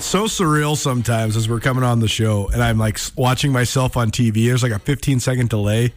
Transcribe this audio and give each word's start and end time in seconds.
It's 0.00 0.08
so 0.08 0.24
surreal 0.24 0.78
sometimes 0.78 1.36
as 1.36 1.46
we're 1.46 1.60
coming 1.60 1.84
on 1.84 2.00
the 2.00 2.08
show 2.08 2.48
and 2.54 2.62
I'm 2.62 2.78
like 2.78 2.98
watching 3.16 3.52
myself 3.52 3.98
on 3.98 4.10
TV. 4.10 4.46
There's 4.46 4.62
like 4.62 4.72
a 4.72 4.78
15 4.78 5.20
second 5.20 5.50
delay. 5.50 5.92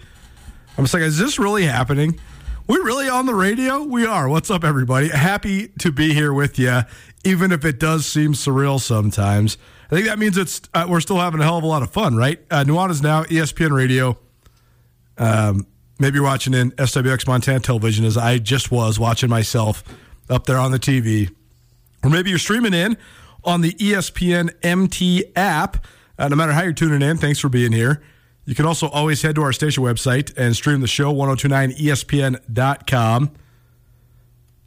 I'm 0.78 0.84
just 0.84 0.94
like, 0.94 1.04
is 1.04 1.18
this 1.18 1.40
really 1.40 1.64
happening? 1.64 2.20
We 2.68 2.76
really 2.80 3.08
on 3.08 3.28
the 3.28 3.34
radio? 3.34 3.82
We 3.82 4.06
are. 4.06 4.28
What's 4.28 4.52
up, 4.52 4.66
everybody? 4.66 5.08
Happy 5.08 5.70
to 5.80 5.90
be 5.90 6.14
here 6.14 6.34
with 6.34 6.60
you, 6.60 6.82
even 7.24 7.54
if 7.54 7.64
it 7.64 7.80
does 7.80 8.06
seem 8.06 8.34
surreal 8.34 8.78
sometimes. 8.78 9.58
I 9.90 9.96
think 9.96 10.08
that 10.08 10.20
means 10.20 10.38
it's 10.38 10.60
uh, 10.74 10.86
we're 10.90 11.00
still 11.00 11.20
having 11.20 11.40
a 11.40 11.46
hell 11.46 11.58
of 11.58 11.64
a 11.64 11.68
lot 11.68 11.82
of 11.82 11.90
fun, 11.90 12.18
right? 12.18 12.42
Uh, 12.52 12.66
Nuanez 12.66 13.02
now 13.02 13.24
ESPN 13.24 13.72
Radio. 13.72 14.18
Um, 15.18 15.66
maybe 15.98 16.16
you're 16.16 16.26
watching 16.26 16.54
in 16.54 16.72
SWX 16.72 17.26
Montana 17.26 17.62
Television, 17.62 18.04
as 18.04 18.18
I 18.18 18.38
just 18.38 18.70
was 18.70 19.00
watching 19.00 19.30
myself 19.30 19.82
up 20.30 20.46
there 20.46 20.58
on 20.58 20.72
the 20.72 20.80
TV 20.80 21.34
or 22.04 22.10
maybe 22.10 22.30
you're 22.30 22.40
streaming 22.40 22.74
in 22.74 22.98
on 23.44 23.62
the 23.62 23.74
ESPN 23.74 24.52
MT 24.64 25.26
app. 25.36 25.86
Uh, 26.18 26.28
no 26.28 26.36
matter 26.36 26.54
how 26.54 26.64
you're 26.64 26.74
tuning 26.74 27.02
in, 27.02 27.18
thanks 27.18 27.40
for 27.40 27.50
being 27.50 27.72
here. 27.72 28.04
You 28.46 28.56
can 28.56 28.66
also 28.66 28.90
always 28.90 29.22
head 29.22 29.36
to 29.36 29.44
our 29.44 29.54
station 29.54 29.84
website 29.84 30.36
and 30.38 30.56
stream 30.56 30.82
the 30.82 30.88
show, 30.88 31.14
1029ESPN.com. 31.14 33.32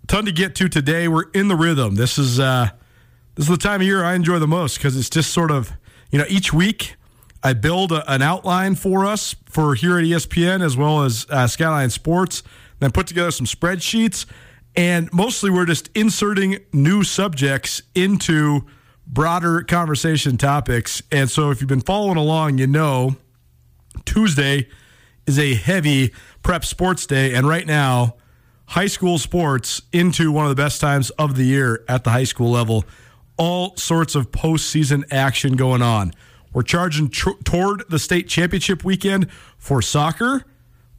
Ton 0.06 0.24
to 0.24 0.32
get 0.32 0.54
to 0.56 0.68
today. 0.68 1.08
We're 1.08 1.30
in 1.34 1.48
the 1.48 1.56
rhythm. 1.56 1.96
This 1.96 2.16
is 2.16 2.40
uh, 2.40 2.70
this 3.34 3.46
is 3.46 3.50
the 3.50 3.58
time 3.58 3.80
of 3.80 3.86
year 3.86 4.04
I 4.04 4.14
enjoy 4.14 4.38
the 4.38 4.46
most 4.46 4.78
because 4.78 4.96
it's 4.96 5.10
just 5.10 5.32
sort 5.32 5.50
of, 5.50 5.72
you 6.10 6.18
know, 6.18 6.24
each 6.28 6.52
week 6.52 6.94
I 7.42 7.52
build 7.52 7.92
a, 7.92 8.10
an 8.10 8.22
outline 8.22 8.76
for 8.76 9.04
us 9.04 9.34
for 9.44 9.74
here 9.74 9.98
at 9.98 10.04
ESPN 10.04 10.64
as 10.64 10.76
well 10.76 11.02
as 11.02 11.26
uh, 11.28 11.46
Skyline 11.46 11.90
Sports, 11.90 12.42
then 12.80 12.92
put 12.92 13.06
together 13.06 13.30
some 13.30 13.46
spreadsheets, 13.46 14.26
and 14.76 15.10
mostly 15.12 15.50
we're 15.50 15.66
just 15.66 15.88
inserting 15.96 16.58
new 16.72 17.02
subjects 17.02 17.82
into 17.94 18.66
broader 19.06 19.62
conversation 19.62 20.36
topics. 20.36 21.02
And 21.10 21.30
so 21.30 21.50
if 21.50 21.60
you've 21.60 21.68
been 21.68 21.80
following 21.80 22.18
along, 22.18 22.58
you 22.58 22.66
know 22.66 23.16
Tuesday 24.04 24.68
is 25.26 25.38
a 25.38 25.54
heavy 25.54 26.12
prep 26.42 26.64
sports 26.64 27.06
day, 27.06 27.34
and 27.34 27.48
right 27.48 27.66
now, 27.66 28.14
high 28.66 28.86
school 28.86 29.18
sports 29.18 29.82
into 29.92 30.30
one 30.30 30.44
of 30.44 30.50
the 30.50 30.60
best 30.60 30.80
times 30.80 31.10
of 31.10 31.36
the 31.36 31.44
year 31.44 31.84
at 31.88 32.04
the 32.04 32.10
high 32.10 32.24
school 32.24 32.50
level. 32.50 32.84
All 33.38 33.76
sorts 33.76 34.14
of 34.14 34.30
postseason 34.30 35.04
action 35.10 35.56
going 35.56 35.82
on. 35.82 36.12
We're 36.52 36.62
charging 36.62 37.10
tr- 37.10 37.30
toward 37.44 37.84
the 37.90 37.98
state 37.98 38.28
championship 38.28 38.82
weekend 38.82 39.30
for 39.58 39.82
soccer. 39.82 40.44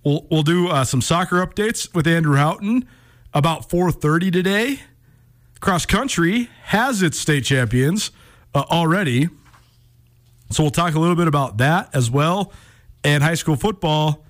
We'll, 0.04 0.28
we'll 0.30 0.44
do 0.44 0.68
uh, 0.68 0.84
some 0.84 1.02
soccer 1.02 1.38
updates 1.46 1.94
with 1.96 2.06
Andrew 2.06 2.36
Houghton 2.36 2.88
about 3.34 3.70
4:30 3.70 4.32
today. 4.32 4.80
Cross 5.60 5.88
country 5.88 6.50
has 6.64 7.02
its 7.02 7.20
state 7.20 7.44
champions 7.44 8.12
uh, 8.54 8.64
already. 8.70 9.30
So 10.52 10.64
we'll 10.64 10.72
talk 10.72 10.96
a 10.96 11.00
little 11.00 11.16
bit 11.16 11.28
about 11.28 11.58
that 11.58 11.90
as 11.94 12.10
well. 12.10 12.54
And 13.04 13.24
high 13.24 13.34
school 13.34 13.56
football, 13.56 14.26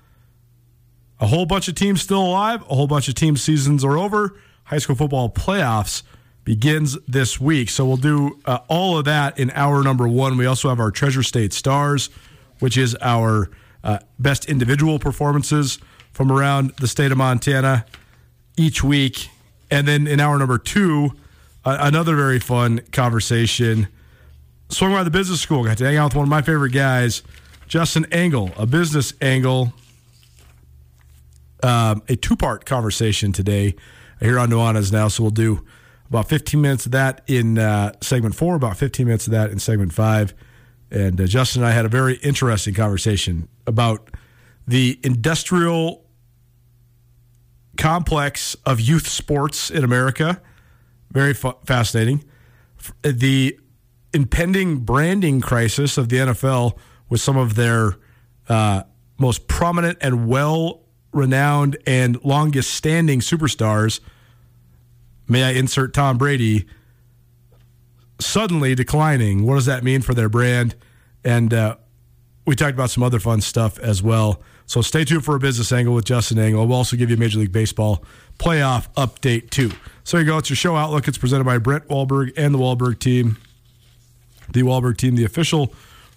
a 1.20 1.26
whole 1.26 1.46
bunch 1.46 1.68
of 1.68 1.74
teams 1.74 2.02
still 2.02 2.22
alive, 2.22 2.62
a 2.62 2.74
whole 2.74 2.86
bunch 2.86 3.08
of 3.08 3.14
team 3.14 3.36
seasons 3.36 3.84
are 3.84 3.96
over. 3.96 4.38
High 4.64 4.78
school 4.78 4.96
football 4.96 5.30
playoffs 5.30 6.02
begins 6.44 6.96
this 7.06 7.40
week. 7.40 7.70
So 7.70 7.86
we'll 7.86 7.96
do 7.96 8.40
uh, 8.46 8.60
all 8.68 8.98
of 8.98 9.04
that 9.04 9.38
in 9.38 9.50
hour 9.50 9.82
number 9.82 10.08
one. 10.08 10.36
We 10.36 10.46
also 10.46 10.68
have 10.70 10.80
our 10.80 10.90
Treasure 10.90 11.22
State 11.22 11.52
Stars, 11.52 12.10
which 12.58 12.76
is 12.76 12.96
our 13.00 13.50
uh, 13.84 13.98
best 14.18 14.46
individual 14.46 14.98
performances 14.98 15.78
from 16.12 16.32
around 16.32 16.70
the 16.76 16.88
state 16.88 17.12
of 17.12 17.18
Montana 17.18 17.84
each 18.58 18.82
week. 18.82 19.28
And 19.70 19.86
then 19.86 20.06
in 20.06 20.20
hour 20.20 20.38
number 20.38 20.58
two, 20.58 21.12
uh, 21.64 21.76
another 21.80 22.16
very 22.16 22.38
fun 22.38 22.80
conversation. 22.92 23.88
Swung 24.68 24.92
by 24.92 25.02
the 25.02 25.10
business 25.10 25.40
school. 25.40 25.64
Got 25.64 25.78
to 25.78 25.84
hang 25.84 25.96
out 25.96 26.06
with 26.06 26.16
one 26.16 26.24
of 26.24 26.28
my 26.28 26.42
favorite 26.42 26.72
guys, 26.72 27.22
Justin 27.66 28.06
Angle, 28.12 28.50
a 28.56 28.66
business 28.66 29.12
angle. 29.20 29.72
Um, 31.62 32.02
a 32.08 32.14
two 32.14 32.36
part 32.36 32.64
conversation 32.66 33.32
today 33.32 33.74
here 34.20 34.38
on 34.38 34.48
Nuanez 34.48 34.92
now. 34.92 35.08
So 35.08 35.24
we'll 35.24 35.30
do 35.30 35.64
about 36.08 36.28
15 36.28 36.60
minutes 36.60 36.86
of 36.86 36.92
that 36.92 37.22
in 37.26 37.58
uh, 37.58 37.92
segment 38.00 38.34
four, 38.34 38.54
about 38.54 38.76
15 38.76 39.06
minutes 39.06 39.26
of 39.26 39.32
that 39.32 39.50
in 39.50 39.58
segment 39.58 39.92
five. 39.92 40.34
And 40.90 41.20
uh, 41.20 41.26
Justin 41.26 41.62
and 41.62 41.68
I 41.68 41.72
had 41.72 41.84
a 41.84 41.88
very 41.88 42.14
interesting 42.16 42.74
conversation 42.74 43.48
about 43.66 44.10
the 44.66 44.98
industrial 45.02 46.04
complex 47.78 48.54
of 48.66 48.80
youth 48.80 49.08
sports 49.08 49.70
in 49.70 49.84
America. 49.84 50.42
Very 51.10 51.32
fa- 51.32 51.56
fascinating. 51.64 52.24
The 53.02 53.58
impending 54.12 54.80
branding 54.80 55.40
crisis 55.40 55.96
of 55.96 56.10
the 56.10 56.16
NFL 56.16 56.76
with 57.08 57.20
some 57.20 57.36
of 57.36 57.54
their 57.54 57.96
uh, 58.48 58.82
most 59.18 59.48
prominent 59.48 59.98
and 60.00 60.28
well 60.28 60.82
renowned 61.12 61.78
and 61.86 62.22
longest 62.24 62.74
standing 62.74 63.20
superstars. 63.20 64.00
May 65.26 65.44
I 65.44 65.50
insert 65.52 65.94
Tom 65.94 66.18
Brady 66.18 66.66
suddenly 68.20 68.74
declining? 68.74 69.46
What 69.46 69.54
does 69.54 69.66
that 69.66 69.84
mean 69.84 70.02
for 70.02 70.14
their 70.14 70.28
brand? 70.28 70.74
And 71.24 71.52
uh, 71.54 71.76
we 72.46 72.54
talked 72.54 72.74
about 72.74 72.90
some 72.90 73.02
other 73.02 73.20
fun 73.20 73.40
stuff 73.40 73.78
as 73.78 74.02
well. 74.02 74.42
So 74.68 74.82
stay 74.82 75.02
tuned 75.02 75.24
for 75.24 75.34
a 75.34 75.40
business 75.40 75.72
angle 75.72 75.94
with 75.94 76.04
Justin 76.04 76.38
Angle. 76.38 76.66
We'll 76.66 76.76
also 76.76 76.96
give 76.96 77.08
you 77.08 77.16
a 77.16 77.18
Major 77.18 77.38
League 77.38 77.52
Baseball 77.52 78.04
playoff 78.38 78.86
update 78.98 79.48
too. 79.48 79.70
So 80.04 80.18
there 80.18 80.20
you 80.20 80.30
go. 80.30 80.36
It's 80.36 80.50
your 80.50 80.58
show 80.58 80.76
outlook. 80.76 81.08
It's 81.08 81.16
presented 81.16 81.44
by 81.44 81.56
Brent 81.56 81.88
Wahlberg 81.88 82.34
and 82.36 82.54
the 82.54 82.58
Wahlberg 82.58 82.98
team. 82.98 83.38
The 84.52 84.62
Wahlberg 84.62 84.98
team, 84.98 85.16
the 85.16 85.24
official 85.24 85.72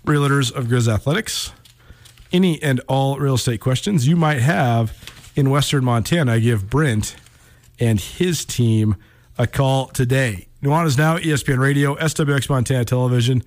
realtors 0.06 0.54
of 0.54 0.66
Grizz 0.66 0.94
Athletics. 0.94 1.54
Any 2.34 2.62
and 2.62 2.82
all 2.90 3.18
real 3.18 3.36
estate 3.36 3.62
questions 3.62 4.06
you 4.06 4.18
might 4.18 4.42
have 4.42 5.32
in 5.34 5.50
Western 5.50 5.86
Montana, 5.86 6.38
give 6.38 6.70
Brent 6.70 7.16
and 7.80 8.02
his 8.02 8.44
team 8.44 8.98
a 9.38 9.48
call 9.48 9.88
today. 9.88 10.48
Nuanez 10.62 10.98
now 10.98 11.18
ESPN 11.18 11.60
Radio, 11.60 11.96
SWX 11.96 12.50
Montana 12.50 12.84
Television, 12.84 13.44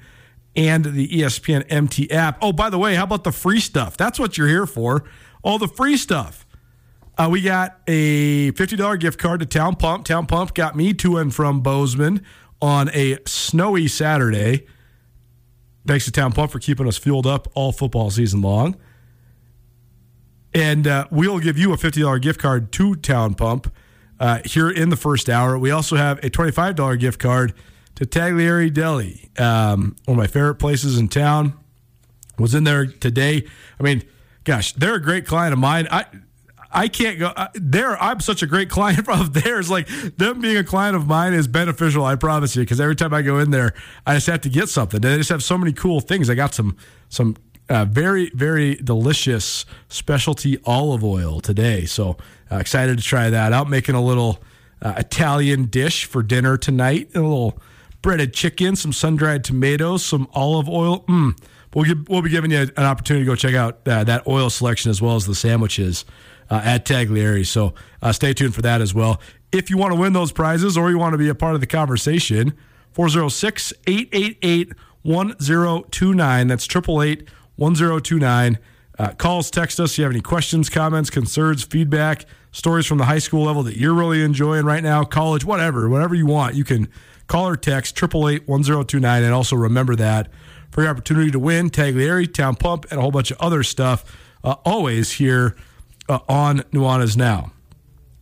and 0.56 0.84
the 0.84 1.08
ESPN 1.08 1.64
MT 1.68 2.10
app. 2.10 2.38
Oh, 2.40 2.52
by 2.52 2.70
the 2.70 2.78
way, 2.78 2.94
how 2.94 3.04
about 3.04 3.24
the 3.24 3.32
free 3.32 3.60
stuff? 3.60 3.96
That's 3.96 4.18
what 4.18 4.38
you're 4.38 4.48
here 4.48 4.66
for. 4.66 5.04
All 5.42 5.58
the 5.58 5.68
free 5.68 5.96
stuff. 5.96 6.46
Uh, 7.16 7.28
we 7.30 7.40
got 7.40 7.78
a 7.86 8.52
$50 8.52 8.98
gift 8.98 9.18
card 9.18 9.40
to 9.40 9.46
Town 9.46 9.76
Pump. 9.76 10.04
Town 10.04 10.26
Pump 10.26 10.54
got 10.54 10.74
me 10.74 10.92
to 10.94 11.18
and 11.18 11.34
from 11.34 11.60
Bozeman 11.60 12.24
on 12.60 12.88
a 12.92 13.18
snowy 13.26 13.86
Saturday. 13.88 14.66
Thanks 15.86 16.06
to 16.06 16.12
Town 16.12 16.32
Pump 16.32 16.50
for 16.50 16.58
keeping 16.58 16.88
us 16.88 16.96
fueled 16.96 17.26
up 17.26 17.46
all 17.54 17.72
football 17.72 18.10
season 18.10 18.40
long. 18.40 18.76
And 20.54 20.86
uh, 20.86 21.06
we'll 21.10 21.40
give 21.40 21.58
you 21.58 21.72
a 21.72 21.76
$50 21.76 22.20
gift 22.22 22.40
card 22.40 22.72
to 22.72 22.94
Town 22.96 23.34
Pump 23.34 23.72
uh, 24.18 24.40
here 24.44 24.70
in 24.70 24.88
the 24.88 24.96
first 24.96 25.28
hour. 25.28 25.58
We 25.58 25.70
also 25.70 25.96
have 25.96 26.18
a 26.18 26.30
$25 26.30 26.98
gift 26.98 27.20
card 27.20 27.54
to 27.96 28.05
Tagliare 28.05 28.73
Deli, 28.73 29.31
um, 29.38 29.96
one 30.05 30.17
of 30.17 30.23
my 30.23 30.26
favorite 30.26 30.56
places 30.56 30.99
in 30.99 31.08
town. 31.08 31.55
Was 32.37 32.52
in 32.52 32.64
there 32.64 32.87
today. 32.87 33.46
I 33.79 33.82
mean, 33.85 34.02
gosh, 34.43 34.73
they're 34.73 34.96
a 34.96 35.02
great 35.02 35.25
client 35.25 35.52
of 35.52 35.58
mine. 35.61 35.87
I 35.88 36.06
I 36.75 36.88
can't 36.88 37.20
go 37.20 37.32
there. 37.55 37.96
I'm 38.02 38.19
such 38.19 38.43
a 38.43 38.46
great 38.46 38.69
client 38.76 39.08
of 39.08 39.32
theirs. 39.32 39.70
Like 39.70 39.87
them 40.17 40.41
being 40.41 40.56
a 40.56 40.64
client 40.64 40.96
of 40.96 41.06
mine 41.06 41.32
is 41.32 41.46
beneficial. 41.46 42.05
I 42.05 42.17
promise 42.17 42.56
you. 42.56 42.62
Because 42.62 42.81
every 42.81 42.96
time 42.96 43.14
I 43.14 43.23
go 43.23 43.38
in 43.38 43.52
there, 43.52 43.73
I 44.05 44.14
just 44.14 44.26
have 44.26 44.41
to 44.43 44.49
get 44.49 44.69
something. 44.69 45.00
They 45.00 45.17
just 45.17 45.31
have 45.31 45.43
so 45.43 45.56
many 45.56 45.73
cool 45.73 46.00
things. 46.00 46.29
I 46.29 46.35
got 46.35 46.55
some 46.55 46.76
some 47.08 47.37
uh, 47.69 47.85
very 47.85 48.31
very 48.35 48.75
delicious 48.75 49.64
specialty 49.88 50.58
olive 50.64 51.05
oil 51.05 51.41
today. 51.41 51.85
So 51.87 52.17
uh, 52.50 52.56
excited 52.56 52.99
to 52.99 53.05
try 53.05 53.31
that 53.31 53.52
out. 53.52 53.70
Making 53.70 53.94
a 53.94 54.02
little 54.02 54.43
uh, 54.82 54.94
Italian 54.96 55.67
dish 55.67 56.05
for 56.05 56.25
dinner 56.25 56.56
tonight. 56.56 57.11
A 57.14 57.20
little 57.20 57.61
breaded 58.04 58.34
chicken, 58.34 58.76
some 58.76 58.92
sun 58.92 59.16
dried 59.16 59.42
tomatoes, 59.42 60.04
some 60.04 60.28
olive 60.34 60.68
oil. 60.68 61.04
Mm. 61.08 61.36
We'll, 61.74 61.86
give, 61.86 62.06
we'll 62.06 62.20
be 62.20 62.28
giving 62.28 62.50
you 62.50 62.58
an 62.58 62.84
opportunity 62.84 63.24
to 63.24 63.30
go 63.30 63.34
check 63.34 63.54
out 63.54 63.88
uh, 63.88 64.04
that 64.04 64.26
oil 64.26 64.50
selection 64.50 64.90
as 64.90 65.00
well 65.00 65.16
as 65.16 65.24
the 65.24 65.34
sandwiches 65.34 66.04
uh, 66.50 66.60
at 66.62 66.84
Tagliare. 66.84 67.46
So 67.46 67.72
uh, 68.02 68.12
stay 68.12 68.34
tuned 68.34 68.54
for 68.54 68.60
that 68.60 68.82
as 68.82 68.92
well. 68.94 69.22
If 69.52 69.70
you 69.70 69.78
want 69.78 69.94
to 69.94 69.98
win 69.98 70.12
those 70.12 70.32
prizes 70.32 70.76
or 70.76 70.90
you 70.90 70.98
want 70.98 71.14
to 71.14 71.18
be 71.18 71.30
a 71.30 71.34
part 71.34 71.54
of 71.54 71.62
the 71.62 71.66
conversation, 71.66 72.52
406 72.92 73.72
888 73.86 74.74
1029. 75.00 76.46
That's 76.46 76.66
888 76.66 77.28
1029. 77.56 78.58
Uh, 78.98 79.12
calls, 79.14 79.50
text 79.50 79.80
us. 79.80 79.92
If 79.92 79.98
you 79.98 80.04
have 80.04 80.12
any 80.12 80.20
questions, 80.20 80.68
comments, 80.68 81.08
concerns, 81.08 81.64
feedback, 81.64 82.26
stories 82.52 82.84
from 82.84 82.98
the 82.98 83.06
high 83.06 83.18
school 83.18 83.44
level 83.44 83.62
that 83.62 83.78
you're 83.78 83.94
really 83.94 84.22
enjoying 84.22 84.66
right 84.66 84.82
now, 84.82 85.04
college, 85.04 85.42
whatever, 85.46 85.88
whatever 85.88 86.14
you 86.14 86.26
want, 86.26 86.54
you 86.54 86.64
can 86.64 86.86
call 87.26 87.48
or 87.48 87.56
text 87.56 87.96
888 87.96 88.48
1029. 88.48 89.22
And 89.22 89.32
also 89.32 89.56
remember 89.56 89.96
that 89.96 90.28
for 90.70 90.82
your 90.82 90.90
opportunity 90.90 91.30
to 91.30 91.38
win 91.38 91.70
Tagliare, 91.70 92.32
Town 92.32 92.56
Pump, 92.56 92.86
and 92.90 92.98
a 92.98 93.02
whole 93.02 93.12
bunch 93.12 93.30
of 93.30 93.40
other 93.40 93.62
stuff, 93.62 94.04
uh, 94.42 94.56
always 94.64 95.12
here 95.12 95.54
uh, 96.08 96.18
on 96.28 96.60
Nuanez 96.72 97.16
Now. 97.16 97.52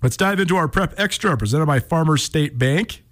Let's 0.03 0.17
dive 0.17 0.41
into 0.41 0.57
our 0.57 0.69
Prep 0.69 0.95
Extra 0.99 1.37
presented 1.37 1.67
by 1.67 1.81
Farmers 1.81 2.23
State 2.23 2.59
Bank. 2.59 3.05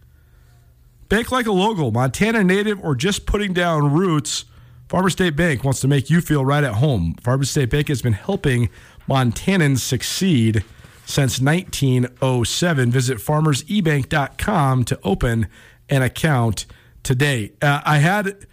Bank 1.09 1.33
like 1.33 1.47
a 1.47 1.53
local, 1.53 1.91
Montana 1.91 2.45
native, 2.45 2.81
or 2.85 2.95
just 2.95 3.27
putting 3.27 3.53
down 3.53 3.93
roots. 3.93 4.45
Farmers 4.89 5.13
State 5.13 5.37
Bank 5.37 5.65
wants 5.65 5.81
to 5.81 5.89
make 5.89 6.11
you 6.11 6.21
feel 6.21 6.45
right 6.45 6.65
at 6.65 6.75
home. 6.75 7.15
Farmers 7.23 7.51
State 7.51 7.71
Bank 7.71 7.89
has 7.89 8.03
been 8.03 8.13
helping 8.13 8.69
Montanans 9.09 9.79
succeed 9.79 10.65
since 11.07 11.41
1907. 11.41 12.91
Visit 12.91 13.19
farmersebank.com 13.19 14.85
to 14.85 14.99
open 15.03 15.49
an 15.91 16.03
account 16.03 16.67
today. 17.03 17.53
Uh, 17.61 17.81
I 17.85 17.99
had 17.99 18.47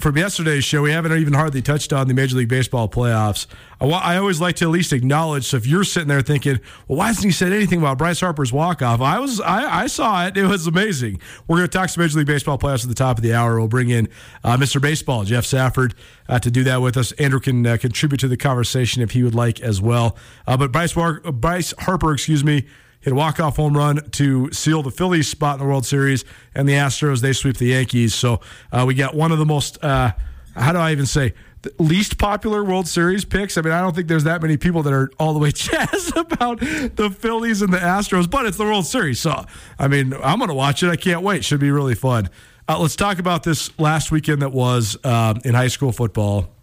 from 0.00 0.16
yesterday's 0.16 0.64
show, 0.64 0.82
we 0.82 0.92
haven't 0.92 1.12
even 1.12 1.34
hardly 1.34 1.60
touched 1.60 1.92
on 1.92 2.08
the 2.08 2.14
Major 2.14 2.36
League 2.36 2.48
Baseball 2.48 2.88
playoffs. 2.88 3.46
I, 3.80 3.86
I, 3.86 4.16
always 4.16 4.40
like 4.40 4.56
to 4.56 4.64
at 4.64 4.70
least 4.70 4.94
acknowledge. 4.94 5.44
So 5.44 5.58
if 5.58 5.66
you're 5.66 5.84
sitting 5.84 6.08
there 6.08 6.22
thinking, 6.22 6.58
"Well, 6.88 6.98
why 6.98 7.08
hasn't 7.08 7.26
he 7.26 7.30
said 7.30 7.52
anything 7.52 7.80
about 7.80 7.98
Bryce 7.98 8.20
Harper's 8.20 8.52
walk 8.52 8.80
off?" 8.80 9.02
I 9.02 9.18
was, 9.18 9.40
I, 9.40 9.82
I, 9.82 9.86
saw 9.88 10.26
it. 10.26 10.36
It 10.38 10.46
was 10.46 10.66
amazing. 10.66 11.20
We're 11.46 11.58
going 11.58 11.68
to 11.68 11.78
talk 11.78 11.90
some 11.90 12.02
Major 12.02 12.18
League 12.18 12.26
Baseball 12.26 12.58
playoffs 12.58 12.82
at 12.82 12.88
the 12.88 12.94
top 12.94 13.18
of 13.18 13.22
the 13.22 13.34
hour. 13.34 13.58
We'll 13.58 13.68
bring 13.68 13.90
in 13.90 14.08
uh, 14.42 14.56
Mr. 14.56 14.80
Baseball, 14.80 15.24
Jeff 15.24 15.44
Safford, 15.44 15.94
uh, 16.28 16.38
to 16.38 16.50
do 16.50 16.64
that 16.64 16.80
with 16.80 16.96
us. 16.96 17.12
Andrew 17.12 17.40
can 17.40 17.66
uh, 17.66 17.76
contribute 17.76 18.20
to 18.20 18.28
the 18.28 18.38
conversation 18.38 19.02
if 19.02 19.10
he 19.10 19.22
would 19.22 19.34
like 19.34 19.60
as 19.60 19.82
well. 19.82 20.16
Uh, 20.46 20.56
but 20.56 20.72
Bryce, 20.72 20.94
Bryce 20.94 21.74
Harper, 21.78 22.14
excuse 22.14 22.42
me 22.42 22.66
hit 23.00 23.12
a 23.12 23.16
walk-off 23.16 23.56
home 23.56 23.76
run 23.76 24.10
to 24.10 24.52
seal 24.52 24.82
the 24.82 24.90
Phillies 24.90 25.28
spot 25.28 25.54
in 25.54 25.60
the 25.60 25.66
World 25.66 25.86
Series, 25.86 26.24
and 26.54 26.68
the 26.68 26.74
Astros 26.74 27.20
they 27.20 27.32
sweep 27.32 27.56
the 27.56 27.66
Yankees. 27.66 28.14
So 28.14 28.40
uh, 28.72 28.84
we 28.86 28.94
got 28.94 29.14
one 29.14 29.32
of 29.32 29.38
the 29.38 29.46
most 29.46 29.82
uh, 29.82 30.12
how 30.54 30.72
do 30.72 30.78
I 30.78 30.92
even 30.92 31.06
say 31.06 31.34
least 31.78 32.18
popular 32.18 32.64
World 32.64 32.88
Series 32.88 33.24
picks. 33.24 33.58
I 33.58 33.62
mean, 33.62 33.72
I 33.72 33.80
don't 33.80 33.94
think 33.94 34.08
there's 34.08 34.24
that 34.24 34.40
many 34.40 34.56
people 34.56 34.82
that 34.84 34.92
are 34.92 35.10
all 35.18 35.32
the 35.32 35.38
way 35.38 35.50
jazzed 35.54 36.16
about 36.16 36.60
the 36.60 37.14
Phillies 37.18 37.62
and 37.62 37.72
the 37.72 37.78
Astros, 37.78 38.30
but 38.30 38.46
it's 38.46 38.56
the 38.56 38.64
World 38.64 38.86
Series, 38.86 39.20
so 39.20 39.44
I 39.78 39.88
mean, 39.88 40.14
I'm 40.22 40.38
going 40.38 40.48
to 40.48 40.54
watch 40.54 40.82
it. 40.82 40.88
I 40.88 40.96
can't 40.96 41.22
wait. 41.22 41.44
Should 41.44 41.60
be 41.60 41.70
really 41.70 41.94
fun. 41.94 42.30
Uh, 42.68 42.78
let's 42.78 42.96
talk 42.96 43.18
about 43.18 43.42
this 43.42 43.76
last 43.78 44.12
weekend 44.12 44.42
that 44.42 44.52
was 44.52 44.96
uh, 45.02 45.34
in 45.44 45.54
high 45.54 45.68
school 45.68 45.92
football. 45.92 46.54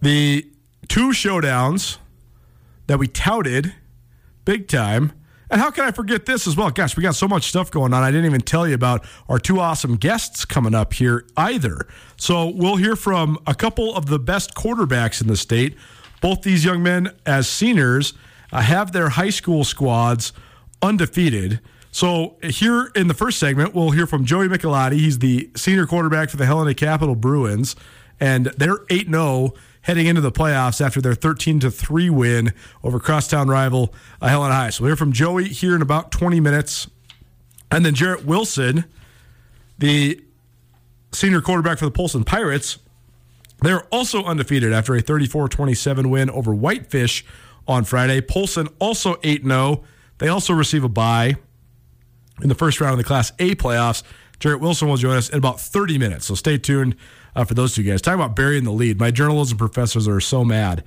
The 0.00 0.46
two 0.88 1.10
showdowns 1.10 1.98
that 2.88 2.98
we 2.98 3.06
touted 3.06 3.74
big 4.44 4.66
time. 4.66 5.12
And 5.50 5.60
how 5.60 5.70
can 5.70 5.84
I 5.84 5.92
forget 5.92 6.26
this 6.26 6.46
as 6.46 6.56
well? 6.56 6.70
Gosh, 6.70 6.96
we 6.96 7.02
got 7.02 7.14
so 7.14 7.28
much 7.28 7.44
stuff 7.44 7.70
going 7.70 7.94
on. 7.94 8.02
I 8.02 8.10
didn't 8.10 8.26
even 8.26 8.40
tell 8.40 8.68
you 8.68 8.74
about 8.74 9.06
our 9.28 9.38
two 9.38 9.60
awesome 9.60 9.96
guests 9.96 10.44
coming 10.44 10.74
up 10.74 10.92
here 10.92 11.24
either. 11.36 11.86
So 12.16 12.48
we'll 12.48 12.76
hear 12.76 12.96
from 12.96 13.38
a 13.46 13.54
couple 13.54 13.94
of 13.94 14.06
the 14.06 14.18
best 14.18 14.54
quarterbacks 14.54 15.22
in 15.22 15.28
the 15.28 15.36
state. 15.36 15.76
Both 16.20 16.42
these 16.42 16.64
young 16.64 16.82
men, 16.82 17.12
as 17.24 17.48
seniors, 17.48 18.12
uh, 18.52 18.60
have 18.60 18.92
their 18.92 19.10
high 19.10 19.30
school 19.30 19.64
squads 19.64 20.32
undefeated. 20.82 21.60
So 21.90 22.36
here 22.42 22.90
in 22.94 23.08
the 23.08 23.14
first 23.14 23.38
segment, 23.38 23.74
we'll 23.74 23.90
hear 23.90 24.06
from 24.06 24.24
Joey 24.24 24.48
Michelotti. 24.48 24.94
He's 24.94 25.18
the 25.18 25.50
senior 25.56 25.86
quarterback 25.86 26.30
for 26.30 26.36
the 26.36 26.46
Helena 26.46 26.74
Capital 26.74 27.14
Bruins, 27.14 27.74
and 28.20 28.46
they're 28.56 28.80
8 28.90 29.08
0 29.08 29.54
heading 29.82 30.06
into 30.06 30.20
the 30.20 30.32
playoffs 30.32 30.84
after 30.84 31.00
their 31.00 31.14
13 31.14 31.60
to 31.60 31.70
3 31.70 32.10
win 32.10 32.52
over 32.82 32.98
crosstown 32.98 33.48
rival 33.48 33.94
uh, 34.20 34.28
Helena 34.28 34.54
High. 34.54 34.70
So 34.70 34.82
we'll 34.82 34.90
hear 34.90 34.96
from 34.96 35.12
Joey 35.12 35.48
here 35.48 35.74
in 35.74 35.82
about 35.82 36.10
20 36.10 36.40
minutes. 36.40 36.88
And 37.70 37.84
then 37.84 37.94
Jarrett 37.94 38.24
Wilson, 38.24 38.84
the 39.78 40.22
senior 41.12 41.40
quarterback 41.40 41.78
for 41.78 41.84
the 41.84 41.90
Polson 41.90 42.24
Pirates, 42.24 42.78
they're 43.60 43.82
also 43.86 44.24
undefeated 44.24 44.72
after 44.72 44.94
a 44.94 45.00
34 45.00 45.48
27 45.48 46.10
win 46.10 46.30
over 46.30 46.54
Whitefish 46.54 47.24
on 47.66 47.84
Friday. 47.84 48.20
Polson 48.20 48.68
also 48.78 49.16
8 49.22 49.42
0. 49.42 49.84
They 50.18 50.28
also 50.28 50.52
receive 50.52 50.84
a 50.84 50.88
bye 50.88 51.36
in 52.42 52.48
the 52.48 52.54
first 52.54 52.80
round 52.80 52.92
of 52.92 52.98
the 52.98 53.04
Class 53.04 53.32
A 53.38 53.54
playoffs. 53.54 54.02
Jarrett 54.38 54.60
Wilson 54.60 54.88
will 54.88 54.96
join 54.96 55.16
us 55.16 55.28
in 55.28 55.38
about 55.38 55.60
30 55.60 55.98
minutes. 55.98 56.26
So 56.26 56.34
stay 56.34 56.58
tuned 56.58 56.94
uh, 57.38 57.44
for 57.44 57.54
those 57.54 57.74
two 57.74 57.84
guys. 57.84 58.02
Talking 58.02 58.20
about 58.20 58.34
burying 58.34 58.64
the 58.64 58.72
lead. 58.72 58.98
My 58.98 59.12
journalism 59.12 59.56
professors 59.56 60.08
are 60.08 60.20
so 60.20 60.44
mad. 60.44 60.82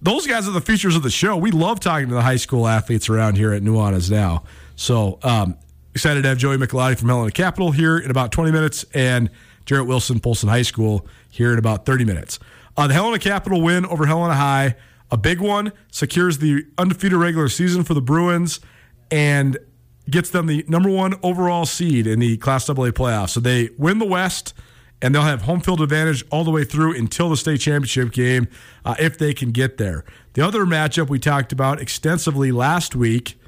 Those 0.00 0.26
guys 0.26 0.48
are 0.48 0.52
the 0.52 0.60
features 0.62 0.96
of 0.96 1.02
the 1.02 1.10
show. 1.10 1.36
We 1.36 1.50
love 1.50 1.78
talking 1.78 2.08
to 2.08 2.14
the 2.14 2.22
high 2.22 2.36
school 2.36 2.66
athletes 2.66 3.10
around 3.10 3.36
here 3.36 3.52
at 3.52 3.62
Nuanez 3.62 4.10
now. 4.10 4.44
So 4.76 5.18
um, 5.22 5.58
excited 5.94 6.22
to 6.22 6.28
have 6.30 6.38
Joey 6.38 6.56
Michelotti 6.56 6.98
from 6.98 7.10
Helena 7.10 7.30
Capital 7.30 7.70
here 7.70 7.98
in 7.98 8.10
about 8.10 8.32
20 8.32 8.50
minutes 8.50 8.86
and 8.94 9.28
Jarrett 9.66 9.86
Wilson, 9.86 10.20
Polson 10.20 10.48
High 10.48 10.62
School 10.62 11.06
here 11.28 11.52
in 11.52 11.58
about 11.58 11.84
30 11.84 12.06
minutes. 12.06 12.38
Uh, 12.78 12.86
the 12.86 12.94
Helena 12.94 13.18
Capital 13.18 13.60
win 13.60 13.84
over 13.84 14.06
Helena 14.06 14.34
High, 14.34 14.76
a 15.10 15.18
big 15.18 15.38
one, 15.38 15.70
secures 15.92 16.38
the 16.38 16.64
undefeated 16.78 17.18
regular 17.18 17.50
season 17.50 17.84
for 17.84 17.92
the 17.92 18.00
Bruins 18.00 18.60
and 19.10 19.58
gets 20.08 20.30
them 20.30 20.46
the 20.46 20.64
number 20.66 20.88
one 20.88 21.14
overall 21.22 21.66
seed 21.66 22.06
in 22.06 22.20
the 22.20 22.38
Class 22.38 22.70
AA 22.70 22.74
playoffs. 22.74 23.30
So 23.30 23.40
they 23.40 23.68
win 23.76 23.98
the 23.98 24.06
West, 24.06 24.54
and 25.02 25.14
they'll 25.14 25.22
have 25.22 25.42
home 25.42 25.60
field 25.60 25.80
advantage 25.80 26.24
all 26.30 26.44
the 26.44 26.50
way 26.50 26.64
through 26.64 26.96
until 26.96 27.30
the 27.30 27.36
state 27.36 27.60
championship 27.60 28.12
game 28.12 28.48
uh, 28.84 28.94
if 28.98 29.18
they 29.18 29.32
can 29.32 29.50
get 29.50 29.78
there. 29.78 30.04
The 30.34 30.46
other 30.46 30.64
matchup 30.64 31.08
we 31.08 31.18
talked 31.18 31.52
about 31.52 31.80
extensively 31.80 32.52
last 32.52 32.94
week 32.94 33.38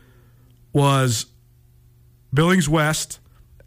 was 0.73 1.26
Billings 2.32 2.68
West 2.68 3.21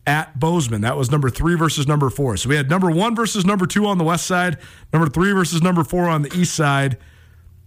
at 0.07 0.39
Bozeman. 0.39 0.81
That 0.81 0.97
was 0.97 1.11
number 1.11 1.29
three 1.29 1.55
versus 1.55 1.87
number 1.87 2.09
four. 2.09 2.37
So 2.37 2.49
we 2.49 2.55
had 2.55 2.69
number 2.69 2.89
one 2.89 3.15
versus 3.15 3.45
number 3.45 3.65
two 3.65 3.85
on 3.85 3.97
the 3.97 4.03
west 4.03 4.25
side, 4.25 4.57
number 4.91 5.09
three 5.09 5.31
versus 5.31 5.61
number 5.61 5.83
four 5.83 6.07
on 6.07 6.23
the 6.23 6.33
east 6.35 6.55
side, 6.55 6.97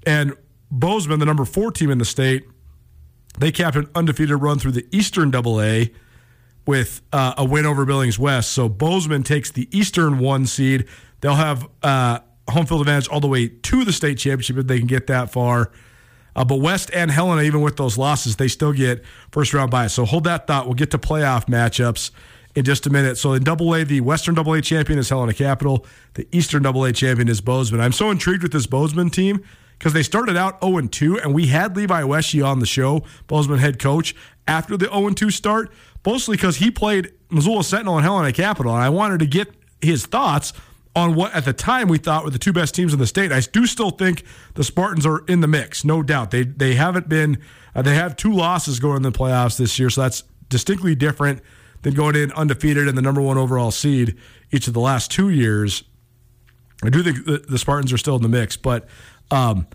and 0.07 0.35
Bozeman, 0.71 1.19
the 1.19 1.27
number 1.27 1.45
four 1.45 1.71
team 1.73 1.91
in 1.91 1.99
the 1.99 2.05
state 2.05 2.45
they 3.39 3.53
capped 3.53 3.77
an 3.77 3.89
undefeated 3.95 4.41
run 4.43 4.59
through 4.59 4.73
the 4.73 4.87
Eastern 4.91 5.31
Double 5.31 5.61
A 5.61 5.93
with 6.69 7.01
uh, 7.15 7.33
a 7.39 7.45
win 7.47 7.65
over 7.65 7.87
Billings 7.87 8.19
West. 8.19 8.51
So 8.51 8.69
Bozeman 8.69 9.23
takes 9.23 9.51
the 9.51 9.67
Eastern 9.75 10.19
one 10.19 10.45
seed. 10.45 10.85
They'll 11.23 11.35
have 11.35 11.67
uh, 11.83 12.19
home 12.51 12.67
field 12.67 12.83
advantage 12.83 13.09
all 13.09 13.21
the 13.21 13.27
way 13.27 13.49
to 13.49 13.87
the 13.87 13.93
state 13.93 14.19
championship 14.19 14.59
if 14.59 14.67
they 14.67 14.77
can 14.77 14.87
get 14.87 15.07
that 15.07 15.33
far. 15.33 15.73
Uh, 16.37 16.45
but 16.45 16.57
West 16.57 16.91
and 16.93 17.11
Helena, 17.11 17.41
even 17.41 17.63
with 17.63 17.79
those 17.79 17.97
losses, 17.97 18.37
they 18.37 18.49
still 18.49 18.75
get 18.75 19.03
first 19.33 19.55
round 19.55 19.71
bye. 19.71 19.87
So 19.87 20.05
hold 20.05 20.25
that 20.25 20.47
thought. 20.47 20.67
We'll 20.67 20.75
get 20.75 20.91
to 20.91 20.99
playoff 20.99 21.47
matchups 21.47 22.11
in 22.55 22.67
just 22.67 22.87
a 22.87 22.91
minute. 22.91 23.17
So 23.17 23.33
in 23.33 23.45
Double 23.45 23.75
A, 23.75 23.85
the 23.85 24.03
Western 24.03 24.35
Double 24.35 24.53
A 24.53 24.61
champion 24.61 24.99
is 24.99 25.09
Helena 25.09 25.33
Capital. 25.33 25.87
The 26.15 26.29
Eastern 26.33 26.65
Double 26.65 26.85
A 26.85 26.93
champion 26.93 27.31
is 27.31 27.41
Bozeman. 27.41 27.81
I'm 27.81 27.93
so 27.93 28.11
intrigued 28.11 28.43
with 28.43 28.53
this 28.53 28.67
Bozeman 28.67 29.09
team 29.09 29.43
because 29.79 29.93
they 29.93 30.03
started 30.03 30.37
out 30.37 30.63
0 30.63 30.81
2, 30.89 31.21
and 31.21 31.33
we 31.33 31.47
had 31.47 31.77
Levi 31.77 32.03
Wesche 32.03 32.45
on 32.45 32.59
the 32.59 32.67
show, 32.67 33.05
Bozeman 33.27 33.59
head 33.59 33.79
coach, 33.79 34.15
after 34.47 34.77
the 34.77 34.87
0 34.87 35.11
2 35.11 35.31
start, 35.31 35.73
mostly 36.05 36.37
because 36.37 36.57
he 36.57 36.71
played 36.71 37.13
Missoula 37.31 37.65
Sentinel 37.65 37.97
and 37.97 38.05
Helena 38.05 38.33
Capital, 38.33 38.75
and 38.75 38.83
I 38.83 38.89
wanted 38.89 39.21
to 39.21 39.27
get 39.27 39.49
his 39.81 40.07
thoughts 40.07 40.53
on 40.97 41.15
what 41.15 41.33
at 41.35 41.45
the 41.45 41.53
time 41.53 41.89
we 41.89 41.99
thought 41.99 42.25
were 42.25 42.31
the 42.31 42.39
two 42.39 42.53
best 42.53 42.75
teams 42.75 42.93
in 42.93 42.99
the 42.99 43.07
state. 43.07 43.31
I 43.31 43.41
do 43.41 43.67
still 43.67 43.91
think 43.91 44.25
the 44.55 44.65
Spartans 44.65 45.07
are 45.07 45.25
in 45.27 45.41
the 45.41 45.47
mix, 45.47 45.85
no 45.85 46.03
doubt. 46.03 46.31
They 46.31 46.43
they 46.43 46.75
haven't 46.75 47.09
been 47.09 47.39
uh, 47.75 47.83
they 47.83 47.95
have 47.95 48.17
two 48.17 48.33
losses 48.33 48.81
going 48.81 48.97
in 48.97 49.03
the 49.03 49.13
playoffs 49.13 49.57
this 49.57 49.79
year, 49.79 49.91
so 49.91 50.03
that's 50.03 50.25
distinctly 50.49 50.95
different 50.95 51.41
than 51.83 51.95
going 51.95 52.17
in 52.17 52.33
undefeated 52.33 52.89
and 52.89 52.99
the 52.99 53.03
number 53.03 53.21
one 53.21 53.39
overall 53.39 53.71
seed 53.71 54.17
each 54.51 54.67
of 54.67 54.75
the 54.75 54.81
last 54.81 55.11
two 55.11 55.29
years. 55.29 55.85
I 56.83 56.91
do 56.91 57.03
think 57.03 57.25
the, 57.25 57.39
the 57.39 57.59
Spartans 57.59 57.93
are 57.93 57.99
still 57.99 58.17
in 58.17 58.23
the 58.23 58.29
mix, 58.29 58.57
but 58.57 58.89
um, 59.31 59.67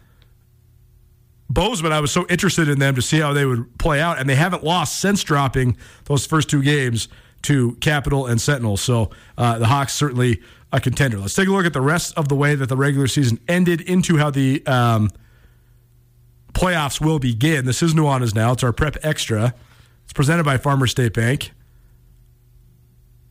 Bozeman, 1.53 1.91
I 1.91 1.99
was 1.99 2.11
so 2.11 2.25
interested 2.29 2.67
in 2.67 2.79
them 2.79 2.95
to 2.95 3.01
see 3.01 3.19
how 3.19 3.33
they 3.33 3.45
would 3.45 3.77
play 3.77 4.01
out, 4.01 4.19
and 4.19 4.27
they 4.29 4.35
haven't 4.35 4.63
lost 4.63 4.99
since 4.99 5.23
dropping 5.23 5.77
those 6.05 6.25
first 6.25 6.49
two 6.49 6.63
games 6.63 7.07
to 7.43 7.75
Capital 7.75 8.25
and 8.25 8.41
Sentinel. 8.41 8.77
So 8.77 9.11
uh, 9.37 9.59
the 9.59 9.67
Hawks 9.67 9.93
certainly 9.93 10.41
a 10.71 10.79
contender. 10.79 11.19
Let's 11.19 11.35
take 11.35 11.47
a 11.47 11.51
look 11.51 11.65
at 11.65 11.73
the 11.73 11.81
rest 11.81 12.17
of 12.17 12.27
the 12.27 12.35
way 12.35 12.55
that 12.55 12.67
the 12.67 12.77
regular 12.77 13.07
season 13.07 13.39
ended 13.47 13.81
into 13.81 14.17
how 14.17 14.31
the 14.31 14.65
um, 14.65 15.11
playoffs 16.53 16.99
will 16.99 17.19
begin. 17.19 17.65
This 17.65 17.83
is 17.83 17.93
Nuanez 17.93 18.33
now. 18.33 18.53
It's 18.53 18.63
our 18.63 18.73
prep 18.73 18.97
extra. 19.03 19.53
It's 20.05 20.13
presented 20.13 20.43
by 20.43 20.57
Farmer 20.57 20.87
State 20.87 21.13
Bank. 21.13 21.51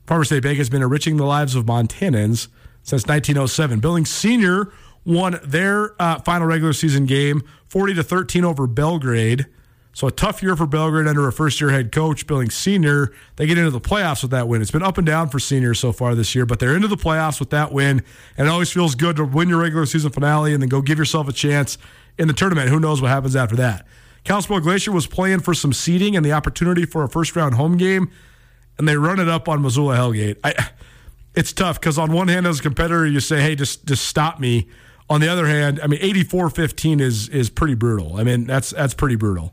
Farmer 0.07 0.25
State 0.25 0.43
Bank 0.43 0.59
has 0.59 0.71
been 0.71 0.83
enriching 0.83 1.17
the 1.17 1.25
lives 1.25 1.57
of 1.57 1.65
Montanans 1.65 2.49
since 2.83 3.07
1907. 3.07 3.81
Billings 3.81 4.11
Senior 4.11 4.73
won 5.05 5.41
their 5.45 6.01
uh, 6.01 6.21
final 6.21 6.47
regular 6.47 6.73
season 6.73 7.07
game 7.07 7.43
40 7.69 7.95
to 7.95 8.03
13 8.03 8.45
over 8.45 8.67
Belgrade. 8.67 9.47
So 9.95 10.07
a 10.07 10.11
tough 10.11 10.43
year 10.43 10.57
for 10.57 10.67
Belgrade 10.67 11.07
under 11.07 11.29
a 11.29 11.33
first 11.33 11.61
year 11.61 11.71
head 11.71 11.93
coach, 11.93 12.27
Billings 12.27 12.55
Senior. 12.55 13.13
They 13.37 13.47
get 13.47 13.59
into 13.59 13.71
the 13.71 13.81
playoffs 13.81 14.23
with 14.23 14.31
that 14.31 14.49
win. 14.49 14.63
It's 14.63 14.71
been 14.71 14.83
up 14.83 14.97
and 14.97 15.07
down 15.07 15.29
for 15.29 15.39
seniors 15.39 15.79
so 15.79 15.93
far 15.93 16.15
this 16.15 16.35
year, 16.35 16.47
but 16.47 16.61
they're 16.61 16.75
into 16.75 16.89
the 16.89 16.97
playoffs 16.97 17.41
with 17.41 17.51
that 17.51 17.73
win. 17.73 18.03
And 18.39 18.49
it 18.49 18.51
always 18.51 18.73
feels 18.73 18.95
good 18.95 19.17
to 19.17 19.25
win 19.25 19.51
your 19.51 19.61
regular 19.61 19.85
season 19.85 20.11
finale 20.11 20.55
and 20.55 20.63
then 20.63 20.71
go 20.71 20.81
give 20.81 20.97
yourself 20.99 21.29
a 21.29 21.33
chance 21.33 21.77
in 22.17 22.27
the 22.27 22.35
tournament. 22.35 22.71
Who 22.71 22.81
knows 22.81 23.03
what 23.03 23.09
happens 23.09 23.37
after 23.37 23.57
that? 23.57 23.87
Kalispell 24.25 24.61
Glacier 24.61 24.93
was 24.93 25.07
playing 25.07 25.41
for 25.41 25.53
some 25.53 25.73
seeding 25.73 26.17
and 26.17 26.25
the 26.25 26.33
opportunity 26.33 26.87
for 26.87 27.03
a 27.03 27.09
first 27.09 27.35
round 27.35 27.55
home 27.55 27.77
game, 27.77 28.11
and 28.79 28.89
they 28.89 28.97
run 28.97 29.19
it 29.19 29.29
up 29.29 29.49
on 29.49 29.61
Missoula 29.61 29.97
Hellgate. 29.97 30.37
I, 30.45 30.71
it's 31.35 31.53
tough 31.53 31.81
because 31.81 31.99
on 31.99 32.13
one 32.13 32.29
hand, 32.29 32.47
as 32.47 32.61
a 32.61 32.63
competitor, 32.63 33.07
you 33.07 33.21
say, 33.21 33.41
"Hey, 33.41 33.57
just 33.57 33.85
just 33.85 34.07
stop 34.07 34.39
me." 34.39 34.69
On 35.11 35.21
the 35.21 35.29
other 35.29 35.47
hand, 35.47 35.81
I 35.83 35.87
mean, 35.89 36.01
84-15 36.01 37.01
is 37.01 37.29
is 37.29 37.51
pretty 37.51 37.75
brutal. 37.75 38.17
I 38.17 38.25
mean, 38.25 38.45
that's 38.45 38.71
that's 38.71 38.95
pretty 38.95 39.17
brutal. 39.17 39.53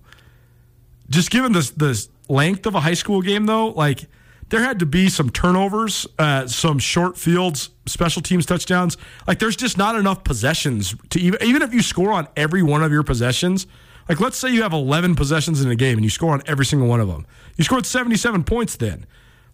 Just 1.10 1.32
given 1.32 1.52
the 1.52 1.72
the 1.76 2.08
length 2.30 2.66
of 2.66 2.76
a 2.76 2.80
high 2.80 2.94
school 2.94 3.22
game, 3.22 3.46
though, 3.46 3.68
like 3.68 4.06
there 4.50 4.62
had 4.62 4.80
to 4.80 4.86
be 4.86 5.10
some 5.10 5.30
turnovers, 5.30 6.08
uh, 6.18 6.48
some 6.48 6.80
short 6.80 7.18
fields, 7.18 7.70
special 7.86 8.22
teams 8.22 8.46
touchdowns. 8.46 8.98
Like 9.28 9.40
there's 9.40 9.56
just 9.56 9.78
not 9.78 9.96
enough 9.96 10.24
possessions 10.24 10.96
to 11.10 11.20
even 11.20 11.42
even 11.44 11.62
if 11.62 11.74
you 11.74 11.82
score 11.82 12.12
on 12.12 12.28
every 12.36 12.64
one 12.64 12.84
of 12.84 12.92
your 12.92 13.04
possessions. 13.04 13.68
Like 14.08 14.20
let's 14.20 14.38
say 14.38 14.50
you 14.50 14.64
have 14.64 14.74
11 14.74 15.16
possessions 15.16 15.62
in 15.62 15.70
a 15.70 15.76
game 15.76 15.98
and 15.98 16.04
you 16.04 16.10
score 16.10 16.34
on 16.34 16.42
every 16.48 16.66
single 16.66 16.88
one 16.88 17.00
of 17.00 17.08
them. 17.08 17.28
You 17.58 17.64
scored 17.64 17.86
77 17.86 18.44
points 18.44 18.76
then. 18.76 19.06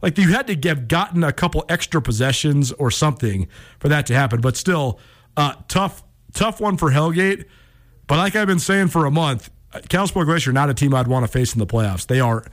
Like 0.01 0.17
you 0.17 0.29
had 0.29 0.47
to 0.47 0.69
have 0.69 0.87
gotten 0.87 1.23
a 1.23 1.33
couple 1.33 1.65
extra 1.67 2.01
possessions 2.01 2.71
or 2.73 2.89
something 2.89 3.47
for 3.79 3.89
that 3.89 4.05
to 4.07 4.13
happen. 4.13 4.39
But 4.39 4.55
still, 4.55 4.99
uh, 5.37 5.53
tough 5.67 6.03
tough 6.33 6.59
one 6.59 6.77
for 6.77 6.91
Hellgate. 6.91 7.45
But 8.07 8.17
like 8.17 8.35
I've 8.35 8.47
been 8.47 8.59
saying 8.59 8.89
for 8.89 9.05
a 9.05 9.11
month, 9.11 9.49
Kalispell 9.89 10.25
Glacier 10.25 10.51
not 10.51 10.69
a 10.69 10.73
team 10.73 10.93
I'd 10.93 11.07
want 11.07 11.25
to 11.25 11.31
face 11.31 11.53
in 11.53 11.59
the 11.59 11.65
playoffs. 11.65 12.05
They 12.05 12.19
are 12.19 12.45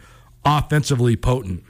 offensively 0.45 1.17
potent. 1.17 1.65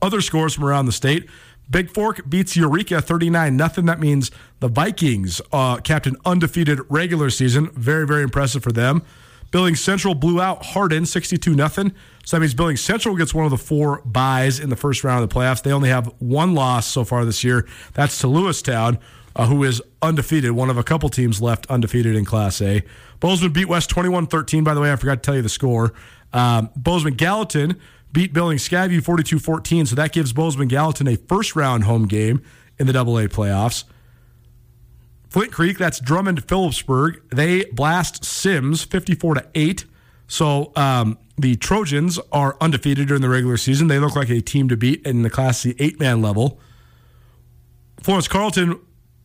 Other 0.00 0.20
scores 0.20 0.54
from 0.54 0.64
around 0.64 0.86
the 0.86 0.92
state. 0.92 1.28
Big 1.70 1.90
Fork 1.90 2.28
beats 2.28 2.56
Eureka 2.56 3.00
39 3.00 3.56
nothing. 3.56 3.86
That 3.86 4.00
means 4.00 4.30
the 4.60 4.68
Vikings 4.68 5.40
uh, 5.50 5.78
capped 5.78 6.06
an 6.06 6.16
undefeated 6.24 6.80
regular 6.88 7.30
season. 7.30 7.70
Very, 7.70 8.06
very 8.06 8.22
impressive 8.22 8.62
for 8.62 8.72
them. 8.72 9.02
Billings 9.50 9.80
Central 9.80 10.14
blew 10.14 10.40
out 10.40 10.64
Hardin 10.66 11.06
62 11.06 11.54
nothing. 11.54 11.92
So 12.24 12.36
that 12.36 12.40
means 12.40 12.54
Billings 12.54 12.80
Central 12.80 13.16
gets 13.16 13.32
one 13.32 13.44
of 13.44 13.50
the 13.50 13.56
four 13.56 14.02
buys 14.04 14.58
in 14.58 14.68
the 14.68 14.76
first 14.76 15.04
round 15.04 15.22
of 15.22 15.28
the 15.28 15.34
playoffs. 15.34 15.62
They 15.62 15.72
only 15.72 15.90
have 15.90 16.12
one 16.18 16.54
loss 16.54 16.86
so 16.86 17.04
far 17.04 17.24
this 17.24 17.44
year. 17.44 17.66
That's 17.92 18.18
to 18.18 18.26
Lewistown, 18.26 18.98
uh, 19.36 19.46
who 19.46 19.64
is 19.64 19.82
undefeated, 20.02 20.52
one 20.52 20.70
of 20.70 20.76
a 20.76 20.82
couple 20.82 21.08
teams 21.08 21.40
left 21.40 21.66
undefeated 21.66 22.14
in 22.16 22.24
Class 22.24 22.60
A. 22.60 22.82
Bozeman 23.20 23.52
beat 23.52 23.66
West 23.66 23.90
21 23.90 24.26
13. 24.26 24.64
By 24.64 24.74
the 24.74 24.80
way, 24.80 24.92
I 24.92 24.96
forgot 24.96 25.16
to 25.16 25.20
tell 25.20 25.34
you 25.34 25.42
the 25.42 25.48
score. 25.48 25.92
Um, 26.32 26.70
Bozeman 26.76 27.14
Gallatin 27.14 27.80
beat 28.12 28.32
Billings 28.32 28.66
Skyview 28.68 29.02
42 29.02 29.38
14. 29.38 29.86
So 29.86 29.96
that 29.96 30.12
gives 30.12 30.32
Bozeman 30.32 30.68
Gallatin 30.68 31.08
a 31.08 31.16
first 31.16 31.56
round 31.56 31.84
home 31.84 32.06
game 32.06 32.42
in 32.78 32.86
the 32.86 32.98
AA 32.98 33.26
playoffs. 33.26 33.84
Flint 35.28 35.50
Creek, 35.50 35.78
that's 35.78 35.98
Drummond 35.98 36.46
Philipsburg. 36.46 37.28
They 37.30 37.64
blast 37.72 38.24
Simms 38.24 38.84
54 38.84 39.34
to 39.34 39.46
8. 39.54 39.84
So 40.28 40.72
um, 40.76 41.18
the 41.36 41.56
Trojans 41.56 42.18
are 42.30 42.56
undefeated 42.60 43.08
during 43.08 43.22
the 43.22 43.28
regular 43.28 43.56
season. 43.56 43.88
They 43.88 43.98
look 43.98 44.14
like 44.14 44.30
a 44.30 44.40
team 44.40 44.68
to 44.68 44.76
beat 44.76 45.04
in 45.04 45.22
the 45.22 45.30
Class 45.30 45.60
C 45.60 45.74
eight 45.78 45.98
man 45.98 46.22
level. 46.22 46.60
Florence 48.00 48.28
Carlton 48.28 48.78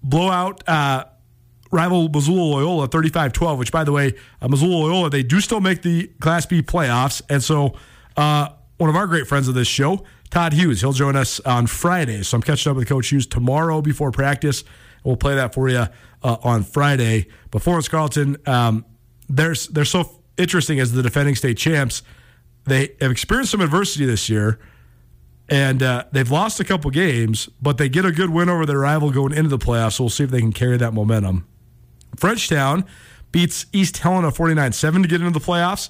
blowout 0.04 0.68
uh, 0.68 1.06
rival 1.72 2.10
Missoula 2.10 2.42
Loyola 2.42 2.88
35 2.88 3.34
12, 3.34 3.60
which, 3.60 3.72
by 3.72 3.84
the 3.84 3.92
way, 3.92 4.14
uh, 4.42 4.48
Missoula 4.48 4.74
Loyola, 4.74 5.10
they 5.10 5.24
do 5.24 5.40
still 5.40 5.62
make 5.62 5.82
the 5.82 6.08
Class 6.20 6.46
B 6.46 6.62
playoffs. 6.62 7.22
And 7.30 7.44
so 7.44 7.76
uh, 8.18 8.50
one 8.78 8.90
of 8.90 8.96
our 8.96 9.08
great 9.08 9.28
friends 9.28 9.48
of 9.48 9.56
this 9.56 9.68
show, 9.68 10.04
Todd 10.30 10.54
Hughes, 10.54 10.82
he'll 10.82 10.94
join 10.94 11.16
us 11.16 11.40
on 11.42 11.68
Friday. 11.68 12.24
So 12.24 12.36
I'm 12.38 12.42
catching 12.42 12.70
up 12.70 12.78
with 12.78 12.88
Coach 12.88 13.10
Hughes 13.10 13.28
tomorrow 13.28 13.82
before 13.82 14.12
practice. 14.12 14.64
We'll 15.04 15.18
play 15.18 15.36
that 15.36 15.54
for 15.54 15.70
you 15.70 15.86
uh, 16.24 16.38
on 16.44 16.64
Friday. 16.64 17.28
But 17.52 17.62
Florence 17.62 17.88
Carlton, 17.88 18.38
um, 18.46 18.86
they're, 19.28 19.56
they're 19.72 19.86
so 19.86 20.22
interesting 20.38 20.80
as 20.80 20.92
the 20.92 21.02
defending 21.04 21.36
state 21.36 21.58
champs. 21.58 22.04
They 22.66 22.96
have 23.02 23.12
experienced 23.12 23.52
some 23.52 23.62
adversity 23.62 24.06
this 24.06 24.30
year, 24.30 24.60
and 25.50 25.82
uh, 25.82 26.04
they've 26.12 26.30
lost 26.30 26.60
a 26.60 26.64
couple 26.64 26.92
games, 26.92 27.50
but 27.62 27.78
they 27.78 27.90
get 27.90 28.06
a 28.06 28.12
good 28.12 28.30
win 28.30 28.50
over 28.50 28.66
their 28.66 28.80
rival 28.80 29.12
going 29.12 29.34
into 29.34 29.50
the 29.50 29.58
playoffs. 29.58 29.94
So 29.94 30.04
we'll 30.04 30.10
see 30.10 30.24
if 30.24 30.30
they 30.30 30.42
can 30.42 30.54
carry 30.54 30.78
that 30.78 30.94
momentum. 30.94 31.48
Frenchtown 32.16 32.86
beats 33.32 33.66
East 33.74 33.98
Helena 33.98 34.32
49 34.32 34.72
7 34.74 35.02
to 35.02 35.08
get 35.08 35.22
into 35.22 35.38
the 35.38 35.46
playoffs. 35.46 35.90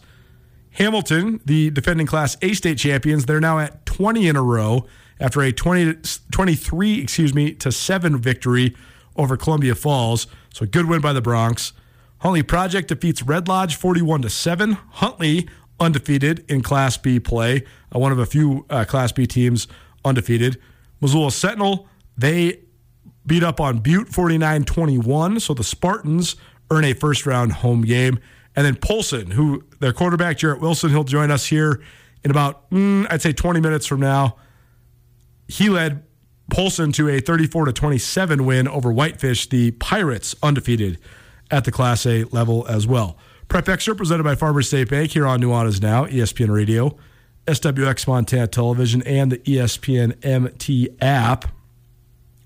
Hamilton, 0.71 1.41
the 1.45 1.71
defending 1.71 2.07
Class 2.07 2.37
A 2.41 2.53
state 2.53 2.77
champions, 2.77 3.25
they're 3.25 3.39
now 3.39 3.59
at 3.59 3.85
20 3.85 4.27
in 4.27 4.35
a 4.35 4.43
row 4.43 4.85
after 5.19 5.41
a 5.41 5.51
20, 5.51 5.99
23, 6.31 7.01
excuse 7.01 7.33
me, 7.33 7.53
to 7.53 7.71
7 7.71 8.17
victory 8.17 8.75
over 9.15 9.35
Columbia 9.35 9.75
Falls. 9.75 10.27
So 10.53 10.63
a 10.63 10.67
good 10.67 10.87
win 10.87 11.01
by 11.01 11.11
the 11.11 11.21
Broncs. 11.21 11.73
Huntley 12.19 12.43
Project 12.43 12.89
defeats 12.89 13.23
Red 13.23 13.47
Lodge 13.47 13.75
41 13.75 14.21
to 14.23 14.29
7. 14.29 14.73
Huntley 14.73 15.49
undefeated 15.79 16.45
in 16.49 16.61
Class 16.61 16.97
B 16.97 17.19
play, 17.19 17.63
uh, 17.93 17.99
one 17.99 18.11
of 18.11 18.19
a 18.19 18.25
few 18.25 18.65
uh, 18.69 18.85
Class 18.85 19.11
B 19.11 19.25
teams 19.25 19.67
undefeated. 20.03 20.59
Missoula 21.01 21.31
Sentinel, 21.31 21.87
they 22.17 22.59
beat 23.25 23.43
up 23.43 23.59
on 23.59 23.79
Butte 23.79 24.09
49 24.09 24.63
21. 24.63 25.39
So 25.39 25.53
the 25.53 25.63
Spartans 25.63 26.35
earn 26.71 26.85
a 26.85 26.93
first 26.93 27.25
round 27.25 27.53
home 27.53 27.81
game. 27.83 28.19
And 28.55 28.65
then 28.65 28.75
Polson, 28.75 29.31
who 29.31 29.63
their 29.79 29.93
quarterback, 29.93 30.37
Jarrett 30.37 30.59
Wilson, 30.59 30.89
he'll 30.89 31.03
join 31.03 31.31
us 31.31 31.45
here 31.45 31.81
in 32.23 32.31
about, 32.31 32.69
mm, 32.71 33.07
I'd 33.09 33.21
say 33.21 33.31
20 33.31 33.61
minutes 33.61 33.85
from 33.85 33.99
now. 33.99 34.35
He 35.47 35.69
led 35.69 36.03
Polson 36.51 36.91
to 36.93 37.07
a 37.09 37.19
34 37.21 37.65
to 37.65 37.73
27 37.73 38.45
win 38.45 38.67
over 38.67 38.91
Whitefish, 38.91 39.49
the 39.49 39.71
Pirates 39.71 40.35
undefeated 40.43 40.99
at 41.51 41.63
the 41.63 41.71
Class 41.71 42.05
A 42.05 42.23
level 42.25 42.67
as 42.67 42.85
well. 42.85 43.17
Prep 43.49 43.67
Extra 43.67 43.95
presented 43.95 44.23
by 44.23 44.35
Farmers 44.35 44.67
State 44.67 44.89
Bank 44.89 45.09
here 45.09 45.25
on 45.25 45.41
Nuanez 45.41 45.81
Now, 45.81 46.05
ESPN 46.05 46.53
Radio, 46.53 46.95
SWX 47.47 48.07
Montana 48.07 48.45
Television, 48.45 49.01
and 49.01 49.31
the 49.31 49.39
ESPN 49.39 50.23
MT 50.23 50.89
app. 51.01 51.51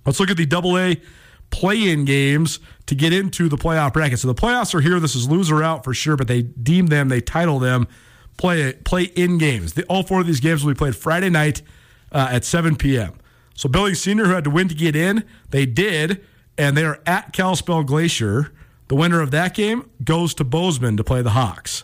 Let's 0.05 0.21
look 0.21 0.31
at 0.31 0.37
the 0.37 0.45
Double 0.45 0.77
A 0.77 1.01
play-in 1.49 2.05
games 2.05 2.61
to 2.85 2.95
get 2.95 3.11
into 3.11 3.49
the 3.49 3.57
playoff 3.57 3.91
bracket. 3.91 4.19
So 4.19 4.29
the 4.29 4.33
playoffs 4.33 4.73
are 4.73 4.79
here. 4.79 4.97
This 5.01 5.13
is 5.13 5.29
loser 5.29 5.61
out 5.61 5.83
for 5.83 5.93
sure, 5.93 6.15
but 6.15 6.29
they 6.29 6.41
deem 6.41 6.87
them, 6.87 7.09
they 7.09 7.19
title 7.19 7.59
them 7.59 7.85
play 8.37 8.71
play 8.71 9.03
in 9.03 9.37
games. 9.37 9.73
The, 9.73 9.83
all 9.87 10.03
four 10.03 10.21
of 10.21 10.27
these 10.27 10.39
games 10.39 10.63
will 10.63 10.73
be 10.73 10.77
played 10.77 10.95
Friday 10.95 11.29
night 11.29 11.61
uh, 12.13 12.29
at 12.31 12.45
7 12.45 12.77
p.m. 12.77 13.13
So 13.55 13.67
Billings 13.67 13.99
Senior, 13.99 14.23
who 14.25 14.31
had 14.31 14.45
to 14.45 14.49
win 14.49 14.69
to 14.69 14.75
get 14.75 14.95
in, 14.95 15.25
they 15.49 15.65
did, 15.65 16.23
and 16.57 16.77
they 16.77 16.85
are 16.85 17.01
at 17.05 17.33
Kalispell 17.33 17.83
Glacier. 17.83 18.53
The 18.93 18.99
winner 18.99 19.21
of 19.21 19.31
that 19.31 19.55
game 19.55 19.89
goes 20.03 20.35
to 20.35 20.43
Bozeman 20.43 20.97
to 20.97 21.03
play 21.03 21.23
the 21.23 21.31
Hawks. 21.31 21.83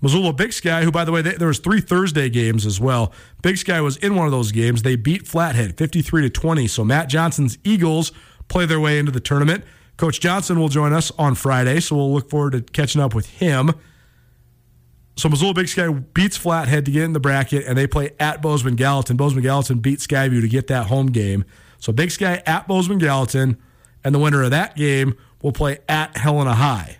Missoula 0.00 0.32
Big 0.32 0.52
Sky, 0.52 0.84
who 0.84 0.92
by 0.92 1.04
the 1.04 1.10
way, 1.10 1.20
they, 1.20 1.32
there 1.32 1.48
was 1.48 1.58
three 1.58 1.80
Thursday 1.80 2.28
games 2.28 2.64
as 2.64 2.80
well. 2.80 3.12
Big 3.42 3.56
Sky 3.56 3.80
was 3.80 3.96
in 3.96 4.14
one 4.14 4.26
of 4.26 4.30
those 4.30 4.52
games. 4.52 4.82
They 4.82 4.94
beat 4.94 5.26
Flathead 5.26 5.76
53 5.76 6.22
to 6.22 6.30
20. 6.30 6.68
So 6.68 6.84
Matt 6.84 7.08
Johnson's 7.08 7.58
Eagles 7.64 8.12
play 8.46 8.66
their 8.66 8.78
way 8.78 9.00
into 9.00 9.10
the 9.10 9.18
tournament. 9.18 9.64
Coach 9.96 10.20
Johnson 10.20 10.60
will 10.60 10.68
join 10.68 10.92
us 10.92 11.10
on 11.18 11.34
Friday, 11.34 11.80
so 11.80 11.96
we'll 11.96 12.14
look 12.14 12.30
forward 12.30 12.52
to 12.52 12.60
catching 12.60 13.00
up 13.00 13.16
with 13.16 13.28
him. 13.30 13.72
So 15.16 15.28
Missoula 15.28 15.54
Big 15.54 15.66
Sky 15.66 15.88
beats 15.88 16.36
Flathead 16.36 16.84
to 16.84 16.92
get 16.92 17.02
in 17.02 17.14
the 17.14 17.20
bracket, 17.20 17.66
and 17.66 17.76
they 17.76 17.88
play 17.88 18.12
at 18.20 18.40
Bozeman 18.40 18.76
Gallatin. 18.76 19.16
Bozeman 19.16 19.42
Gallatin 19.42 19.80
beat 19.80 19.98
Skyview 19.98 20.40
to 20.40 20.48
get 20.48 20.68
that 20.68 20.86
home 20.86 21.08
game. 21.08 21.44
So 21.80 21.92
Big 21.92 22.12
Sky 22.12 22.44
at 22.46 22.68
Bozeman 22.68 22.98
Gallatin, 22.98 23.56
and 24.04 24.14
the 24.14 24.20
winner 24.20 24.44
of 24.44 24.52
that 24.52 24.76
game 24.76 25.16
will 25.44 25.52
play 25.52 25.78
at 25.90 26.16
Helena 26.16 26.54
High. 26.54 26.96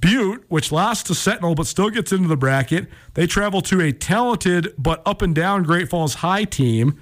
Butte, 0.00 0.46
which 0.48 0.72
lost 0.72 1.06
to 1.08 1.14
Sentinel 1.14 1.54
but 1.54 1.66
still 1.66 1.90
gets 1.90 2.10
into 2.10 2.28
the 2.28 2.36
bracket, 2.36 2.88
they 3.12 3.26
travel 3.26 3.60
to 3.60 3.80
a 3.82 3.92
talented 3.92 4.74
but 4.78 5.02
up 5.04 5.20
and 5.20 5.34
down 5.34 5.62
Great 5.62 5.90
Falls 5.90 6.14
High 6.14 6.44
team. 6.44 6.98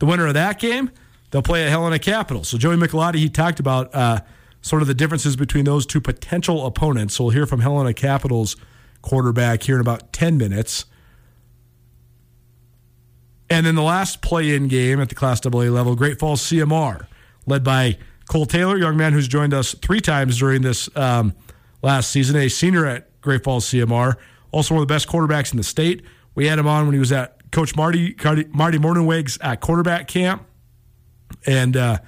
The 0.00 0.06
winner 0.06 0.26
of 0.26 0.34
that 0.34 0.58
game, 0.58 0.90
they'll 1.30 1.40
play 1.40 1.62
at 1.62 1.70
Helena 1.70 2.00
Capital. 2.00 2.42
So 2.42 2.58
Joey 2.58 2.76
Michelotti, 2.76 3.16
he 3.16 3.28
talked 3.28 3.60
about 3.60 3.94
uh, 3.94 4.20
sort 4.60 4.82
of 4.82 4.88
the 4.88 4.94
differences 4.94 5.36
between 5.36 5.66
those 5.66 5.86
two 5.86 6.00
potential 6.00 6.66
opponents. 6.66 7.14
So 7.14 7.24
we'll 7.24 7.34
hear 7.34 7.46
from 7.46 7.60
Helena 7.60 7.94
Capital's 7.94 8.56
quarterback 9.02 9.62
here 9.62 9.76
in 9.76 9.80
about 9.80 10.12
10 10.12 10.36
minutes. 10.36 10.84
And 13.48 13.64
then 13.64 13.76
the 13.76 13.82
last 13.82 14.20
play 14.20 14.52
in 14.52 14.66
game 14.66 15.00
at 15.00 15.10
the 15.10 15.14
Class 15.14 15.46
AA 15.46 15.70
level, 15.70 15.94
Great 15.94 16.18
Falls 16.18 16.42
CMR, 16.42 17.06
led 17.46 17.62
by 17.62 17.98
Cole 18.30 18.46
Taylor, 18.46 18.78
young 18.78 18.96
man 18.96 19.12
who's 19.12 19.26
joined 19.26 19.52
us 19.52 19.74
three 19.74 19.98
times 19.98 20.38
during 20.38 20.62
this 20.62 20.88
um, 20.96 21.34
last 21.82 22.10
season, 22.12 22.36
a 22.36 22.48
senior 22.48 22.86
at 22.86 23.20
Great 23.20 23.42
Falls 23.42 23.66
CMR, 23.66 24.14
also 24.52 24.74
one 24.74 24.82
of 24.82 24.86
the 24.88 24.94
best 24.94 25.08
quarterbacks 25.08 25.50
in 25.50 25.56
the 25.56 25.64
state. 25.64 26.04
We 26.36 26.46
had 26.46 26.56
him 26.56 26.68
on 26.68 26.86
when 26.86 26.92
he 26.92 27.00
was 27.00 27.10
at 27.10 27.50
Coach 27.50 27.74
Marty 27.74 28.14
Marty 28.52 28.78
Mornhinweg's 28.78 29.36
at 29.40 29.60
quarterback 29.60 30.06
camp, 30.06 30.46
and 31.44 31.76
uh, 31.76 31.98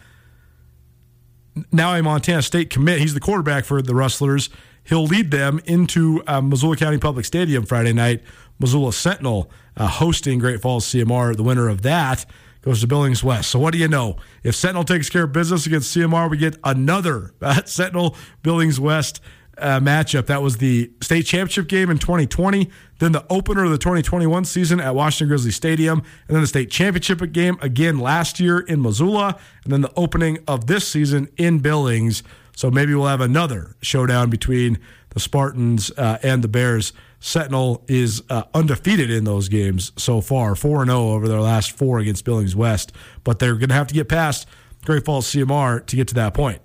now 1.73 1.93
a 1.93 2.00
Montana 2.00 2.43
State 2.43 2.71
commit. 2.71 3.00
He's 3.00 3.14
the 3.14 3.21
quarterback 3.21 3.64
for 3.64 3.83
the 3.83 3.93
Rustlers. 3.95 4.49
He'll 4.85 5.07
lead 5.07 5.33
them 5.33 5.61
into 5.64 6.23
uh, 6.29 6.41
Missoula 6.41 6.76
County 6.76 6.99
Public 6.99 7.25
Stadium 7.25 7.67
Friday 7.67 7.93
night. 7.93 8.23
Missoula 8.61 8.93
Sentinel 8.93 9.50
uh, 9.76 9.88
hosting 9.88 10.38
Great 10.38 10.62
Falls 10.62 10.87
CMR. 10.87 11.37
The 11.37 11.43
winner 11.43 11.69
of 11.69 11.83
that 11.83 12.26
goes 12.62 12.81
to 12.81 12.87
Billings 12.87 13.23
West. 13.23 13.50
So 13.50 13.59
what 13.59 13.73
do 13.73 13.78
you 13.78 13.88
know? 13.88 14.16
If 14.42 14.54
Sentinel 14.54 14.85
takes 14.85 15.11
care 15.11 15.25
of 15.25 15.33
business 15.33 15.66
against 15.66 15.95
CMR, 15.95 16.31
we 16.31 16.37
get 16.37 16.57
another 16.64 17.35
Sentinel 17.64 18.16
Billings 18.42 18.81
West 18.81 19.21
uh, 19.59 19.81
matchup. 19.81 20.26
That 20.26 20.42
was 20.42 20.57
the 20.59 20.90
state 21.00 21.26
championship 21.26 21.69
game 21.69 21.90
in 21.90 21.99
2020, 21.99 22.71
then 22.99 23.12
the 23.12 23.25
opener 23.28 23.64
of 23.64 23.71
the 23.71 23.78
2021 23.78 24.45
season 24.45 24.81
at 24.81 24.95
Washington 24.95 25.28
Grizzly 25.28 25.50
Stadium, 25.50 25.99
and 25.99 26.35
then 26.35 26.40
the 26.40 26.47
state 26.47 26.71
championship 26.71 27.21
game 27.33 27.59
again 27.61 27.99
last 27.99 28.40
year 28.40 28.61
in 28.61 28.81
Missoula, 28.81 29.38
and 29.64 29.73
then 29.73 29.83
the 29.83 29.92
opening 29.97 30.38
of 30.47 30.66
this 30.66 30.87
season 30.87 31.28
in 31.37 31.59
Billings. 31.59 32.23
So 32.57 32.71
maybe 32.71 32.95
we'll 32.95 33.07
have 33.07 33.21
another 33.21 33.76
showdown 33.83 34.31
between 34.31 34.78
the 35.11 35.21
Spartans 35.21 35.90
uh, 35.97 36.19
and 36.23 36.42
the 36.42 36.49
Bears. 36.49 36.92
Sentinel 37.25 37.85
is 37.87 38.21
uh, 38.29 38.43
undefeated 38.52 39.09
in 39.09 39.23
those 39.23 39.49
games 39.49 39.93
so 39.97 40.21
far, 40.21 40.57
4 40.57 40.85
0 40.85 40.99
over 40.99 41.29
their 41.29 41.41
last 41.41 41.71
four 41.71 42.00
against 42.00 42.25
Billings 42.25 42.57
West, 42.57 42.91
but 43.23 43.38
they're 43.38 43.55
going 43.55 43.69
to 43.69 43.76
have 43.76 43.87
to 43.87 43.95
get 43.95 44.09
past 44.09 44.45
Great 44.85 45.05
Falls 45.05 45.33
CMR 45.33 45.87
to 45.87 45.95
get 45.97 46.09
to 46.09 46.14
that 46.14 46.35
point. 46.35 46.61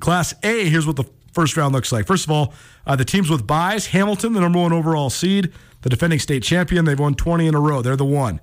Class 0.00 0.34
A, 0.42 0.68
here's 0.68 0.84
what 0.84 0.96
the 0.96 1.04
first 1.32 1.56
round 1.56 1.72
looks 1.72 1.92
like. 1.92 2.08
First 2.08 2.24
of 2.24 2.32
all, 2.32 2.52
uh, 2.88 2.96
the 2.96 3.04
teams 3.04 3.30
with 3.30 3.46
buys 3.46 3.86
Hamilton, 3.86 4.32
the 4.32 4.40
number 4.40 4.58
one 4.58 4.72
overall 4.72 5.10
seed, 5.10 5.52
the 5.82 5.88
defending 5.88 6.18
state 6.18 6.42
champion. 6.42 6.84
They've 6.84 6.98
won 6.98 7.14
20 7.14 7.46
in 7.46 7.54
a 7.54 7.60
row. 7.60 7.82
They're 7.82 7.94
the 7.94 8.04
one. 8.04 8.40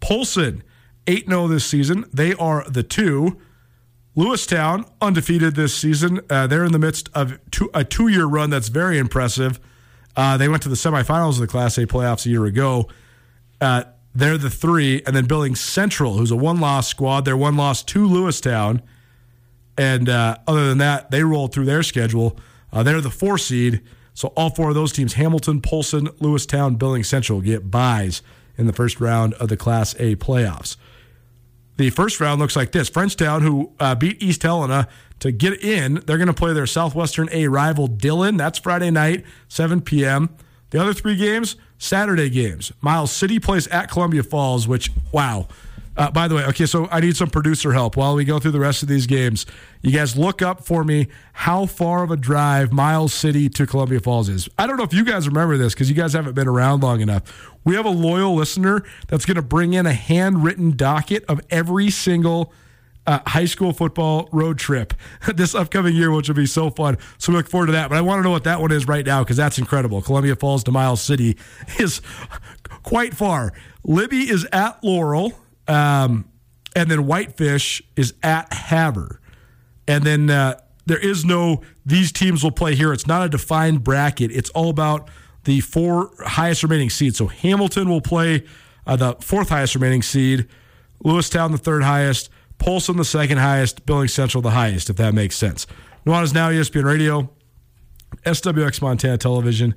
Polson, 0.00 0.64
8 1.06 1.28
0 1.28 1.46
this 1.46 1.64
season. 1.64 2.04
They 2.12 2.34
are 2.34 2.68
the 2.68 2.82
two. 2.82 3.40
Lewistown, 4.16 4.90
undefeated 5.00 5.54
this 5.54 5.72
season. 5.72 6.20
Uh, 6.28 6.48
they're 6.48 6.64
in 6.64 6.72
the 6.72 6.80
midst 6.80 7.10
of 7.14 7.38
two, 7.52 7.70
a 7.72 7.84
two 7.84 8.08
year 8.08 8.24
run 8.24 8.50
that's 8.50 8.68
very 8.68 8.98
impressive. 8.98 9.60
Uh, 10.16 10.36
they 10.36 10.48
went 10.48 10.62
to 10.62 10.68
the 10.68 10.76
semifinals 10.76 11.34
of 11.34 11.40
the 11.40 11.46
Class 11.46 11.76
A 11.78 11.86
playoffs 11.86 12.26
a 12.26 12.30
year 12.30 12.46
ago. 12.46 12.88
Uh, 13.60 13.84
they're 14.14 14.38
the 14.38 14.50
three. 14.50 15.02
And 15.06 15.14
then 15.14 15.26
Billings 15.26 15.60
Central, 15.60 16.14
who's 16.14 16.30
a 16.30 16.36
one 16.36 16.58
loss 16.58 16.88
squad. 16.88 17.24
They're 17.24 17.36
one 17.36 17.56
loss 17.56 17.82
to 17.84 18.08
Lewistown. 18.08 18.80
And 19.76 20.08
uh, 20.08 20.38
other 20.46 20.68
than 20.68 20.78
that, 20.78 21.10
they 21.10 21.22
rolled 21.22 21.52
through 21.52 21.66
their 21.66 21.82
schedule. 21.82 22.38
Uh, 22.72 22.82
they're 22.82 23.02
the 23.02 23.10
four 23.10 23.36
seed. 23.36 23.82
So 24.14 24.28
all 24.28 24.48
four 24.48 24.70
of 24.70 24.74
those 24.74 24.92
teams, 24.92 25.14
Hamilton, 25.14 25.60
Polson, 25.60 26.06
Lewistown, 26.06 26.78
Billings 26.78 27.08
Central, 27.08 27.42
get 27.42 27.70
buys 27.70 28.22
in 28.56 28.66
the 28.66 28.72
first 28.72 28.98
round 28.98 29.34
of 29.34 29.50
the 29.50 29.56
Class 29.58 29.94
A 29.98 30.16
playoffs. 30.16 30.76
The 31.76 31.90
first 31.90 32.20
round 32.20 32.40
looks 32.40 32.56
like 32.56 32.72
this 32.72 32.88
Frenchtown, 32.88 33.42
who 33.42 33.72
uh, 33.78 33.94
beat 33.94 34.22
East 34.22 34.42
Helena 34.42 34.88
to 35.20 35.30
get 35.30 35.62
in, 35.62 36.02
they're 36.06 36.18
going 36.18 36.26
to 36.26 36.34
play 36.34 36.52
their 36.52 36.66
Southwestern 36.66 37.28
A 37.32 37.48
rival 37.48 37.86
Dillon. 37.86 38.36
That's 38.36 38.58
Friday 38.58 38.90
night, 38.90 39.24
7 39.48 39.80
p.m. 39.82 40.30
The 40.70 40.80
other 40.80 40.94
three 40.94 41.16
games, 41.16 41.56
Saturday 41.78 42.30
games. 42.30 42.72
Miles 42.80 43.12
City 43.12 43.38
plays 43.38 43.66
at 43.68 43.90
Columbia 43.90 44.22
Falls, 44.22 44.66
which, 44.66 44.90
wow. 45.12 45.48
Uh, 45.96 46.10
by 46.10 46.28
the 46.28 46.34
way, 46.34 46.44
okay, 46.44 46.66
so 46.66 46.88
I 46.90 47.00
need 47.00 47.16
some 47.16 47.30
producer 47.30 47.72
help 47.72 47.96
while 47.96 48.14
we 48.14 48.24
go 48.24 48.38
through 48.38 48.50
the 48.50 48.60
rest 48.60 48.82
of 48.82 48.88
these 48.88 49.06
games. 49.06 49.46
You 49.80 49.92
guys 49.92 50.16
look 50.16 50.42
up 50.42 50.64
for 50.64 50.84
me 50.84 51.08
how 51.32 51.66
far 51.66 52.02
of 52.02 52.10
a 52.10 52.16
drive 52.16 52.72
Miles 52.72 53.14
City 53.14 53.48
to 53.50 53.66
Columbia 53.66 54.00
Falls 54.00 54.28
is. 54.28 54.48
I 54.58 54.66
don't 54.66 54.76
know 54.76 54.84
if 54.84 54.92
you 54.92 55.04
guys 55.04 55.26
remember 55.26 55.56
this 55.56 55.72
because 55.74 55.88
you 55.88 55.96
guys 55.96 56.12
haven't 56.12 56.34
been 56.34 56.48
around 56.48 56.82
long 56.82 57.00
enough. 57.00 57.50
We 57.64 57.74
have 57.76 57.86
a 57.86 57.90
loyal 57.90 58.34
listener 58.34 58.82
that's 59.08 59.24
going 59.24 59.36
to 59.36 59.42
bring 59.42 59.72
in 59.72 59.86
a 59.86 59.92
handwritten 59.92 60.76
docket 60.76 61.24
of 61.28 61.40
every 61.50 61.90
single 61.90 62.52
uh, 63.06 63.20
high 63.26 63.44
school 63.44 63.72
football 63.72 64.28
road 64.32 64.58
trip 64.58 64.92
this 65.34 65.54
upcoming 65.54 65.94
year, 65.94 66.10
which 66.10 66.28
will 66.28 66.34
be 66.34 66.46
so 66.46 66.70
fun. 66.70 66.98
So 67.18 67.32
we 67.32 67.38
look 67.38 67.48
forward 67.48 67.66
to 67.66 67.72
that. 67.72 67.88
But 67.88 67.96
I 67.96 68.00
want 68.02 68.18
to 68.18 68.22
know 68.22 68.30
what 68.30 68.44
that 68.44 68.60
one 68.60 68.72
is 68.72 68.86
right 68.86 69.06
now 69.06 69.22
because 69.22 69.36
that's 69.36 69.58
incredible. 69.58 70.02
Columbia 70.02 70.36
Falls 70.36 70.64
to 70.64 70.72
Miles 70.72 71.00
City 71.00 71.36
is 71.78 72.02
quite 72.82 73.14
far. 73.14 73.52
Libby 73.84 74.28
is 74.28 74.46
at 74.52 74.82
Laurel. 74.84 75.32
Um, 75.68 76.28
and 76.74 76.90
then 76.90 77.06
Whitefish 77.06 77.82
is 77.96 78.14
at 78.22 78.52
Havre. 78.52 79.20
And 79.88 80.04
then 80.04 80.30
uh, 80.30 80.60
there 80.84 80.98
is 80.98 81.24
no, 81.24 81.62
these 81.84 82.12
teams 82.12 82.44
will 82.44 82.50
play 82.50 82.74
here. 82.74 82.92
It's 82.92 83.06
not 83.06 83.24
a 83.24 83.28
defined 83.28 83.82
bracket. 83.82 84.30
It's 84.30 84.50
all 84.50 84.68
about 84.68 85.08
the 85.44 85.60
four 85.60 86.10
highest 86.18 86.62
remaining 86.62 86.90
seeds. 86.90 87.18
So 87.18 87.28
Hamilton 87.28 87.88
will 87.88 88.00
play 88.00 88.44
uh, 88.86 88.96
the 88.96 89.14
fourth 89.20 89.48
highest 89.48 89.74
remaining 89.74 90.02
seed, 90.02 90.46
Lewistown 91.04 91.50
the 91.50 91.58
third 91.58 91.82
highest, 91.82 92.28
Polson 92.58 92.96
the 92.96 93.04
second 93.04 93.38
highest, 93.38 93.86
Billings 93.86 94.12
Central 94.12 94.42
the 94.42 94.50
highest, 94.50 94.90
if 94.90 94.96
that 94.96 95.14
makes 95.14 95.36
sense. 95.36 95.66
Nuanez 96.04 96.32
Now, 96.32 96.50
ESPN 96.50 96.84
Radio, 96.84 97.30
SWX 98.24 98.80
Montana 98.80 99.18
Television, 99.18 99.74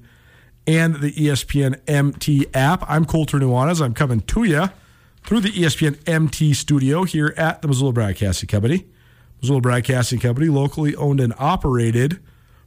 and 0.68 0.96
the 0.96 1.12
ESPN 1.12 1.80
MT 1.88 2.48
app. 2.54 2.84
I'm 2.88 3.06
Colter 3.06 3.40
Nuanez. 3.40 3.82
I'm 3.82 3.94
coming 3.94 4.22
to 4.22 4.44
you 4.44 4.70
through 5.24 5.42
the 5.42 5.50
ESPN 5.50 6.00
MT 6.08 6.54
studio 6.54 7.04
here 7.04 7.34
at 7.38 7.62
the 7.62 7.68
Missoula 7.68 7.94
Broadcasting 7.94 8.48
Company. 8.48 8.88
Missoula 9.42 9.62
Broadcasting 9.62 10.20
Company, 10.20 10.48
locally 10.48 10.96
owned 10.96 11.20
and 11.20 11.34
operated 11.38 12.20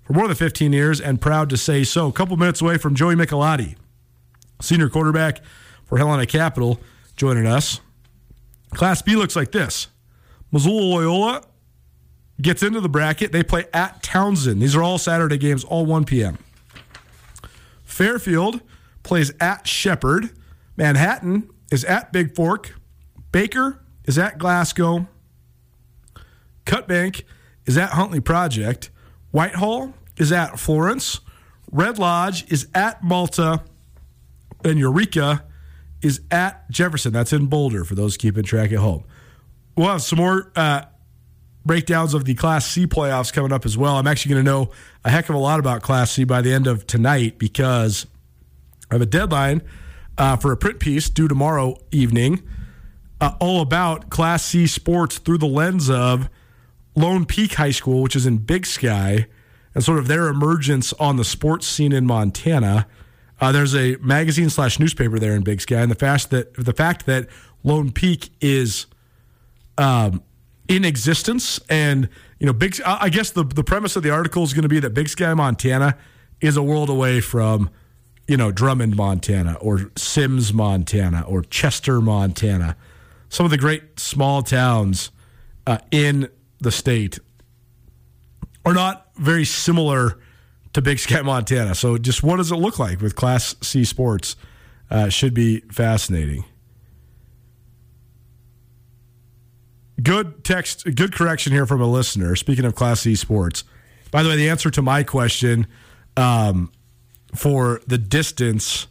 for 0.04 0.14
more 0.14 0.26
than 0.26 0.36
15 0.36 0.72
years, 0.72 1.00
and 1.00 1.20
proud 1.20 1.50
to 1.50 1.56
say 1.56 1.84
so. 1.84 2.08
A 2.08 2.12
couple 2.12 2.36
minutes 2.36 2.60
away 2.60 2.78
from 2.78 2.94
Joey 2.94 3.14
Michelotti, 3.14 3.76
senior 4.60 4.88
quarterback 4.88 5.40
for 5.84 5.98
Helena 5.98 6.26
Capital, 6.26 6.80
joining 7.16 7.46
us. 7.46 7.80
Class 8.70 9.02
B 9.02 9.16
looks 9.16 9.36
like 9.36 9.52
this 9.52 9.88
Missoula 10.50 10.80
Loyola 10.80 11.42
gets 12.40 12.62
into 12.62 12.80
the 12.80 12.88
bracket. 12.88 13.32
They 13.32 13.42
play 13.42 13.66
at 13.72 14.02
Townsend. 14.02 14.60
These 14.60 14.74
are 14.74 14.82
all 14.82 14.98
Saturday 14.98 15.38
games, 15.38 15.64
all 15.64 15.86
1 15.86 16.04
p.m. 16.04 16.38
Fairfield 17.84 18.60
plays 19.02 19.32
at 19.40 19.66
Shepherd. 19.68 20.30
Manhattan 20.76 21.50
is 21.72 21.84
at 21.84 22.12
Big 22.12 22.36
Fork. 22.36 22.74
Baker 23.32 23.82
is 24.04 24.18
at 24.18 24.38
Glasgow. 24.38 25.08
Cutbank 26.66 27.22
is 27.64 27.78
at 27.78 27.90
Huntley 27.90 28.20
Project. 28.20 28.90
Whitehall 29.30 29.94
is 30.18 30.30
at 30.30 30.60
Florence. 30.60 31.20
Red 31.70 31.98
Lodge 31.98 32.50
is 32.52 32.68
at 32.74 33.02
Malta. 33.02 33.62
And 34.64 34.78
Eureka 34.78 35.44
is 36.02 36.20
at 36.30 36.70
Jefferson. 36.70 37.12
That's 37.12 37.32
in 37.32 37.46
Boulder 37.46 37.84
for 37.84 37.94
those 37.94 38.16
keeping 38.16 38.44
track 38.44 38.70
at 38.70 38.78
home. 38.78 39.04
We'll 39.74 39.88
have 39.88 40.02
some 40.02 40.18
more 40.18 40.52
uh, 40.54 40.82
breakdowns 41.64 42.12
of 42.12 42.26
the 42.26 42.34
Class 42.34 42.66
C 42.66 42.86
playoffs 42.86 43.32
coming 43.32 43.50
up 43.50 43.64
as 43.64 43.78
well. 43.78 43.96
I'm 43.96 44.06
actually 44.06 44.34
going 44.34 44.44
to 44.44 44.50
know 44.50 44.70
a 45.04 45.10
heck 45.10 45.30
of 45.30 45.34
a 45.34 45.38
lot 45.38 45.58
about 45.58 45.80
Class 45.80 46.10
C 46.10 46.24
by 46.24 46.42
the 46.42 46.52
end 46.52 46.66
of 46.66 46.86
tonight 46.86 47.38
because 47.38 48.06
I 48.90 48.94
have 48.94 49.02
a 49.02 49.06
deadline 49.06 49.62
uh, 50.18 50.36
for 50.36 50.52
a 50.52 50.56
print 50.56 50.80
piece 50.80 51.08
due 51.08 51.28
tomorrow 51.28 51.76
evening, 51.90 52.42
uh, 53.20 53.34
all 53.40 53.60
about 53.60 54.10
Class 54.10 54.44
C 54.44 54.66
sports 54.66 55.18
through 55.18 55.38
the 55.38 55.46
lens 55.46 55.88
of 55.88 56.28
Lone 56.94 57.24
Peak 57.24 57.54
High 57.54 57.70
School, 57.70 58.02
which 58.02 58.16
is 58.16 58.26
in 58.26 58.38
Big 58.38 58.66
Sky, 58.66 59.26
and 59.74 59.82
sort 59.82 59.98
of 59.98 60.08
their 60.08 60.28
emergence 60.28 60.92
on 60.94 61.16
the 61.16 61.24
sports 61.24 61.66
scene 61.66 61.92
in 61.92 62.06
Montana. 62.06 62.86
Uh, 63.40 63.50
there's 63.50 63.74
a 63.74 63.96
magazine 63.96 64.50
slash 64.50 64.78
newspaper 64.78 65.18
there 65.18 65.34
in 65.34 65.42
Big 65.42 65.60
Sky, 65.60 65.80
and 65.80 65.90
the 65.90 65.96
fact 65.96 66.30
that 66.30 66.54
the 66.54 66.72
fact 66.72 67.06
that 67.06 67.28
Lone 67.64 67.90
Peak 67.90 68.30
is 68.40 68.86
um, 69.78 70.22
in 70.68 70.84
existence, 70.84 71.60
and 71.68 72.08
you 72.38 72.46
know, 72.46 72.52
Big. 72.52 72.80
I 72.84 73.08
guess 73.08 73.30
the 73.30 73.44
the 73.44 73.64
premise 73.64 73.96
of 73.96 74.02
the 74.02 74.10
article 74.10 74.42
is 74.42 74.52
going 74.52 74.62
to 74.62 74.68
be 74.68 74.80
that 74.80 74.90
Big 74.90 75.08
Sky, 75.08 75.32
Montana, 75.34 75.96
is 76.40 76.56
a 76.56 76.62
world 76.62 76.90
away 76.90 77.20
from 77.20 77.70
you 78.28 78.36
know, 78.36 78.52
Drummond, 78.52 78.96
Montana, 78.96 79.56
or 79.60 79.90
Simms, 79.96 80.52
Montana, 80.52 81.24
or 81.26 81.42
Chester, 81.42 82.00
Montana. 82.00 82.76
Some 83.28 83.44
of 83.44 83.50
the 83.50 83.58
great 83.58 83.98
small 83.98 84.42
towns 84.42 85.10
uh, 85.66 85.78
in 85.90 86.28
the 86.60 86.70
state 86.70 87.18
are 88.64 88.74
not 88.74 89.08
very 89.16 89.44
similar 89.44 90.18
to 90.72 90.82
Big 90.82 90.98
Sky, 90.98 91.22
Montana. 91.22 91.74
So, 91.74 91.98
just 91.98 92.22
what 92.22 92.36
does 92.36 92.52
it 92.52 92.56
look 92.56 92.78
like 92.78 93.00
with 93.00 93.16
Class 93.16 93.54
C 93.60 93.84
sports? 93.84 94.36
Uh, 94.90 95.08
should 95.08 95.32
be 95.32 95.60
fascinating. 95.70 96.44
Good 100.02 100.44
text, 100.44 100.84
good 100.94 101.14
correction 101.14 101.52
here 101.52 101.64
from 101.64 101.80
a 101.80 101.86
listener. 101.86 102.36
Speaking 102.36 102.64
of 102.64 102.74
Class 102.74 103.00
C 103.00 103.14
sports, 103.14 103.64
by 104.10 104.22
the 104.22 104.28
way, 104.28 104.36
the 104.36 104.50
answer 104.50 104.70
to 104.70 104.82
my 104.82 105.02
question 105.02 105.66
um, 106.16 106.70
for 107.34 107.80
the 107.86 107.98
distance 107.98 108.86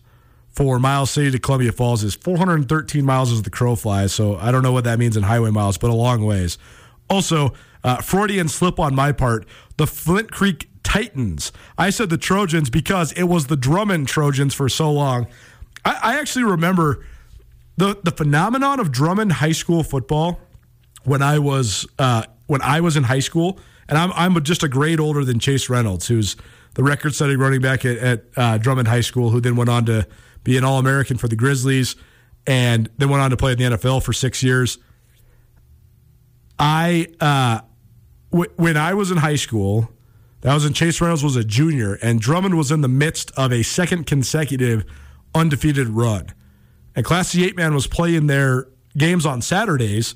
for 0.49 0.79
Miles 0.79 1.11
City 1.11 1.31
to 1.31 1.39
Columbia 1.39 1.71
Falls 1.71 2.03
is 2.03 2.15
413 2.15 3.05
miles 3.05 3.31
as 3.31 3.41
the 3.43 3.49
crow 3.49 3.75
flies. 3.75 4.13
So 4.13 4.35
I 4.35 4.51
don't 4.51 4.63
know 4.63 4.71
what 4.71 4.83
that 4.83 4.99
means 4.99 5.15
in 5.15 5.23
highway 5.23 5.49
miles, 5.49 5.77
but 5.77 5.89
a 5.89 5.93
long 5.93 6.25
ways. 6.25 6.57
Also, 7.09 7.53
uh, 7.83 7.97
Freudian 7.97 8.47
slip 8.47 8.79
on 8.79 8.93
my 8.93 9.11
part. 9.11 9.45
The 9.77 9.87
Flint 9.87 10.31
Creek 10.31 10.69
Titans. 10.83 11.51
I 11.77 11.89
said 11.89 12.09
the 12.09 12.17
Trojans 12.17 12.69
because 12.69 13.11
it 13.13 13.23
was 13.23 13.47
the 13.47 13.55
Drummond 13.55 14.07
Trojans 14.07 14.53
for 14.53 14.67
so 14.69 14.91
long. 14.91 15.27
I, 15.85 15.99
I 16.03 16.19
actually 16.19 16.45
remember 16.45 17.05
the 17.77 17.97
the 18.03 18.11
phenomenon 18.11 18.79
of 18.79 18.91
Drummond 18.91 19.33
high 19.33 19.51
school 19.53 19.83
football 19.83 20.39
when 21.03 21.21
I 21.21 21.39
was 21.39 21.87
uh, 21.97 22.23
when 22.47 22.61
I 22.61 22.81
was 22.81 22.97
in 22.97 23.03
high 23.03 23.19
school, 23.19 23.59
and 23.87 23.97
I'm 23.97 24.11
I'm 24.13 24.43
just 24.43 24.63
a 24.63 24.67
grade 24.67 24.99
older 24.99 25.23
than 25.23 25.39
Chase 25.39 25.69
Reynolds, 25.69 26.07
who's 26.07 26.35
the 26.75 26.83
record-setting 26.83 27.37
running 27.37 27.61
back 27.61 27.85
at, 27.85 27.97
at 27.97 28.23
uh, 28.37 28.57
Drummond 28.57 28.87
High 28.87 29.01
School, 29.01 29.29
who 29.29 29.41
then 29.41 29.55
went 29.55 29.69
on 29.69 29.85
to 29.85 30.07
be 30.43 30.57
an 30.57 30.63
All-American 30.63 31.17
for 31.17 31.27
the 31.27 31.35
Grizzlies, 31.35 31.95
and 32.47 32.89
then 32.97 33.09
went 33.09 33.21
on 33.21 33.29
to 33.29 33.37
play 33.37 33.51
in 33.51 33.57
the 33.57 33.63
NFL 33.77 34.03
for 34.03 34.13
six 34.13 34.41
years. 34.41 34.77
I 36.57 37.07
uh, 37.19 37.61
w- 38.31 38.51
when 38.55 38.77
I 38.77 38.93
was 38.93 39.11
in 39.11 39.17
high 39.17 39.35
school, 39.35 39.91
that 40.41 40.53
was 40.53 40.63
when 40.63 40.73
Chase 40.73 41.01
Reynolds 41.01 41.23
was 41.23 41.35
a 41.35 41.43
junior, 41.43 41.95
and 41.95 42.19
Drummond 42.19 42.57
was 42.57 42.71
in 42.71 42.81
the 42.81 42.87
midst 42.87 43.31
of 43.37 43.51
a 43.51 43.63
second 43.63 44.05
consecutive 44.05 44.85
undefeated 45.35 45.87
run, 45.89 46.27
and 46.95 47.05
Class 47.05 47.29
C 47.29 47.45
eight 47.45 47.55
man 47.55 47.73
was 47.73 47.87
playing 47.87 48.27
their 48.27 48.67
games 48.97 49.25
on 49.25 49.41
Saturdays. 49.41 50.15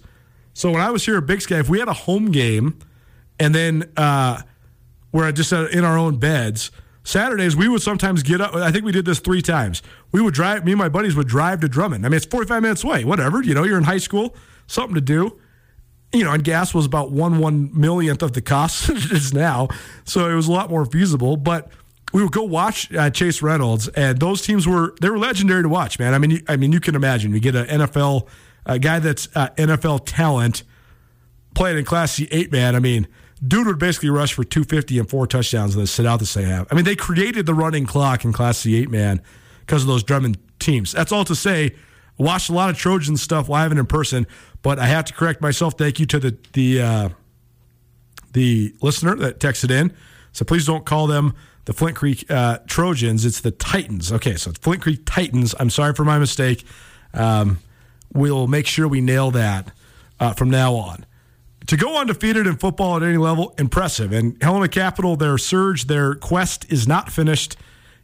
So 0.54 0.72
when 0.72 0.82
I 0.82 0.90
was 0.90 1.06
here 1.06 1.18
at 1.18 1.26
Big 1.26 1.42
Sky, 1.42 1.60
if 1.60 1.70
we 1.70 1.80
had 1.80 1.88
a 1.88 1.94
home 1.94 2.32
game, 2.32 2.80
and 3.40 3.54
then 3.54 3.92
uh, 3.98 4.42
we're 5.16 5.32
just 5.32 5.54
in 5.54 5.86
our 5.86 5.98
own 5.98 6.18
beds. 6.18 6.72
Saturdays, 7.06 7.56
we 7.56 7.70
would 7.70 7.82
sometimes 7.82 8.22
get 8.22 8.42
up. 8.42 8.54
I 8.54 8.70
think 8.70 8.84
we 8.84 8.92
did 8.92 9.06
this 9.06 9.20
three 9.20 9.42
times. 9.42 9.82
We 10.12 10.22
would 10.22 10.34
drive, 10.34 10.66
me 10.66 10.74
and 10.74 10.80
my 10.80 10.90
buddies 10.90 11.16
would 11.16 11.30
drive 11.30 11.62
to 11.62 11.70
Drummond. 11.70 12.06
I 12.06 12.10
mean, 12.10 12.18
it's 12.18 12.26
45 12.26 12.62
minutes 12.62 12.84
away, 12.84 13.06
whatever. 13.06 13.42
You 13.42 13.54
know, 13.54 13.64
you're 13.64 13.78
in 13.78 13.86
high 13.86 14.00
school, 14.00 14.36
something 14.68 14.94
to 14.94 15.00
do. 15.00 15.40
You 16.12 16.26
know, 16.26 16.34
and 16.34 16.44
gas 16.44 16.74
was 16.74 16.86
about 16.86 17.12
one 17.12 17.40
one 17.40 17.70
millionth 17.74 18.24
of 18.24 18.34
the 18.34 18.42
cost 18.42 18.90
it 18.90 19.10
is 19.10 19.34
now. 19.34 19.70
So 20.04 20.30
it 20.30 20.36
was 20.36 20.50
a 20.50 20.52
lot 20.52 20.70
more 20.70 20.86
feasible. 20.86 21.38
But 21.38 21.72
we 22.12 22.22
would 22.22 22.34
go 22.34 22.44
watch 22.44 22.94
uh, 22.94 23.10
Chase 23.10 23.42
Reynolds, 23.42 23.88
and 23.88 24.20
those 24.20 24.42
teams 24.42 24.68
were, 24.68 24.96
they 25.00 25.10
were 25.10 25.18
legendary 25.18 25.64
to 25.64 25.70
watch, 25.70 25.98
man. 25.98 26.14
I 26.14 26.18
mean, 26.18 26.32
you, 26.32 26.42
I 26.50 26.58
mean, 26.58 26.74
you 26.74 26.82
can 26.82 26.94
imagine. 26.94 27.32
You 27.32 27.40
get 27.40 27.56
an 27.56 27.68
NFL, 27.68 28.28
a 28.66 28.80
guy 28.80 29.00
that's 29.00 29.30
uh, 29.34 29.48
NFL 29.56 30.02
talent 30.06 30.64
playing 31.54 31.78
in 31.78 31.86
Class 31.86 32.12
C 32.12 32.28
eight 32.32 32.52
man. 32.52 32.76
I 32.76 32.80
mean, 32.80 33.08
dude 33.46 33.68
would 33.68 33.80
basically 33.80 34.10
rush 34.10 34.34
for 34.34 34.44
250 34.44 35.00
and 35.00 35.10
four 35.10 35.28
touchdowns 35.28 35.76
and 35.76 35.82
then 35.82 35.88
sit 35.88 36.06
out 36.06 36.20
the 36.20 36.26
same 36.26 36.46
half. 36.46 36.68
I 36.72 36.76
mean, 36.76 36.86
they 36.86 36.96
created 36.96 37.46
the 37.46 37.54
running 37.54 37.86
clock 37.86 38.24
in 38.26 38.34
Class 38.34 38.60
C 38.60 38.76
eight 38.76 38.90
man 38.90 39.22
because 39.62 39.82
of 39.82 39.88
those 39.88 40.04
Drummond 40.04 40.38
teams. 40.60 40.92
That's 40.92 41.12
all 41.12 41.26
to 41.26 41.36
say. 41.36 41.76
Watched 42.18 42.50
a 42.50 42.54
lot 42.54 42.70
of 42.70 42.78
Trojan 42.78 43.18
stuff 43.18 43.50
live 43.50 43.72
and 43.72 43.80
in 43.80 43.86
person, 43.88 44.26
but 44.62 44.80
I 44.80 44.86
have 44.86 45.04
to 45.06 45.14
correct 45.14 45.42
myself. 45.42 45.78
Thank 45.78 46.00
you 46.00 46.06
to 46.06 46.20
the 46.20 46.38
the 46.54 46.82
uh, 46.82 47.10
the 48.32 48.74
listener 48.82 49.16
that 49.16 49.40
texted 49.40 49.70
in. 49.70 49.94
So 50.32 50.46
please 50.46 50.66
don't 50.66 50.86
call 50.86 51.08
them 51.08 51.36
the 51.66 51.74
Flint 51.74 51.98
Creek 51.98 52.30
uh, 52.30 52.60
Trojans. 52.68 53.26
It's 53.26 53.42
the 53.42 53.52
Titans. 53.52 54.14
Okay, 54.14 54.36
so 54.36 54.52
it's 54.52 54.60
Flint 54.60 54.82
Creek 54.82 55.02
Titans. 55.06 55.54
I'm 55.60 55.70
sorry 55.70 55.94
for 55.94 56.06
my 56.06 56.18
mistake. 56.18 56.66
Um, 57.14 57.60
we'll 58.14 58.48
make 58.48 58.68
sure 58.68 58.88
we 58.88 59.02
nail 59.02 59.32
that 59.32 59.72
uh, 60.20 60.34
from 60.34 60.50
now 60.50 60.76
on 60.76 61.06
to 61.68 61.78
go 61.78 62.00
undefeated 62.00 62.48
in 62.48 62.58
football 62.58 62.98
at 62.98 63.04
any 63.04 63.18
level, 63.18 63.54
impressive. 63.58 64.12
And 64.12 64.42
Helena 64.42 64.68
Capital, 64.68 65.16
their 65.16 65.38
surge, 65.38 65.86
their 65.86 66.16
quest 66.16 66.72
is 66.72 66.88
not 66.88 67.12
finished. 67.12 67.56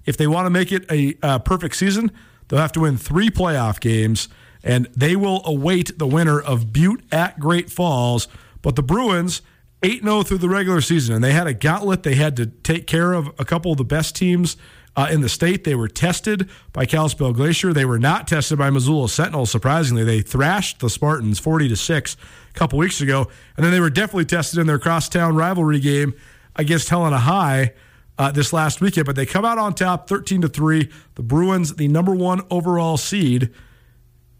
If 0.05 0.17
they 0.17 0.27
want 0.27 0.45
to 0.45 0.49
make 0.49 0.71
it 0.71 0.85
a 0.89 1.39
perfect 1.39 1.75
season, 1.75 2.11
they'll 2.47 2.59
have 2.59 2.71
to 2.73 2.81
win 2.81 2.97
three 2.97 3.29
playoff 3.29 3.79
games, 3.79 4.29
and 4.63 4.87
they 4.95 5.15
will 5.15 5.41
await 5.45 5.97
the 5.97 6.07
winner 6.07 6.39
of 6.39 6.73
Butte 6.73 7.03
at 7.11 7.39
Great 7.39 7.69
Falls. 7.69 8.27
But 8.61 8.75
the 8.75 8.83
Bruins, 8.83 9.41
8 9.83 10.03
0 10.03 10.23
through 10.23 10.37
the 10.39 10.49
regular 10.49 10.81
season, 10.81 11.15
and 11.15 11.23
they 11.23 11.33
had 11.33 11.47
a 11.47 11.53
gauntlet. 11.53 12.03
They 12.03 12.15
had 12.15 12.35
to 12.37 12.45
take 12.47 12.87
care 12.87 13.13
of 13.13 13.27
a 13.39 13.45
couple 13.45 13.71
of 13.71 13.77
the 13.77 13.83
best 13.83 14.15
teams 14.15 14.57
uh, 14.95 15.07
in 15.11 15.21
the 15.21 15.29
state. 15.29 15.63
They 15.63 15.75
were 15.75 15.87
tested 15.87 16.49
by 16.73 16.85
Kalispell 16.85 17.33
Glacier. 17.33 17.73
They 17.73 17.85
were 17.85 17.99
not 17.99 18.27
tested 18.27 18.57
by 18.57 18.69
Missoula 18.69 19.09
Sentinel. 19.09 19.45
Surprisingly, 19.45 20.03
they 20.03 20.21
thrashed 20.21 20.79
the 20.79 20.89
Spartans 20.89 21.39
forty 21.39 21.67
to 21.69 21.75
six 21.75 22.17
a 22.49 22.53
couple 22.53 22.79
weeks 22.79 23.01
ago, 23.01 23.27
and 23.55 23.65
then 23.65 23.71
they 23.71 23.79
were 23.79 23.89
definitely 23.89 24.25
tested 24.25 24.59
in 24.59 24.67
their 24.67 24.79
crosstown 24.79 25.35
rivalry 25.35 25.79
game 25.79 26.13
against 26.55 26.89
Helena 26.89 27.19
High. 27.19 27.73
Uh, 28.17 28.29
this 28.29 28.53
last 28.53 28.81
weekend, 28.81 29.07
but 29.07 29.15
they 29.15 29.25
come 29.25 29.43
out 29.43 29.57
on 29.57 29.73
top, 29.73 30.07
thirteen 30.07 30.41
to 30.41 30.47
three. 30.47 30.91
The 31.15 31.23
Bruins, 31.23 31.75
the 31.75 31.87
number 31.87 32.13
one 32.13 32.41
overall 32.51 32.97
seed 32.97 33.49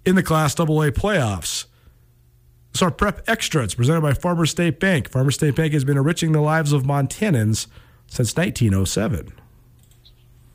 in 0.06 0.14
the 0.14 0.22
Class 0.22 0.60
AA 0.60 0.92
playoffs. 0.92 1.66
So 2.74 2.86
our 2.86 2.92
Prep 2.92 3.22
Extra, 3.28 3.64
it's 3.64 3.76
presented 3.76 4.02
by 4.02 4.14
Farmer 4.14 4.46
State 4.46 4.80
Bank. 4.80 5.10
Farmer 5.10 5.32
State 5.32 5.56
Bank 5.56 5.74
has 5.74 5.84
been 5.84 5.98
enriching 5.98 6.32
the 6.32 6.42
lives 6.42 6.74
of 6.74 6.84
Montanans 6.84 7.68
since 8.08 8.36
1907. 8.36 9.34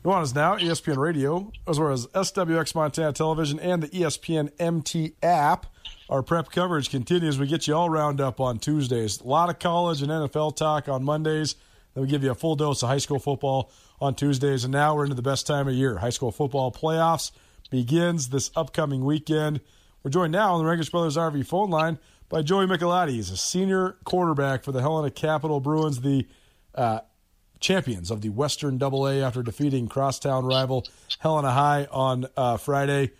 Nuanez 0.07 0.33
Now, 0.33 0.55
ESPN 0.55 0.95
Radio, 0.95 1.51
as 1.67 1.81
well 1.81 1.91
as 1.91 2.07
SWX 2.07 2.73
Montana 2.73 3.11
Television 3.11 3.59
and 3.59 3.83
the 3.83 3.89
ESPN 3.89 4.49
MT 4.57 5.15
app. 5.21 5.65
Our 6.09 6.23
prep 6.23 6.49
coverage 6.49 6.89
continues. 6.89 7.37
We 7.37 7.45
get 7.45 7.67
you 7.67 7.75
all 7.75 7.89
round 7.89 8.21
up 8.21 8.39
on 8.39 8.57
Tuesdays. 8.57 9.19
A 9.19 9.27
lot 9.27 9.49
of 9.49 9.59
college 9.59 10.01
and 10.01 10.09
NFL 10.09 10.55
talk 10.55 10.87
on 10.87 11.03
Mondays. 11.03 11.55
Then 11.93 12.03
we 12.03 12.07
give 12.09 12.23
you 12.23 12.31
a 12.31 12.35
full 12.35 12.55
dose 12.55 12.81
of 12.83 12.87
high 12.87 12.99
school 12.99 13.19
football 13.19 13.69
on 13.99 14.15
Tuesdays. 14.15 14.63
And 14.63 14.71
now 14.71 14.95
we're 14.95 15.03
into 15.03 15.15
the 15.17 15.21
best 15.21 15.45
time 15.45 15.67
of 15.67 15.73
year. 15.73 15.97
High 15.97 16.11
school 16.11 16.31
football 16.31 16.71
playoffs 16.71 17.31
begins 17.69 18.29
this 18.29 18.49
upcoming 18.55 19.03
weekend. 19.03 19.59
We're 20.03 20.11
joined 20.11 20.31
now 20.31 20.53
on 20.53 20.63
the 20.63 20.69
Rankish 20.69 20.89
Brothers 20.89 21.17
RV 21.17 21.45
phone 21.47 21.69
line 21.69 21.99
by 22.29 22.43
Joey 22.43 22.65
Michelotti. 22.65 23.09
He's 23.09 23.29
a 23.29 23.35
senior 23.35 23.97
quarterback 24.05 24.63
for 24.63 24.71
the 24.71 24.79
Helena 24.79 25.11
Capital 25.11 25.59
Bruins, 25.59 25.99
the 25.99 26.25
uh, 26.75 27.01
champions 27.59 28.11
of 28.11 28.21
the 28.21 28.29
Western 28.29 28.77
Double 28.77 29.07
A 29.07 29.21
after 29.21 29.43
defeating 29.43 29.87
crosstown 29.87 30.45
rival 30.45 30.85
Helena 31.19 31.51
High 31.51 31.87
on 31.91 32.27
uh, 32.35 32.57
Friday, 32.57 33.11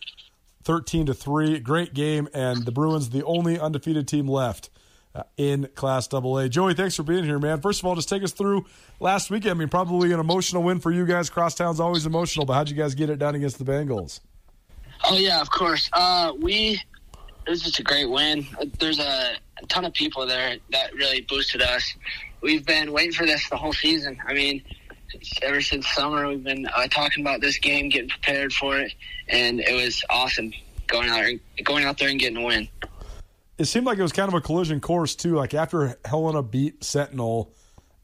thirteen 0.64 1.06
to 1.08 1.14
three. 1.14 1.60
Great 1.60 1.94
game, 1.94 2.28
and 2.34 2.66
the 2.66 2.72
Bruins 2.72 3.10
the 3.10 3.24
only 3.24 3.60
undefeated 3.60 4.08
team 4.08 4.28
left. 4.28 4.70
Uh, 5.16 5.24
in 5.36 5.68
Class 5.74 6.08
Double 6.08 6.38
A, 6.38 6.48
Joey, 6.48 6.76
thanks 6.76 6.96
for 6.96 7.02
being 7.02 7.24
here, 7.24 7.40
man. 7.40 7.60
First 7.60 7.80
of 7.80 7.88
all, 7.88 7.96
just 7.96 8.08
take 8.08 8.22
us 8.22 8.34
through 8.34 8.68
last 9.00 9.32
weekend. 9.32 9.52
I 9.52 9.54
mean, 9.56 9.68
probably 9.68 10.12
an 10.12 10.20
emotional 10.20 10.62
win 10.62 10.80
for 10.80 10.92
you 10.92 11.08
guys. 11.08 11.28
Crosstown's 11.28 11.80
always 11.80 12.06
emotional, 12.06 12.46
but 12.46 12.54
how'd 12.54 12.70
you 12.70 12.76
guys 12.76 12.94
get 12.94 13.10
it 13.10 13.18
done 13.18 13.34
against 13.34 13.58
the 13.58 13.64
Bengals? 13.64 14.20
Oh 15.06 15.18
yeah, 15.18 15.42
of 15.42 15.50
course. 15.50 15.90
Uh, 15.94 16.34
we 16.40 16.80
it 17.48 17.50
was 17.50 17.62
just 17.62 17.80
a 17.80 17.84
great 17.84 18.10
win. 18.10 18.46
There's 18.80 19.00
a 19.00 19.38
ton 19.70 19.86
of 19.86 19.94
people 19.94 20.28
there 20.28 20.58
that 20.72 20.94
really 20.94 21.22
boosted 21.22 21.62
us 21.62 21.96
we've 22.42 22.66
been 22.66 22.92
waiting 22.92 23.14
for 23.14 23.26
this 23.26 23.50
the 23.50 23.58
whole 23.58 23.74
season. 23.74 24.18
I 24.26 24.34
mean, 24.34 24.64
ever 25.42 25.62
since 25.62 25.88
summer, 25.94 26.28
we've 26.28 26.44
been 26.44 26.68
uh, 26.68 26.88
talking 26.88 27.24
about 27.24 27.42
this 27.42 27.58
game, 27.58 27.90
getting 27.90 28.10
prepared 28.10 28.54
for 28.54 28.78
it, 28.78 28.94
and 29.28 29.60
it 29.60 29.74
was 29.74 30.04
awesome 30.10 30.52
going 30.88 31.10
out 31.10 31.26
and 31.26 31.40
going 31.64 31.86
out 31.86 31.98
there 31.98 32.10
and 32.10 32.20
getting 32.20 32.38
a 32.38 32.46
win. 32.46 32.68
It 33.58 33.66
seemed 33.66 33.86
like 33.86 33.98
it 33.98 34.04
was 34.04 34.12
kind 34.12 34.28
of 34.28 34.36
a 34.36 34.42
collision 34.42 34.80
course 34.80 35.16
too. 35.16 35.36
Like 35.36 35.54
after 35.54 35.98
Helena 36.06 36.44
beat 36.44 36.84
Sentinel, 36.84 37.54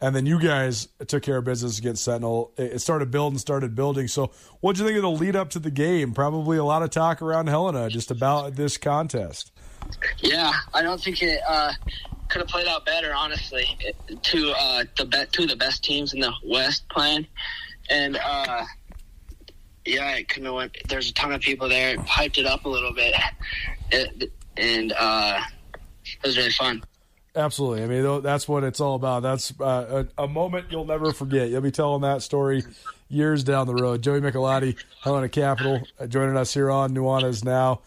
and 0.01 0.13
then 0.13 0.25
you 0.25 0.37
guys 0.37 0.89
took 1.07 1.23
care 1.23 1.37
of 1.37 1.45
business 1.45 1.79
against 1.79 2.03
Sentinel. 2.03 2.51
It 2.57 2.81
started 2.81 3.09
building, 3.09 3.39
started 3.39 3.73
building. 3.73 4.09
So, 4.09 4.31
what 4.59 4.75
do 4.75 4.81
you 4.81 4.87
think 4.87 4.97
of 4.97 5.03
the 5.03 5.11
lead 5.11 5.35
up 5.35 5.51
to 5.51 5.59
the 5.59 5.71
game? 5.71 6.13
Probably 6.13 6.57
a 6.57 6.63
lot 6.63 6.83
of 6.83 6.89
talk 6.89 7.21
around 7.21 7.47
Helena 7.47 7.89
just 7.89 8.11
about 8.11 8.55
this 8.55 8.77
contest. 8.77 9.53
Yeah, 10.19 10.51
I 10.73 10.81
don't 10.81 10.99
think 10.99 11.21
it. 11.21 11.39
Uh, 11.47 11.71
could 12.29 12.39
have 12.39 12.47
played 12.47 12.67
out 12.67 12.85
better, 12.85 13.13
honestly. 13.13 13.65
To 14.21 14.53
uh, 14.57 14.83
the 14.97 15.05
be- 15.05 15.25
two 15.31 15.43
of 15.43 15.49
the 15.49 15.55
best 15.55 15.83
teams 15.83 16.13
in 16.13 16.19
the 16.19 16.33
West 16.43 16.87
playing, 16.89 17.27
and 17.89 18.17
uh, 18.17 18.63
yeah, 19.85 20.15
it 20.15 20.29
couldn't 20.29 20.45
have 20.45 20.55
went. 20.55 20.77
There's 20.87 21.09
a 21.09 21.13
ton 21.13 21.31
of 21.33 21.41
people 21.41 21.69
there, 21.69 21.97
hyped 21.97 22.37
it 22.37 22.45
up 22.45 22.65
a 22.65 22.69
little 22.69 22.93
bit, 22.93 23.13
it, 23.91 24.31
and 24.57 24.93
uh, 24.97 25.41
it 26.05 26.25
was 26.25 26.37
really 26.37 26.51
fun. 26.51 26.83
Absolutely. 27.35 27.83
I 27.83 27.87
mean, 27.87 28.21
that's 28.21 28.47
what 28.47 28.63
it's 28.63 28.79
all 28.79 28.95
about. 28.95 29.23
That's 29.23 29.53
uh, 29.59 30.05
a, 30.17 30.23
a, 30.23 30.27
moment 30.27 30.67
you'll 30.69 30.85
never 30.85 31.11
forget. 31.13 31.49
You'll 31.49 31.61
be 31.61 31.71
telling 31.71 32.01
that 32.01 32.21
story 32.21 32.63
years 33.09 33.43
down 33.43 33.65
the 33.65 33.73
road. 33.73 34.03
Joey 34.03 34.21
Michelotti, 34.21 34.77
Helena 35.01 35.29
Capital, 35.29 35.81
uh, 35.99 36.05
joining 36.05 36.37
us 36.37 36.53
here 36.53 36.69
on 36.69 36.93
Nuanez 36.93 37.43
Now. 37.43 37.81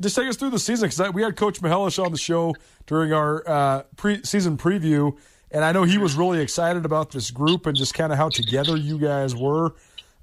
Just 0.00 0.16
take 0.16 0.28
us 0.28 0.36
through 0.36 0.50
the 0.50 0.58
season 0.58 0.88
because 0.88 1.12
we 1.12 1.22
had 1.22 1.36
Coach 1.36 1.60
Mihelish 1.60 2.02
on 2.02 2.12
the 2.12 2.18
show 2.18 2.54
during 2.86 3.12
our 3.12 3.48
uh, 3.48 3.82
pre- 3.96 4.22
season 4.24 4.56
preview, 4.56 5.16
and 5.50 5.64
I 5.64 5.72
know 5.72 5.84
he 5.84 5.98
was 5.98 6.14
really 6.14 6.40
excited 6.40 6.84
about 6.84 7.10
this 7.10 7.30
group 7.30 7.66
and 7.66 7.76
just 7.76 7.94
kind 7.94 8.12
of 8.12 8.18
how 8.18 8.28
together 8.28 8.76
you 8.76 8.98
guys 8.98 9.36
were. 9.36 9.74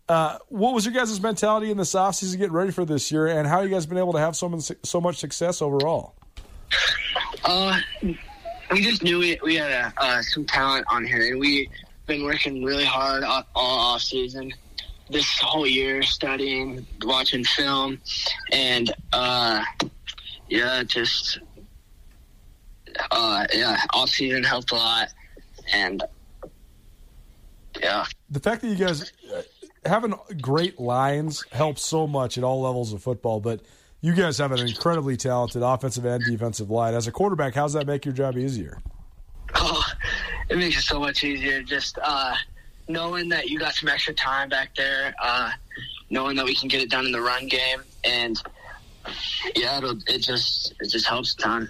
Uh, 0.08 0.39
what 0.47 0.73
was 0.73 0.86
your 0.86 0.93
guys' 0.93 1.21
mentality 1.21 1.69
in 1.69 1.77
this 1.77 1.93
offseason 1.93 2.38
getting 2.38 2.51
ready 2.53 2.71
for 2.71 2.84
this 2.84 3.12
year, 3.12 3.27
and 3.27 3.47
how 3.47 3.62
you 3.62 3.69
guys 3.69 3.86
been 3.86 3.99
able 3.99 4.13
to 4.13 4.19
have 4.19 4.36
so 4.36 4.60
so 4.84 4.99
much 4.99 5.17
success 5.17 5.62
overall? 5.62 6.15
Uh, 7.43 7.79
we 8.71 8.82
just 8.82 9.03
knew 9.03 9.19
we, 9.19 9.39
we 9.43 9.55
had 9.55 9.93
uh, 9.97 10.21
some 10.21 10.45
talent 10.45 10.86
on 10.89 11.05
here, 11.05 11.32
and 11.32 11.39
we've 11.39 11.67
been 12.08 12.23
working 12.23 12.63
really 12.63 12.86
hard 12.86 13.23
all, 13.23 13.43
all 13.55 13.79
off 13.79 14.01
season. 14.01 14.51
This 15.09 15.39
whole 15.39 15.65
year, 15.65 16.03
studying, 16.03 16.85
watching 17.03 17.43
film, 17.43 17.99
and 18.51 18.93
uh, 19.11 19.63
yeah, 20.49 20.83
just 20.83 21.39
uh, 23.11 23.45
yeah, 23.53 23.81
all 23.91 24.07
season 24.07 24.43
helped 24.43 24.71
a 24.71 24.75
lot, 24.75 25.09
and 25.73 26.03
yeah. 27.81 28.05
The 28.29 28.39
fact 28.39 28.61
that 28.61 28.67
you 28.67 28.75
guys 28.75 29.11
uh, 29.33 29.41
having 29.85 30.13
great 30.41 30.79
lines 30.79 31.43
helps 31.51 31.83
so 31.83 32.07
much 32.07 32.37
at 32.37 32.43
all 32.43 32.61
levels 32.61 32.93
of 32.93 33.01
football, 33.01 33.39
but 33.39 33.61
you 34.01 34.13
guys 34.13 34.37
have 34.37 34.51
an 34.51 34.65
incredibly 34.65 35.17
talented 35.17 35.61
offensive 35.61 36.05
and 36.05 36.23
defensive 36.23 36.69
line. 36.69 36.93
As 36.93 37.07
a 37.07 37.11
quarterback, 37.11 37.53
how's 37.53 37.73
that 37.73 37.85
make 37.85 38.05
your 38.05 38.13
job 38.13 38.37
easier? 38.37 38.79
Oh, 39.55 39.83
it 40.49 40.57
makes 40.57 40.77
it 40.77 40.83
so 40.83 40.99
much 40.99 41.23
easier. 41.23 41.61
Just 41.63 41.97
uh, 42.01 42.35
knowing 42.89 43.30
that 43.30 43.47
you 43.47 43.60
got 43.60 43.75
some 43.75 43.88
extra 43.88 44.13
time 44.13 44.49
back 44.49 44.75
there, 44.75 45.15
uh, 45.21 45.52
knowing 46.10 46.36
that 46.36 46.45
we 46.45 46.56
can 46.56 46.67
get 46.67 46.82
it 46.82 46.89
done 46.89 47.06
in 47.06 47.12
the 47.13 47.21
run 47.21 47.47
game, 47.47 47.82
and 48.04 48.41
yeah, 49.56 49.80
it 50.08 50.19
just 50.19 50.73
it 50.82 50.89
just 50.89 51.08
helps 51.08 51.34
a 51.36 51.38
ton. 51.38 51.69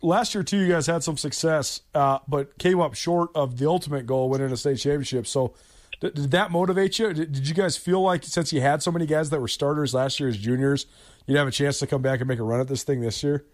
Last 0.00 0.34
year 0.34 0.42
too, 0.42 0.56
you 0.56 0.68
guys 0.68 0.86
had 0.86 1.02
some 1.02 1.16
success, 1.16 1.80
uh, 1.94 2.20
but 2.26 2.56
came 2.58 2.80
up 2.80 2.94
short 2.94 3.30
of 3.34 3.58
the 3.58 3.68
ultimate 3.68 4.06
goal, 4.06 4.30
winning 4.30 4.50
a 4.50 4.56
state 4.56 4.78
championship. 4.78 5.26
So, 5.26 5.54
did, 6.00 6.14
did 6.14 6.30
that 6.30 6.50
motivate 6.50 6.98
you? 6.98 7.12
Did, 7.12 7.32
did, 7.32 7.48
you 7.48 7.54
guys 7.54 7.76
feel 7.76 8.00
like 8.00 8.24
since 8.24 8.52
you 8.52 8.60
had 8.60 8.82
so 8.82 8.90
many 8.90 9.06
guys 9.06 9.30
that 9.30 9.40
were 9.40 9.48
starters 9.48 9.94
last 9.94 10.18
year 10.18 10.28
as 10.28 10.36
juniors, 10.36 10.86
you'd 11.26 11.36
have 11.36 11.46
a 11.46 11.52
chance 11.52 11.78
to 11.80 11.86
come 11.86 12.02
back 12.02 12.20
and 12.20 12.28
make 12.28 12.40
a 12.40 12.42
run 12.42 12.60
at 12.60 12.68
this 12.68 12.82
thing 12.82 13.00
this 13.00 13.22
year? 13.22 13.44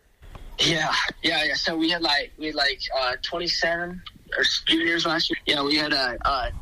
Yeah, 0.59 0.93
yeah, 1.23 1.45
yeah. 1.45 1.55
So 1.55 1.77
we 1.77 1.91
had 1.91 2.03
like 2.03 2.33
we 2.39 2.47
had 2.47 2.55
like 2.55 2.81
uh, 2.99 3.17
27 3.23 4.03
our 4.37 4.45
juniors 4.67 5.07
last 5.07 5.31
year. 5.31 5.38
Yeah, 5.47 5.62
we 5.62 5.77
had 5.77 5.93
a, 5.93 6.19
a, 6.25 6.53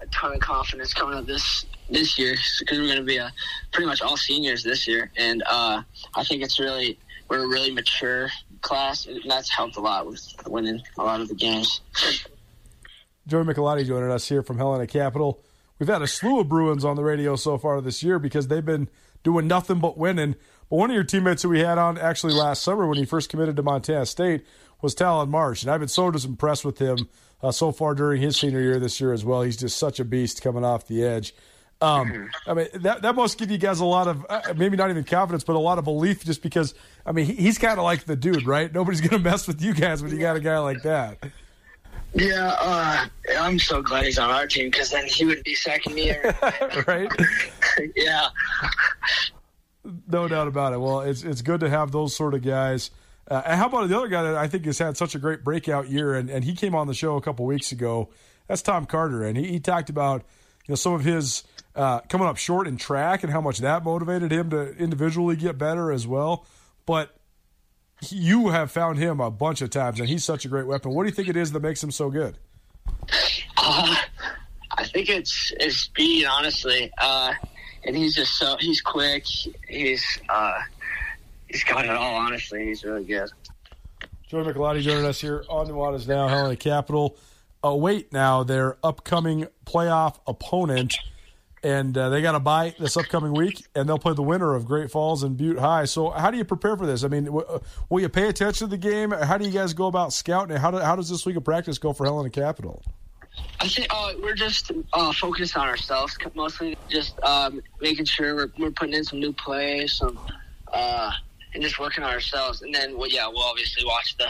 a 0.00 0.06
ton 0.12 0.34
of 0.34 0.40
confidence 0.40 0.94
coming 0.94 1.18
up 1.18 1.26
this 1.26 1.66
this 1.90 2.18
year 2.18 2.36
because 2.60 2.78
we're 2.78 2.86
going 2.86 2.98
to 2.98 3.04
be 3.04 3.16
a, 3.16 3.32
pretty 3.72 3.86
much 3.86 4.02
all 4.02 4.16
seniors 4.16 4.62
this 4.62 4.86
year, 4.86 5.10
and 5.16 5.42
uh, 5.46 5.82
I 6.14 6.24
think 6.24 6.42
it's 6.42 6.58
really 6.58 6.98
we're 7.28 7.44
a 7.44 7.48
really 7.48 7.72
mature 7.72 8.28
class, 8.60 9.06
and 9.06 9.20
that's 9.26 9.50
helped 9.50 9.76
a 9.76 9.80
lot 9.80 10.06
with 10.06 10.22
winning 10.46 10.80
a 10.98 11.02
lot 11.02 11.20
of 11.20 11.28
the 11.28 11.34
games. 11.34 11.80
Joey 13.26 13.44
Michelotti 13.44 13.86
joining 13.86 14.10
us 14.10 14.28
here 14.28 14.42
from 14.42 14.58
Helena 14.58 14.86
Capital. 14.86 15.42
We've 15.78 15.88
had 15.88 16.02
a 16.02 16.06
slew 16.06 16.40
of 16.40 16.48
Bruins 16.48 16.84
on 16.84 16.96
the 16.96 17.04
radio 17.04 17.36
so 17.36 17.58
far 17.58 17.80
this 17.80 18.02
year 18.02 18.18
because 18.18 18.48
they've 18.48 18.64
been 18.64 18.88
doing 19.22 19.46
nothing 19.46 19.78
but 19.78 19.96
winning. 19.98 20.34
But 20.70 20.76
one 20.76 20.90
of 20.90 20.94
your 20.94 21.04
teammates 21.04 21.42
that 21.42 21.48
we 21.48 21.60
had 21.60 21.78
on 21.78 21.98
actually 21.98 22.32
last 22.32 22.62
summer 22.62 22.86
when 22.86 22.98
he 22.98 23.04
first 23.04 23.28
committed 23.28 23.56
to 23.56 23.62
Montana 23.62 24.06
State 24.06 24.44
was 24.80 24.94
Talon 24.94 25.30
Marsh, 25.30 25.62
and 25.62 25.70
I've 25.70 25.80
been 25.80 25.88
so 25.88 26.10
just 26.10 26.26
impressed 26.26 26.64
with 26.64 26.78
him 26.78 27.08
uh, 27.42 27.52
so 27.52 27.72
far 27.72 27.94
during 27.94 28.20
his 28.20 28.36
senior 28.36 28.60
year 28.60 28.78
this 28.78 29.00
year 29.00 29.12
as 29.12 29.24
well. 29.24 29.42
He's 29.42 29.56
just 29.56 29.76
such 29.76 30.00
a 30.00 30.04
beast 30.04 30.42
coming 30.42 30.64
off 30.64 30.86
the 30.86 31.04
edge. 31.04 31.34
Um, 31.80 32.28
I 32.46 32.54
mean, 32.54 32.66
that 32.74 33.02
that 33.02 33.14
must 33.14 33.38
give 33.38 33.52
you 33.52 33.58
guys 33.58 33.78
a 33.78 33.84
lot 33.84 34.08
of 34.08 34.26
uh, 34.28 34.40
maybe 34.56 34.76
not 34.76 34.90
even 34.90 35.04
confidence, 35.04 35.44
but 35.44 35.54
a 35.54 35.60
lot 35.60 35.78
of 35.78 35.84
belief, 35.84 36.24
just 36.24 36.42
because. 36.42 36.74
I 37.06 37.12
mean, 37.12 37.26
he, 37.26 37.34
he's 37.34 37.56
kind 37.56 37.78
of 37.78 37.84
like 37.84 38.04
the 38.04 38.16
dude, 38.16 38.46
right? 38.46 38.72
Nobody's 38.72 39.00
gonna 39.00 39.22
mess 39.22 39.46
with 39.46 39.62
you 39.62 39.74
guys 39.74 40.02
when 40.02 40.10
you 40.10 40.18
got 40.18 40.36
a 40.36 40.40
guy 40.40 40.58
like 40.58 40.82
that. 40.82 41.18
Yeah, 42.14 42.56
uh, 42.58 43.06
I'm 43.38 43.58
so 43.58 43.82
glad 43.82 44.06
he's 44.06 44.18
on 44.18 44.30
our 44.30 44.46
team 44.46 44.70
because 44.70 44.90
then 44.90 45.06
he 45.06 45.24
would 45.24 45.44
be 45.44 45.54
second 45.54 45.98
year, 45.98 46.34
right? 46.86 47.10
yeah, 47.96 48.28
no 50.10 50.26
doubt 50.26 50.48
about 50.48 50.72
it. 50.72 50.80
Well, 50.80 51.00
it's 51.00 51.22
it's 51.22 51.42
good 51.42 51.60
to 51.60 51.70
have 51.70 51.92
those 51.92 52.16
sort 52.16 52.34
of 52.34 52.42
guys. 52.42 52.90
Uh, 53.28 53.42
and 53.44 53.58
how 53.58 53.66
about 53.66 53.88
the 53.88 53.96
other 53.96 54.08
guy 54.08 54.22
that 54.22 54.36
I 54.36 54.48
think 54.48 54.64
has 54.64 54.78
had 54.78 54.96
such 54.96 55.14
a 55.14 55.18
great 55.18 55.44
breakout 55.44 55.90
year, 55.90 56.14
and, 56.14 56.30
and 56.30 56.44
he 56.44 56.54
came 56.54 56.74
on 56.74 56.86
the 56.86 56.94
show 56.94 57.16
a 57.16 57.20
couple 57.20 57.44
weeks 57.44 57.72
ago. 57.72 58.08
That's 58.46 58.62
Tom 58.62 58.86
Carter, 58.86 59.24
and 59.24 59.36
he, 59.36 59.46
he 59.48 59.60
talked 59.60 59.90
about 59.90 60.22
you 60.66 60.72
know 60.72 60.76
some 60.76 60.94
of 60.94 61.04
his 61.04 61.44
uh, 61.76 62.00
coming 62.08 62.26
up 62.26 62.38
short 62.38 62.66
in 62.66 62.78
track 62.78 63.22
and 63.22 63.30
how 63.30 63.40
much 63.40 63.58
that 63.58 63.84
motivated 63.84 64.32
him 64.32 64.50
to 64.50 64.74
individually 64.76 65.36
get 65.36 65.58
better 65.58 65.92
as 65.92 66.06
well. 66.06 66.46
But 66.86 67.14
you 68.08 68.48
have 68.48 68.70
found 68.70 68.98
him 68.98 69.20
a 69.20 69.30
bunch 69.30 69.60
of 69.60 69.70
times, 69.70 70.00
and 70.00 70.08
he's 70.08 70.24
such 70.24 70.44
a 70.44 70.48
great 70.48 70.66
weapon. 70.66 70.92
What 70.92 71.02
do 71.02 71.08
you 71.08 71.14
think 71.14 71.28
it 71.28 71.36
is 71.36 71.52
that 71.52 71.60
makes 71.60 71.82
him 71.82 71.90
so 71.90 72.10
good? 72.10 72.38
Uh, 73.56 73.94
I 74.70 74.84
think 74.84 75.10
it's 75.10 75.52
his 75.60 75.76
speed, 75.76 76.24
honestly. 76.24 76.90
Uh, 76.96 77.34
and 77.84 77.96
he's 77.96 78.14
just 78.14 78.38
so 78.38 78.56
he's 78.58 78.80
quick. 78.80 79.24
He's 79.68 80.04
uh, 80.28 80.60
he's 81.48 81.64
got 81.64 81.84
it 81.84 81.90
all. 81.90 82.16
Honestly, 82.16 82.66
he's 82.66 82.84
really 82.84 83.04
good. 83.04 83.28
Joey 84.28 84.44
Michelotti 84.44 84.82
joining 84.82 85.06
us 85.06 85.20
here 85.20 85.44
on 85.48 85.66
Nuanez 85.68 86.06
Now, 86.06 86.28
Helena 86.28 86.56
Capital. 86.56 87.16
Await 87.62 88.12
now 88.12 88.44
their 88.44 88.76
upcoming 88.84 89.48
playoff 89.64 90.20
opponent, 90.26 90.96
and 91.62 91.96
uh, 91.96 92.08
they 92.10 92.22
got 92.22 92.36
a 92.36 92.40
bye 92.40 92.74
this 92.78 92.96
upcoming 92.96 93.32
week, 93.32 93.66
and 93.74 93.88
they'll 93.88 93.98
play 93.98 94.14
the 94.14 94.22
winner 94.22 94.54
of 94.54 94.64
Great 94.64 94.90
Falls 94.92 95.24
and 95.24 95.36
Butte 95.36 95.58
High. 95.58 95.86
So, 95.86 96.10
how 96.10 96.30
do 96.30 96.36
you 96.36 96.44
prepare 96.44 96.76
for 96.76 96.86
this? 96.86 97.02
I 97.02 97.08
mean, 97.08 97.24
w- 97.24 97.44
uh, 97.46 97.58
will 97.88 98.00
you 98.00 98.08
pay 98.08 98.28
attention 98.28 98.68
to 98.68 98.70
the 98.70 98.78
game? 98.78 99.10
How 99.10 99.38
do 99.38 99.44
you 99.44 99.50
guys 99.50 99.72
go 99.72 99.86
about 99.86 100.12
scouting? 100.12 100.56
How, 100.56 100.70
do, 100.70 100.78
how 100.78 100.94
does 100.94 101.08
this 101.08 101.26
week 101.26 101.36
of 101.36 101.42
practice 101.42 101.78
go 101.78 101.92
for 101.92 102.04
Helena 102.04 102.30
Capital? 102.30 102.82
I 103.60 103.66
think 103.66 103.88
uh, 103.90 104.12
we're 104.22 104.34
just 104.34 104.70
uh, 104.92 105.12
focused 105.12 105.56
on 105.56 105.66
ourselves, 105.66 106.16
mostly 106.34 106.76
just 106.88 107.18
um, 107.22 107.60
making 107.80 108.04
sure 108.04 108.36
we're, 108.36 108.50
we're 108.58 108.70
putting 108.70 108.94
in 108.94 109.04
some 109.04 109.18
new 109.18 109.32
plays, 109.32 109.94
some 109.94 110.18
uh, 110.72 111.10
and 111.54 111.62
just 111.62 111.78
working 111.78 112.04
on 112.04 112.10
ourselves. 112.10 112.62
And 112.62 112.74
then, 112.74 112.96
well, 112.96 113.08
yeah, 113.08 113.26
we'll 113.26 113.42
obviously 113.44 113.84
watch 113.84 114.16
the 114.18 114.28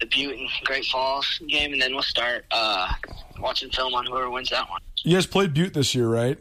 the 0.00 0.06
Butte 0.06 0.36
and 0.36 0.48
Great 0.64 0.84
Falls 0.86 1.40
game, 1.46 1.72
and 1.72 1.80
then 1.80 1.92
we'll 1.92 2.02
start 2.02 2.44
uh, 2.50 2.92
watching 3.38 3.70
film 3.70 3.94
on 3.94 4.04
whoever 4.06 4.30
wins 4.30 4.50
that 4.50 4.68
one. 4.68 4.80
You 5.04 5.16
guys 5.16 5.26
played 5.26 5.54
Butte 5.54 5.74
this 5.74 5.94
year, 5.94 6.08
right? 6.08 6.38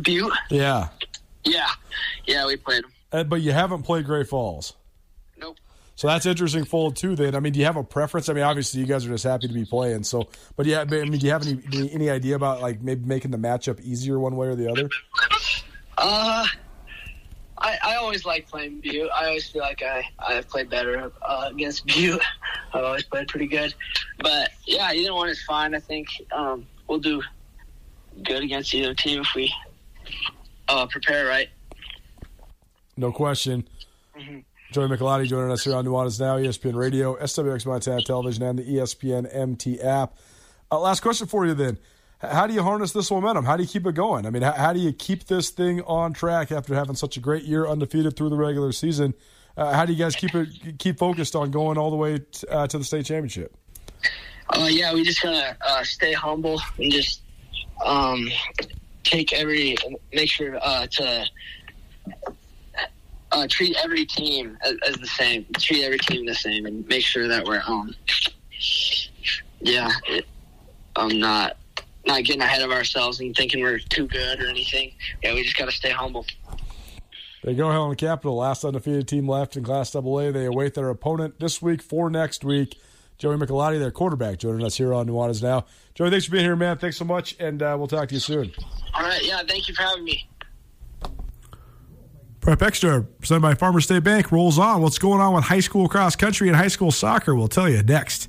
Butte? 0.00 0.32
Yeah. 0.50 0.88
Yeah, 1.44 1.68
yeah, 2.26 2.46
we 2.46 2.56
played 2.56 2.84
them. 2.84 2.92
Uh, 3.10 3.24
but 3.24 3.40
you 3.42 3.52
haven't 3.52 3.82
played 3.82 4.06
Great 4.06 4.28
Falls. 4.28 4.74
Nope. 5.36 5.58
So 5.96 6.06
that's 6.06 6.24
interesting 6.24 6.64
fold 6.64 6.96
too. 6.96 7.16
Then 7.16 7.34
I 7.34 7.40
mean, 7.40 7.52
do 7.52 7.58
you 7.58 7.66
have 7.66 7.76
a 7.76 7.84
preference? 7.84 8.28
I 8.28 8.32
mean, 8.32 8.44
obviously 8.44 8.80
you 8.80 8.86
guys 8.86 9.04
are 9.04 9.10
just 9.10 9.24
happy 9.24 9.48
to 9.48 9.52
be 9.52 9.64
playing. 9.64 10.04
So, 10.04 10.28
but 10.56 10.66
yeah, 10.66 10.80
I 10.80 10.84
mean, 10.84 11.12
do 11.12 11.26
you 11.26 11.32
have 11.32 11.46
any 11.46 11.92
any 11.92 12.10
idea 12.10 12.36
about 12.36 12.62
like 12.62 12.80
maybe 12.80 13.04
making 13.06 13.32
the 13.32 13.38
matchup 13.38 13.80
easier 13.80 14.18
one 14.18 14.36
way 14.36 14.46
or 14.48 14.54
the 14.54 14.70
other? 14.70 14.88
Uh, 15.98 16.46
I, 17.62 17.78
I 17.82 17.94
always 17.96 18.24
like 18.24 18.48
playing 18.48 18.80
Butte. 18.80 19.08
I 19.14 19.26
always 19.26 19.48
feel 19.48 19.62
like 19.62 19.82
I 19.82 20.04
I've 20.18 20.48
played 20.48 20.68
better 20.68 21.12
uh, 21.22 21.48
against 21.50 21.86
Butte. 21.86 22.20
I've 22.74 22.84
always 22.84 23.04
played 23.04 23.28
pretty 23.28 23.46
good. 23.46 23.74
But 24.18 24.50
yeah, 24.66 24.92
either 24.92 25.14
one 25.14 25.28
is 25.28 25.42
fine. 25.44 25.74
I 25.74 25.78
think 25.78 26.08
um, 26.32 26.66
we'll 26.88 26.98
do 26.98 27.22
good 28.24 28.42
against 28.42 28.74
either 28.74 28.94
team 28.94 29.20
if 29.20 29.28
we 29.34 29.52
uh, 30.68 30.86
prepare 30.86 31.26
right. 31.26 31.48
No 32.96 33.12
question. 33.12 33.66
Mm-hmm. 34.18 34.40
Joey 34.72 34.88
Michelotti 34.88 35.26
joining 35.26 35.52
us 35.52 35.64
here 35.64 35.74
on 35.74 35.84
Nuanez 35.84 36.18
Now, 36.18 36.38
ESPN 36.38 36.74
Radio, 36.74 37.16
SWX 37.16 37.66
Montana 37.66 38.02
Television, 38.02 38.42
and 38.42 38.58
the 38.58 38.64
ESPN 38.64 39.28
MT 39.34 39.80
app. 39.80 40.16
Uh, 40.70 40.80
last 40.80 41.00
question 41.00 41.26
for 41.26 41.46
you 41.46 41.54
then. 41.54 41.78
How 42.22 42.46
do 42.46 42.54
you 42.54 42.62
harness 42.62 42.92
this 42.92 43.10
momentum? 43.10 43.44
How 43.44 43.56
do 43.56 43.64
you 43.64 43.68
keep 43.68 43.84
it 43.84 43.96
going? 43.96 44.26
I 44.26 44.30
mean, 44.30 44.42
how, 44.42 44.52
how 44.52 44.72
do 44.72 44.78
you 44.78 44.92
keep 44.92 45.24
this 45.24 45.50
thing 45.50 45.80
on 45.82 46.12
track 46.12 46.52
after 46.52 46.74
having 46.74 46.94
such 46.94 47.16
a 47.16 47.20
great 47.20 47.42
year 47.42 47.66
undefeated 47.66 48.16
through 48.16 48.30
the 48.30 48.36
regular 48.36 48.70
season? 48.70 49.14
Uh, 49.56 49.72
how 49.72 49.84
do 49.84 49.92
you 49.92 49.98
guys 49.98 50.14
keep 50.14 50.34
it 50.34 50.78
keep 50.78 50.98
focused 50.98 51.34
on 51.34 51.50
going 51.50 51.76
all 51.76 51.90
the 51.90 51.96
way 51.96 52.18
t- 52.18 52.46
uh, 52.48 52.66
to 52.68 52.78
the 52.78 52.84
state 52.84 53.04
championship? 53.04 53.54
Uh, 54.48 54.68
yeah, 54.70 54.94
we 54.94 55.02
just 55.02 55.20
gotta 55.22 55.56
uh, 55.60 55.82
stay 55.82 56.12
humble 56.12 56.60
and 56.78 56.92
just 56.92 57.22
um, 57.84 58.28
take 59.02 59.32
every 59.32 59.76
make 60.12 60.30
sure 60.30 60.58
uh, 60.62 60.86
to 60.86 61.26
uh, 63.32 63.46
treat 63.48 63.76
every 63.82 64.06
team 64.06 64.56
as, 64.62 64.74
as, 64.88 64.94
the 64.96 65.06
same. 65.06 65.44
Treat 65.58 65.84
every 65.84 65.98
team 65.98 66.24
the 66.24 66.34
same, 66.34 66.66
and 66.66 66.86
make 66.86 67.04
sure 67.04 67.28
that 67.28 67.44
we're 67.44 67.62
um, 67.66 67.94
yeah, 69.60 69.90
it, 70.06 70.26
I'm 70.96 71.18
not 71.18 71.56
not 72.06 72.24
getting 72.24 72.42
ahead 72.42 72.62
of 72.62 72.70
ourselves 72.70 73.20
and 73.20 73.34
thinking 73.34 73.62
we're 73.62 73.78
too 73.78 74.06
good 74.06 74.40
or 74.40 74.46
anything. 74.46 74.92
Yeah, 75.22 75.34
we 75.34 75.42
just 75.42 75.56
got 75.56 75.66
to 75.66 75.72
stay 75.72 75.90
humble. 75.90 76.26
There 77.42 77.52
you 77.52 77.58
go, 77.58 77.70
Helena 77.70 77.96
Capital, 77.96 78.36
last 78.36 78.64
undefeated 78.64 79.08
team 79.08 79.28
left 79.28 79.56
in 79.56 79.64
Class 79.64 79.94
AA. 79.94 80.30
They 80.30 80.46
await 80.46 80.74
their 80.74 80.88
opponent 80.88 81.40
this 81.40 81.60
week 81.60 81.82
for 81.82 82.08
next 82.08 82.44
week. 82.44 82.78
Joey 83.18 83.36
Michelotti, 83.36 83.78
their 83.78 83.90
quarterback, 83.90 84.38
joining 84.38 84.64
us 84.64 84.76
here 84.76 84.94
on 84.94 85.06
Nuanez 85.06 85.42
Now. 85.42 85.64
Joey, 85.94 86.10
thanks 86.10 86.26
for 86.26 86.32
being 86.32 86.44
here, 86.44 86.56
man. 86.56 86.78
Thanks 86.78 86.96
so 86.96 87.04
much, 87.04 87.36
and 87.38 87.62
uh, 87.62 87.76
we'll 87.78 87.88
talk 87.88 88.08
to 88.08 88.14
you 88.14 88.20
soon. 88.20 88.52
All 88.94 89.02
right, 89.02 89.22
yeah, 89.24 89.42
thank 89.46 89.68
you 89.68 89.74
for 89.74 89.82
having 89.82 90.04
me. 90.04 90.28
Prep 92.40 92.62
Extra, 92.62 93.02
presented 93.02 93.42
by 93.42 93.54
Farmer 93.54 93.80
State 93.80 94.02
Bank, 94.02 94.32
rolls 94.32 94.58
on. 94.58 94.82
What's 94.82 94.98
going 94.98 95.20
on 95.20 95.34
with 95.34 95.44
high 95.44 95.60
school 95.60 95.88
cross 95.88 96.16
country 96.16 96.48
and 96.48 96.56
high 96.56 96.68
school 96.68 96.90
soccer? 96.90 97.34
We'll 97.36 97.46
tell 97.46 97.68
you 97.68 97.82
next. 97.84 98.28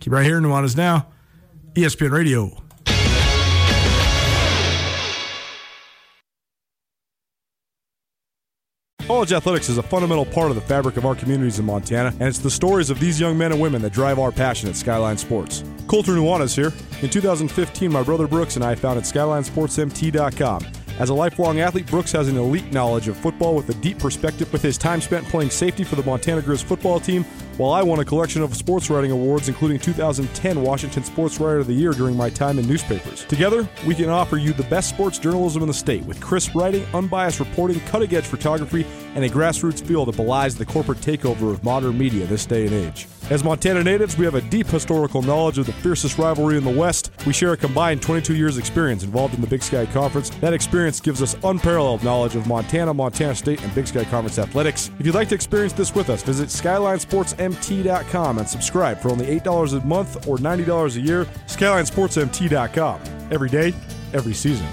Keep 0.00 0.14
right 0.14 0.24
here, 0.24 0.40
Nuanez 0.40 0.76
Now. 0.76 1.08
ESPN 1.74 2.10
Radio. 2.10 2.56
College 9.10 9.32
athletics 9.32 9.68
is 9.68 9.76
a 9.76 9.82
fundamental 9.82 10.24
part 10.24 10.50
of 10.50 10.54
the 10.54 10.60
fabric 10.60 10.96
of 10.96 11.04
our 11.04 11.16
communities 11.16 11.58
in 11.58 11.64
Montana, 11.64 12.14
and 12.20 12.28
it's 12.28 12.38
the 12.38 12.48
stories 12.48 12.90
of 12.90 13.00
these 13.00 13.18
young 13.18 13.36
men 13.36 13.50
and 13.50 13.60
women 13.60 13.82
that 13.82 13.92
drive 13.92 14.20
our 14.20 14.30
passion 14.30 14.68
at 14.68 14.76
Skyline 14.76 15.18
Sports. 15.18 15.64
Colter 15.88 16.12
Nuanez 16.12 16.54
here. 16.54 16.72
In 17.02 17.10
2015, 17.10 17.90
my 17.90 18.04
brother 18.04 18.28
Brooks 18.28 18.54
and 18.54 18.64
I 18.64 18.76
founded 18.76 19.02
SkylineSportsMT.com. 19.02 20.79
As 21.00 21.08
a 21.08 21.14
lifelong 21.14 21.60
athlete, 21.60 21.86
Brooks 21.86 22.12
has 22.12 22.28
an 22.28 22.36
elite 22.36 22.70
knowledge 22.72 23.08
of 23.08 23.16
football 23.16 23.54
with 23.54 23.70
a 23.70 23.74
deep 23.80 23.98
perspective 23.98 24.52
with 24.52 24.60
his 24.60 24.76
time 24.76 25.00
spent 25.00 25.26
playing 25.28 25.48
safety 25.48 25.82
for 25.82 25.96
the 25.96 26.02
Montana 26.02 26.42
Grizz 26.42 26.62
football 26.62 27.00
team, 27.00 27.24
while 27.56 27.72
I 27.72 27.82
won 27.82 28.00
a 28.00 28.04
collection 28.04 28.42
of 28.42 28.54
sports 28.54 28.90
writing 28.90 29.10
awards, 29.10 29.48
including 29.48 29.78
2010 29.78 30.60
Washington 30.60 31.02
Sports 31.02 31.40
Writer 31.40 31.60
of 31.60 31.68
the 31.68 31.72
Year 31.72 31.92
during 31.92 32.18
my 32.18 32.28
time 32.28 32.58
in 32.58 32.68
newspapers. 32.68 33.24
Together, 33.24 33.66
we 33.86 33.94
can 33.94 34.10
offer 34.10 34.36
you 34.36 34.52
the 34.52 34.64
best 34.64 34.90
sports 34.90 35.18
journalism 35.18 35.62
in 35.62 35.68
the 35.68 35.74
state 35.74 36.04
with 36.04 36.20
crisp 36.20 36.54
writing, 36.54 36.84
unbiased 36.92 37.40
reporting, 37.40 37.80
cutting 37.86 38.14
edge 38.14 38.26
photography, 38.26 38.84
and 39.14 39.24
a 39.24 39.28
grassroots 39.30 39.82
feel 39.82 40.04
that 40.04 40.16
belies 40.16 40.54
the 40.54 40.66
corporate 40.66 40.98
takeover 40.98 41.50
of 41.50 41.64
modern 41.64 41.96
media 41.96 42.26
this 42.26 42.44
day 42.44 42.66
and 42.66 42.74
age. 42.74 43.06
As 43.30 43.44
Montana 43.44 43.84
natives, 43.84 44.18
we 44.18 44.24
have 44.24 44.34
a 44.34 44.40
deep 44.40 44.66
historical 44.66 45.22
knowledge 45.22 45.58
of 45.58 45.66
the 45.66 45.72
fiercest 45.72 46.18
rivalry 46.18 46.56
in 46.56 46.64
the 46.64 46.70
West. 46.70 47.12
We 47.24 47.32
share 47.32 47.52
a 47.52 47.56
combined 47.56 48.02
22 48.02 48.34
years 48.34 48.58
experience 48.58 49.04
involved 49.04 49.34
in 49.34 49.40
the 49.40 49.46
Big 49.46 49.62
Sky 49.62 49.86
Conference. 49.86 50.30
That 50.40 50.52
experience 50.52 51.00
gives 51.00 51.22
us 51.22 51.36
unparalleled 51.44 52.02
knowledge 52.02 52.34
of 52.34 52.48
Montana, 52.48 52.92
Montana 52.92 53.36
State, 53.36 53.62
and 53.62 53.72
Big 53.72 53.86
Sky 53.86 54.02
Conference 54.02 54.40
athletics. 54.40 54.90
If 54.98 55.06
you'd 55.06 55.14
like 55.14 55.28
to 55.28 55.36
experience 55.36 55.72
this 55.72 55.94
with 55.94 56.10
us, 56.10 56.24
visit 56.24 56.48
SkylineSportsMT.com 56.48 58.38
and 58.38 58.48
subscribe 58.48 58.98
for 58.98 59.10
only 59.10 59.26
$8 59.26 59.80
a 59.80 59.86
month 59.86 60.26
or 60.26 60.36
$90 60.38 60.96
a 60.96 61.00
year. 61.00 61.24
SkylineSportsMT.com. 61.46 63.00
Every 63.30 63.48
day, 63.48 63.72
every 64.12 64.34
season. 64.34 64.66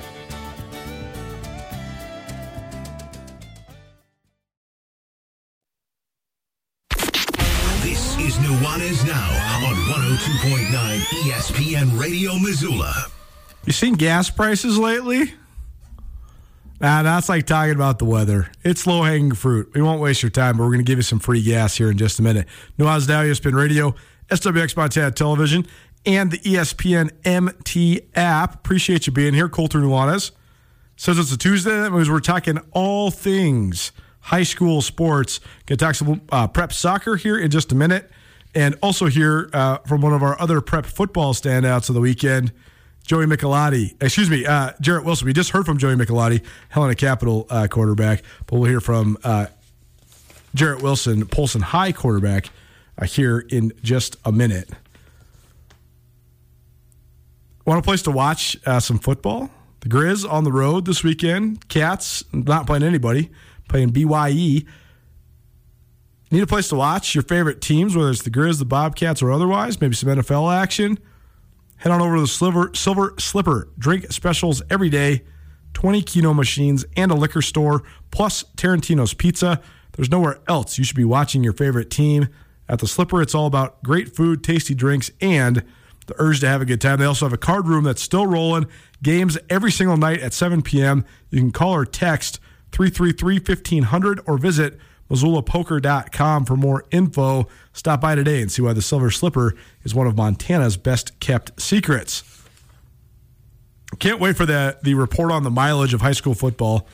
102.9 10.28 11.00
ESPN 11.24 11.98
Radio 11.98 12.38
Missoula. 12.38 12.94
You 13.66 13.72
seen 13.72 13.94
gas 13.94 14.30
prices 14.30 14.78
lately? 14.78 15.32
Nah, 16.82 17.02
that's 17.02 17.30
like 17.30 17.46
talking 17.46 17.76
about 17.76 17.98
the 17.98 18.04
weather. 18.04 18.52
It's 18.62 18.86
low 18.86 19.04
hanging 19.04 19.36
fruit. 19.36 19.72
We 19.74 19.82
won't 19.82 20.02
waste 20.02 20.22
your 20.22 20.30
time, 20.30 20.58
but 20.58 20.64
we're 20.64 20.72
going 20.72 20.80
to 20.80 20.84
give 20.84 21.00
you 21.00 21.04
some 21.04 21.20
free 21.20 21.42
gas 21.42 21.78
here 21.78 21.90
in 21.90 21.98
just 21.98 22.20
a 22.20 22.24
minute. 22.24 22.46
Nuanez 22.78 23.08
Now, 23.08 23.24
ESPN 23.24 23.56
Radio, 23.56 23.96
SWX 24.30 24.76
Montana 24.76 25.12
Television, 25.12 25.66
and 26.06 26.30
the 26.30 26.40
ESPN 26.40 27.10
MT 27.24 28.02
app. 28.14 28.54
Appreciate 28.54 29.08
you 29.08 29.14
being 29.14 29.34
here. 29.34 29.48
Colter 29.48 29.80
Nuanez 29.80 30.32
says 30.98 31.18
it's 31.18 31.32
a 31.32 31.38
Tuesday. 31.38 31.72
That 31.72 31.94
means 31.94 32.10
we're 32.10 32.20
talking 32.20 32.60
all 32.74 33.12
things 33.12 33.94
high 34.20 34.44
school 34.44 34.82
sports. 34.82 35.40
Going 35.68 35.78
to 35.78 35.86
talk 35.86 35.96
some 35.96 36.20
uh, 36.34 36.50
prep 36.50 36.74
soccer 36.74 37.16
here 37.16 37.40
in 37.40 37.50
just 37.50 37.72
a 37.72 37.76
minute. 37.76 38.12
And 38.56 38.76
also 38.82 39.06
hear 39.06 39.50
uh, 39.54 39.78
from 39.80 40.02
one 40.02 40.14
of 40.14 40.24
our 40.24 40.40
other 40.42 40.62
prep 40.62 40.86
football 40.86 41.34
standouts 41.34 41.90
of 41.90 41.96
the 41.96 42.02
weekend, 42.02 42.52
Joey 43.06 43.26
Michelotti. 43.26 43.96
Excuse 44.02 44.30
me, 44.30 44.46
uh, 44.46 44.72
Jarrett 44.82 45.06
Wilson. 45.06 45.28
We 45.28 45.34
just 45.34 45.52
heard 45.52 45.66
from 45.66 45.78
Joey 45.78 45.96
Michelotti, 45.96 46.44
Helena 46.70 46.96
Capital 46.96 47.46
uh, 47.50 47.68
quarterback, 47.68 48.24
but 48.48 48.58
we'll 48.58 48.70
hear 48.70 48.82
from 48.82 49.18
uh, 49.24 49.48
Jarrett 50.56 50.82
Wilson, 50.82 51.26
Polson 51.28 51.62
High 51.62 51.92
quarterback, 51.92 52.50
uh, 52.98 53.06
here 53.06 53.40
in 53.50 53.72
just 53.84 54.18
a 54.26 54.32
minute. 54.32 54.70
Want 57.66 57.80
a 57.80 57.84
place 57.84 58.02
to 58.04 58.12
watch 58.12 58.58
uh, 58.66 58.80
some 58.80 58.98
football? 58.98 59.52
The 59.82 59.90
Grizz 59.90 60.30
on 60.30 60.44
the 60.44 60.52
road 60.52 60.86
this 60.86 61.04
weekend. 61.04 61.68
Cats 61.68 62.24
not 62.34 62.66
playing 62.66 62.84
anybody, 62.84 63.30
playing 63.68 63.90
BYE. 63.90 64.66
Need 66.30 66.44
a 66.44 66.48
place 66.48 66.68
to 66.70 66.76
watch 66.76 67.16
your 67.16 67.24
favorite 67.24 67.62
teams, 67.62 67.96
whether 67.96 68.10
it's 68.10 68.22
the 68.22 68.30
Grizz, 68.30 68.60
the 68.60 68.66
Bobcats, 68.66 69.22
or 69.22 69.32
otherwise. 69.32 69.80
Maybe 69.80 69.96
some 69.96 70.10
NFL 70.10 70.54
action. 70.54 71.00
Head 71.78 71.92
on 71.92 72.02
over 72.02 72.16
to 72.16 72.22
the 72.22 72.28
Silver, 72.28 72.72
Silver 72.74 73.14
Slipper. 73.18 73.70
Drink 73.78 74.12
specials 74.12 74.62
every 74.70 74.90
day. 74.90 75.24
20 75.74 76.02
Keno 76.02 76.34
machines 76.34 76.86
and 76.96 77.12
a 77.12 77.16
liquor 77.16 77.42
store, 77.42 77.84
plus 78.12 78.44
Tarantino's 78.56 79.14
Pizza. 79.14 79.62
There's 79.94 80.10
nowhere 80.10 80.40
else 80.48 80.78
you 80.78 80.84
should 80.84 80.98
be 80.98 81.06
watching 81.06 81.44
your 81.44 81.54
favorite 81.54 81.90
team. 81.90 82.30
At 82.68 82.80
the 82.80 82.88
Slipper, 82.88 83.22
it's 83.22 83.36
all 83.36 83.46
about 83.46 83.84
great 83.84 84.16
food, 84.16 84.44
tasty 84.44 84.74
drinks, 84.74 85.12
and 85.22 85.64
the 86.08 86.16
urge 86.18 86.40
to 86.42 86.48
have 86.48 86.62
a 86.62 86.66
good 86.66 86.82
time. 86.82 87.00
They 87.00 87.06
also 87.06 87.26
have 87.26 87.34
a 87.34 87.38
card 87.38 87.68
room 87.68 87.84
that's 87.84 88.02
still 88.02 88.26
rolling. 88.26 88.68
Games 89.04 89.38
every 89.50 89.72
single 89.72 89.98
night 89.98 90.20
at 90.20 90.34
7 90.34 90.62
p.m. 90.62 91.06
You 91.30 91.40
can 91.40 91.52
call 91.52 91.74
or 91.74 91.86
text 91.86 92.40
333 92.72 93.36
1500 93.36 94.22
or 94.26 94.38
visit 94.38 94.80
MissoulaPoker.com 95.10 96.46
for 96.46 96.56
more 96.56 96.86
info. 96.92 97.48
Stop 97.74 98.02
by 98.02 98.16
today 98.16 98.42
and 98.42 98.52
see 98.52 98.62
why 98.62 98.74
the 98.74 98.82
Silver 98.82 99.12
Slipper 99.12 99.56
is 99.84 99.96
one 99.96 100.08
of 100.08 100.16
Montana's 100.16 100.78
best 100.78 101.20
kept 101.20 101.60
secrets. 101.62 102.24
Can't 104.00 104.20
wait 104.20 104.36
for 104.36 104.46
the, 104.46 104.78
the 104.84 104.94
report 104.96 105.32
on 105.32 105.44
the 105.44 105.50
mileage 105.50 105.94
of 105.94 106.02
high 106.02 106.12
school 106.12 106.34
football. 106.34 106.88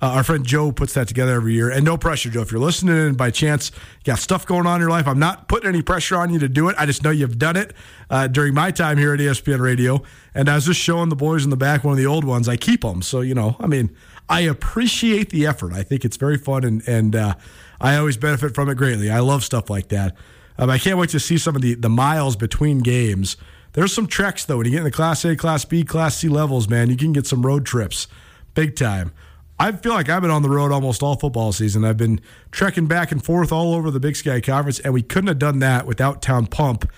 Uh, 0.00 0.06
our 0.06 0.22
friend 0.22 0.46
Joe 0.46 0.70
puts 0.70 0.94
that 0.94 1.08
together 1.08 1.32
every 1.32 1.54
year. 1.54 1.70
And 1.70 1.84
no 1.84 1.96
pressure, 1.96 2.30
Joe. 2.30 2.42
If 2.42 2.52
you're 2.52 2.60
listening 2.60 2.96
and 2.96 3.16
by 3.16 3.32
chance 3.32 3.72
got 4.04 4.20
stuff 4.20 4.46
going 4.46 4.64
on 4.64 4.76
in 4.76 4.80
your 4.80 4.90
life, 4.90 5.08
I'm 5.08 5.18
not 5.18 5.48
putting 5.48 5.68
any 5.68 5.82
pressure 5.82 6.16
on 6.16 6.32
you 6.32 6.38
to 6.38 6.48
do 6.48 6.68
it. 6.68 6.76
I 6.78 6.86
just 6.86 7.02
know 7.02 7.10
you've 7.10 7.38
done 7.38 7.56
it 7.56 7.74
uh, 8.08 8.28
during 8.28 8.54
my 8.54 8.70
time 8.70 8.96
here 8.96 9.12
at 9.12 9.18
ESPN 9.18 9.58
Radio. 9.58 10.02
And 10.34 10.48
I 10.48 10.54
was 10.54 10.66
just 10.66 10.80
showing 10.80 11.08
the 11.08 11.16
boys 11.16 11.42
in 11.42 11.50
the 11.50 11.56
back 11.56 11.82
one 11.82 11.92
of 11.92 11.98
the 11.98 12.06
old 12.06 12.24
ones. 12.24 12.48
I 12.48 12.56
keep 12.56 12.82
them. 12.82 13.02
So, 13.02 13.22
you 13.22 13.34
know, 13.34 13.56
I 13.58 13.66
mean, 13.66 13.90
I 14.28 14.40
appreciate 14.40 15.30
the 15.30 15.46
effort. 15.46 15.72
I 15.72 15.82
think 15.82 16.04
it's 16.04 16.16
very 16.16 16.36
fun 16.36 16.64
and, 16.64 16.86
and 16.86 17.16
uh, 17.16 17.34
I 17.80 17.96
always 17.96 18.16
benefit 18.16 18.54
from 18.54 18.68
it 18.68 18.74
greatly. 18.74 19.10
I 19.10 19.20
love 19.20 19.42
stuff 19.44 19.70
like 19.70 19.88
that. 19.88 20.14
Um, 20.58 20.70
I 20.70 20.78
can't 20.78 20.98
wait 20.98 21.10
to 21.10 21.20
see 21.20 21.38
some 21.38 21.56
of 21.56 21.62
the, 21.62 21.74
the 21.74 21.88
miles 21.88 22.36
between 22.36 22.80
games. 22.80 23.36
There's 23.72 23.92
some 23.92 24.06
treks, 24.06 24.44
though. 24.44 24.56
When 24.56 24.66
you 24.66 24.72
get 24.72 24.78
in 24.78 24.84
the 24.84 24.90
Class 24.90 25.24
A, 25.24 25.36
Class 25.36 25.64
B, 25.64 25.84
Class 25.84 26.16
C 26.16 26.28
levels, 26.28 26.68
man, 26.68 26.90
you 26.90 26.96
can 26.96 27.12
get 27.12 27.26
some 27.26 27.46
road 27.46 27.64
trips 27.64 28.08
big 28.54 28.74
time. 28.74 29.12
I 29.60 29.72
feel 29.72 29.92
like 29.92 30.08
I've 30.08 30.22
been 30.22 30.30
on 30.30 30.42
the 30.42 30.48
road 30.48 30.72
almost 30.72 31.02
all 31.02 31.16
football 31.16 31.52
season. 31.52 31.84
I've 31.84 31.96
been 31.96 32.20
trekking 32.50 32.86
back 32.86 33.12
and 33.12 33.24
forth 33.24 33.52
all 33.52 33.74
over 33.74 33.90
the 33.90 34.00
Big 34.00 34.16
Sky 34.16 34.40
Conference, 34.40 34.80
and 34.80 34.92
we 34.92 35.02
couldn't 35.02 35.28
have 35.28 35.38
done 35.38 35.60
that 35.60 35.86
without 35.86 36.22
Town 36.22 36.46
Pump. 36.46 36.90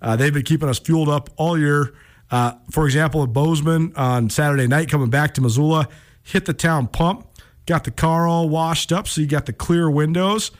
Uh, 0.00 0.16
they've 0.16 0.32
been 0.32 0.44
keeping 0.44 0.68
us 0.68 0.78
fueled 0.78 1.08
up 1.08 1.30
all 1.36 1.58
year. 1.58 1.94
Uh, 2.30 2.52
for 2.70 2.86
example, 2.86 3.22
at 3.22 3.32
Bozeman 3.32 3.92
on 3.96 4.30
Saturday 4.30 4.66
night, 4.66 4.88
coming 4.88 5.10
back 5.10 5.34
to 5.34 5.40
Missoula, 5.40 5.88
hit 6.28 6.44
the 6.44 6.52
Town 6.52 6.86
Pump, 6.86 7.26
got 7.66 7.84
the 7.84 7.90
car 7.90 8.26
all 8.26 8.48
washed 8.48 8.92
up, 8.92 9.08
so 9.08 9.20
you 9.20 9.26
got 9.26 9.46
the 9.46 9.52
clear 9.52 9.90
windows. 9.90 10.50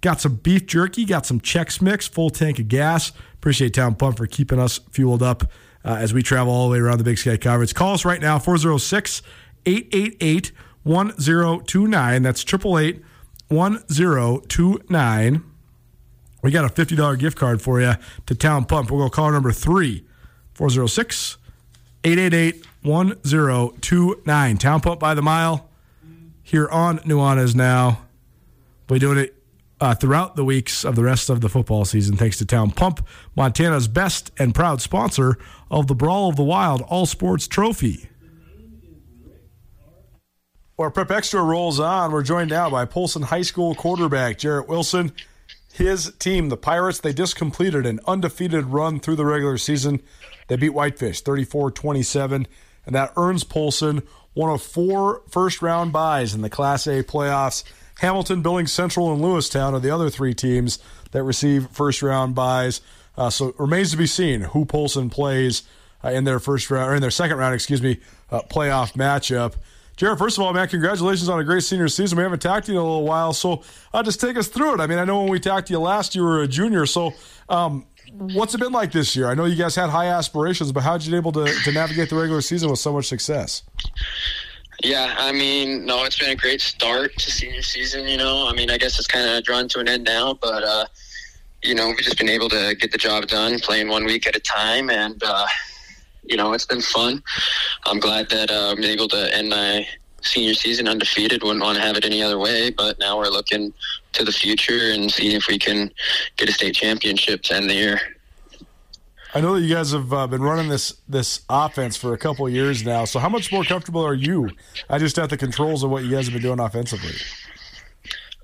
Got 0.00 0.20
some 0.20 0.34
beef 0.36 0.66
jerky, 0.66 1.06
got 1.06 1.24
some 1.24 1.40
Chex 1.40 1.80
Mix, 1.80 2.06
full 2.06 2.28
tank 2.28 2.58
of 2.58 2.68
gas. 2.68 3.10
Appreciate 3.34 3.72
Town 3.72 3.94
Pump 3.94 4.18
for 4.18 4.26
keeping 4.26 4.58
us 4.58 4.78
fueled 4.90 5.22
up 5.22 5.44
uh, 5.82 5.96
as 5.98 6.12
we 6.12 6.22
travel 6.22 6.52
all 6.52 6.68
the 6.68 6.72
way 6.72 6.78
around 6.78 6.98
the 6.98 7.04
Big 7.04 7.16
Sky 7.16 7.38
Conference. 7.38 7.72
Call 7.72 7.94
us 7.94 8.04
right 8.04 8.20
now, 8.20 8.38
406 8.38 9.22
888 9.64 10.52
1029. 10.82 12.22
That's 12.22 12.42
888 12.42 13.02
1029. 13.48 15.44
We 16.42 16.50
got 16.50 16.66
a 16.66 16.68
$50 16.68 17.18
gift 17.18 17.38
card 17.38 17.62
for 17.62 17.80
you 17.80 17.94
to 18.26 18.34
Town 18.34 18.66
Pump. 18.66 18.90
We'll 18.90 19.00
go 19.00 19.08
call 19.08 19.30
number 19.30 19.52
three, 19.52 20.06
406 20.52 21.38
888 22.04 22.66
1029. 22.82 24.58
Town 24.58 24.80
Pump 24.80 25.00
by 25.00 25.14
the 25.14 25.22
mile 25.22 25.70
here 26.42 26.68
on 26.68 26.98
Nuanez 26.98 27.54
now. 27.54 28.02
We're 28.88 28.98
doing 28.98 29.18
it 29.18 29.34
uh, 29.80 29.94
throughout 29.94 30.36
the 30.36 30.44
weeks 30.44 30.84
of 30.84 30.96
the 30.96 31.02
rest 31.02 31.30
of 31.30 31.40
the 31.40 31.48
football 31.48 31.86
season, 31.86 32.16
thanks 32.16 32.36
to 32.38 32.44
Town 32.44 32.70
Pump, 32.70 33.06
Montana's 33.34 33.88
best 33.88 34.30
and 34.38 34.54
proud 34.54 34.82
sponsor 34.82 35.38
of 35.70 35.86
the 35.86 35.94
Brawl 35.94 36.28
of 36.28 36.36
the 36.36 36.44
Wild 36.44 36.82
All 36.82 37.06
Sports 37.06 37.48
Trophy. 37.48 38.08
Our 40.78 40.90
Prep 40.90 41.10
Extra 41.10 41.42
rolls 41.42 41.80
on. 41.80 42.12
We're 42.12 42.22
joined 42.22 42.50
now 42.50 42.68
by 42.68 42.84
Polson 42.84 43.22
High 43.22 43.42
School 43.42 43.74
quarterback 43.74 44.38
Jarrett 44.38 44.68
Wilson. 44.68 45.12
His 45.72 46.12
team, 46.18 46.50
the 46.50 46.56
Pirates, 46.56 47.00
they 47.00 47.12
just 47.12 47.36
completed 47.36 47.86
an 47.86 48.00
undefeated 48.06 48.66
run 48.66 49.00
through 49.00 49.16
the 49.16 49.24
regular 49.24 49.56
season. 49.56 50.02
They 50.48 50.56
beat 50.56 50.70
Whitefish 50.70 51.22
34 51.22 51.70
27, 51.70 52.46
and 52.86 52.94
that 52.94 53.12
earns 53.16 53.44
Polson 53.44 54.02
one 54.34 54.50
of 54.50 54.62
four 54.62 55.22
first 55.28 55.62
round 55.62 55.92
byes 55.92 56.34
in 56.34 56.42
the 56.42 56.50
Class 56.50 56.86
A 56.86 57.02
playoffs. 57.02 57.64
Hamilton, 58.00 58.42
Billings 58.42 58.72
Central, 58.72 59.12
and 59.12 59.22
Lewistown 59.22 59.72
are 59.72 59.80
the 59.80 59.90
other 59.90 60.10
three 60.10 60.34
teams 60.34 60.80
that 61.12 61.22
receive 61.22 61.68
first 61.70 62.02
round 62.02 62.34
byes. 62.34 62.80
Uh, 63.16 63.30
so 63.30 63.48
it 63.48 63.54
remains 63.58 63.92
to 63.92 63.96
be 63.96 64.06
seen 64.06 64.40
who 64.40 64.64
Polson 64.64 65.08
plays 65.08 65.62
uh, 66.02 66.10
in 66.10 66.24
their 66.24 66.40
first 66.40 66.70
round 66.70 66.90
or 66.90 66.94
in 66.96 67.00
their 67.00 67.12
second 67.12 67.36
round, 67.36 67.54
excuse 67.54 67.80
me, 67.80 68.00
uh, 68.30 68.42
playoff 68.42 68.94
matchup. 68.94 69.54
Jared, 69.96 70.18
first 70.18 70.36
of 70.36 70.42
all, 70.42 70.52
man, 70.52 70.66
congratulations 70.66 71.28
on 71.28 71.38
a 71.38 71.44
great 71.44 71.62
senior 71.62 71.86
season. 71.86 72.18
We 72.18 72.24
haven't 72.24 72.42
talked 72.42 72.66
to 72.66 72.72
you 72.72 72.78
in 72.78 72.84
a 72.84 72.86
little 72.86 73.06
while, 73.06 73.32
so 73.32 73.62
uh, 73.92 74.02
just 74.02 74.20
take 74.20 74.36
us 74.36 74.48
through 74.48 74.74
it. 74.74 74.80
I 74.80 74.88
mean, 74.88 74.98
I 74.98 75.04
know 75.04 75.20
when 75.20 75.30
we 75.30 75.38
talked 75.38 75.68
to 75.68 75.72
you 75.72 75.78
last, 75.78 76.16
you 76.16 76.24
were 76.24 76.42
a 76.42 76.48
junior, 76.48 76.84
so 76.84 77.14
um, 77.48 77.86
what's 78.18 78.54
it 78.54 78.58
been 78.58 78.72
like 78.72 78.92
this 78.92 79.16
year? 79.16 79.28
I 79.28 79.34
know 79.34 79.44
you 79.44 79.56
guys 79.56 79.74
had 79.74 79.90
high 79.90 80.06
aspirations, 80.06 80.72
but 80.72 80.82
how'd 80.82 81.02
you 81.02 81.10
been 81.10 81.18
able 81.18 81.32
to, 81.32 81.44
to 81.44 81.72
navigate 81.72 82.10
the 82.10 82.16
regular 82.16 82.40
season 82.40 82.70
with 82.70 82.78
so 82.78 82.92
much 82.92 83.06
success? 83.06 83.62
Yeah, 84.82 85.14
I 85.18 85.32
mean, 85.32 85.86
no, 85.86 86.04
it's 86.04 86.18
been 86.18 86.30
a 86.30 86.36
great 86.36 86.60
start 86.60 87.16
to 87.16 87.30
senior 87.30 87.62
season. 87.62 88.06
You 88.06 88.16
know, 88.16 88.48
I 88.48 88.52
mean, 88.52 88.70
I 88.70 88.78
guess 88.78 88.98
it's 88.98 89.06
kind 89.06 89.28
of 89.28 89.44
drawn 89.44 89.68
to 89.68 89.80
an 89.80 89.88
end 89.88 90.04
now, 90.04 90.34
but 90.34 90.62
uh, 90.62 90.86
you 91.62 91.74
know, 91.74 91.88
we've 91.88 91.98
just 91.98 92.18
been 92.18 92.28
able 92.28 92.48
to 92.50 92.74
get 92.78 92.92
the 92.92 92.98
job 92.98 93.26
done, 93.26 93.58
playing 93.60 93.88
one 93.88 94.04
week 94.04 94.26
at 94.26 94.36
a 94.36 94.40
time, 94.40 94.90
and 94.90 95.22
uh, 95.24 95.46
you 96.24 96.36
know, 96.36 96.52
it's 96.52 96.66
been 96.66 96.82
fun. 96.82 97.22
I'm 97.86 98.00
glad 98.00 98.28
that 98.30 98.50
uh, 98.50 98.74
I'm 98.76 98.84
able 98.84 99.08
to 99.08 99.34
end 99.34 99.48
my 99.50 99.86
senior 100.22 100.54
season 100.54 100.88
undefeated. 100.88 101.42
Wouldn't 101.42 101.64
want 101.64 101.76
to 101.76 101.82
have 101.82 101.96
it 101.96 102.04
any 102.04 102.22
other 102.22 102.38
way, 102.38 102.70
but 102.70 102.98
now 102.98 103.18
we're 103.18 103.28
looking 103.28 103.72
to 104.14 104.24
the 104.24 104.32
future 104.32 104.92
and 104.92 105.10
see 105.10 105.34
if 105.34 105.48
we 105.48 105.58
can 105.58 105.90
get 106.36 106.48
a 106.48 106.52
state 106.52 106.74
championship 106.74 107.42
to 107.42 107.56
end 107.56 107.68
the 107.68 107.74
year. 107.74 108.00
I 109.34 109.40
know 109.40 109.54
that 109.54 109.62
you 109.62 109.74
guys 109.74 109.90
have 109.90 110.12
uh, 110.12 110.28
been 110.28 110.42
running 110.42 110.68
this 110.68 110.94
this 111.08 111.40
offense 111.50 111.96
for 111.96 112.14
a 112.14 112.18
couple 112.18 112.48
years 112.48 112.84
now. 112.84 113.04
So 113.04 113.18
how 113.18 113.28
much 113.28 113.50
more 113.50 113.64
comfortable 113.64 114.06
are 114.06 114.14
you? 114.14 114.50
I 114.88 114.98
just 114.98 115.18
at 115.18 115.28
the 115.28 115.36
controls 115.36 115.82
of 115.82 115.90
what 115.90 116.04
you 116.04 116.10
guys 116.10 116.26
have 116.26 116.34
been 116.34 116.42
doing 116.42 116.60
offensively. 116.60 117.14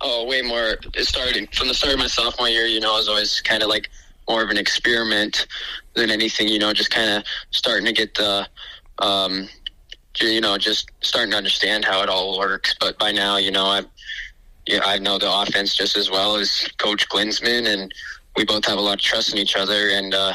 Oh, 0.00 0.26
way 0.26 0.42
more. 0.42 0.76
It 0.94 1.04
started 1.04 1.54
from 1.54 1.68
the 1.68 1.74
start 1.74 1.92
of 1.92 2.00
my 2.00 2.08
sophomore 2.08 2.48
year. 2.48 2.66
You 2.66 2.80
know, 2.80 2.94
I 2.94 2.98
was 2.98 3.08
always 3.08 3.40
kind 3.40 3.62
of 3.62 3.68
like 3.68 3.88
more 4.28 4.42
of 4.42 4.50
an 4.50 4.56
experiment 4.56 5.46
than 5.94 6.10
anything. 6.10 6.48
You 6.48 6.58
know, 6.58 6.72
just 6.72 6.90
kind 6.90 7.10
of 7.10 7.24
starting 7.50 7.86
to 7.86 7.92
get 7.92 8.14
the, 8.14 8.48
um, 8.98 9.48
you 10.20 10.40
know, 10.40 10.58
just 10.58 10.90
starting 11.02 11.30
to 11.30 11.36
understand 11.36 11.84
how 11.84 12.02
it 12.02 12.08
all 12.08 12.36
works. 12.36 12.74
But 12.80 12.98
by 12.98 13.12
now, 13.12 13.36
you 13.36 13.52
know, 13.52 13.66
I, 13.66 13.82
yeah, 14.70 14.80
I 14.84 14.98
know 14.98 15.18
the 15.18 15.30
offense 15.30 15.74
just 15.74 15.96
as 15.96 16.10
well 16.10 16.36
as 16.36 16.68
Coach 16.78 17.08
Glinsman, 17.08 17.66
and 17.66 17.92
we 18.36 18.44
both 18.44 18.64
have 18.66 18.78
a 18.78 18.80
lot 18.80 18.94
of 18.94 19.00
trust 19.00 19.32
in 19.32 19.38
each 19.38 19.56
other, 19.56 19.90
and 19.90 20.14
uh, 20.14 20.32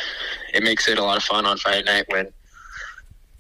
it 0.54 0.62
makes 0.62 0.90
it 0.90 1.00
a 1.00 1.04
lot 1.04 1.16
of 1.16 1.24
fun 1.24 1.46
on 1.46 1.58
Friday 1.58 1.84
night 1.84 2.04
when, 2.10 2.28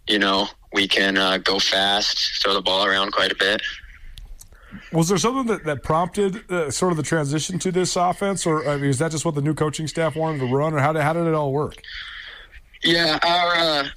you 0.07 0.19
know, 0.19 0.47
we 0.71 0.87
can 0.87 1.17
uh, 1.17 1.37
go 1.39 1.59
fast, 1.59 2.41
throw 2.41 2.53
the 2.53 2.61
ball 2.61 2.85
around 2.85 3.11
quite 3.11 3.31
a 3.31 3.35
bit. 3.35 3.61
Was 4.93 5.09
there 5.09 5.17
something 5.17 5.47
that, 5.47 5.65
that 5.65 5.83
prompted 5.83 6.49
uh, 6.49 6.71
sort 6.71 6.93
of 6.93 6.97
the 6.97 7.03
transition 7.03 7.59
to 7.59 7.73
this 7.73 7.97
offense, 7.97 8.45
or 8.45 8.67
I 8.67 8.77
mean, 8.77 8.89
is 8.89 8.99
that 8.99 9.11
just 9.11 9.25
what 9.25 9.35
the 9.35 9.41
new 9.41 9.53
coaching 9.53 9.87
staff 9.87 10.15
wanted 10.15 10.39
to 10.39 10.45
run, 10.45 10.73
or 10.73 10.79
how 10.79 10.93
did, 10.93 11.01
how 11.01 11.11
did 11.11 11.27
it 11.27 11.33
all 11.33 11.51
work? 11.51 11.81
Yeah, 12.83 13.19
our 13.21 13.55
uh, 13.55 13.87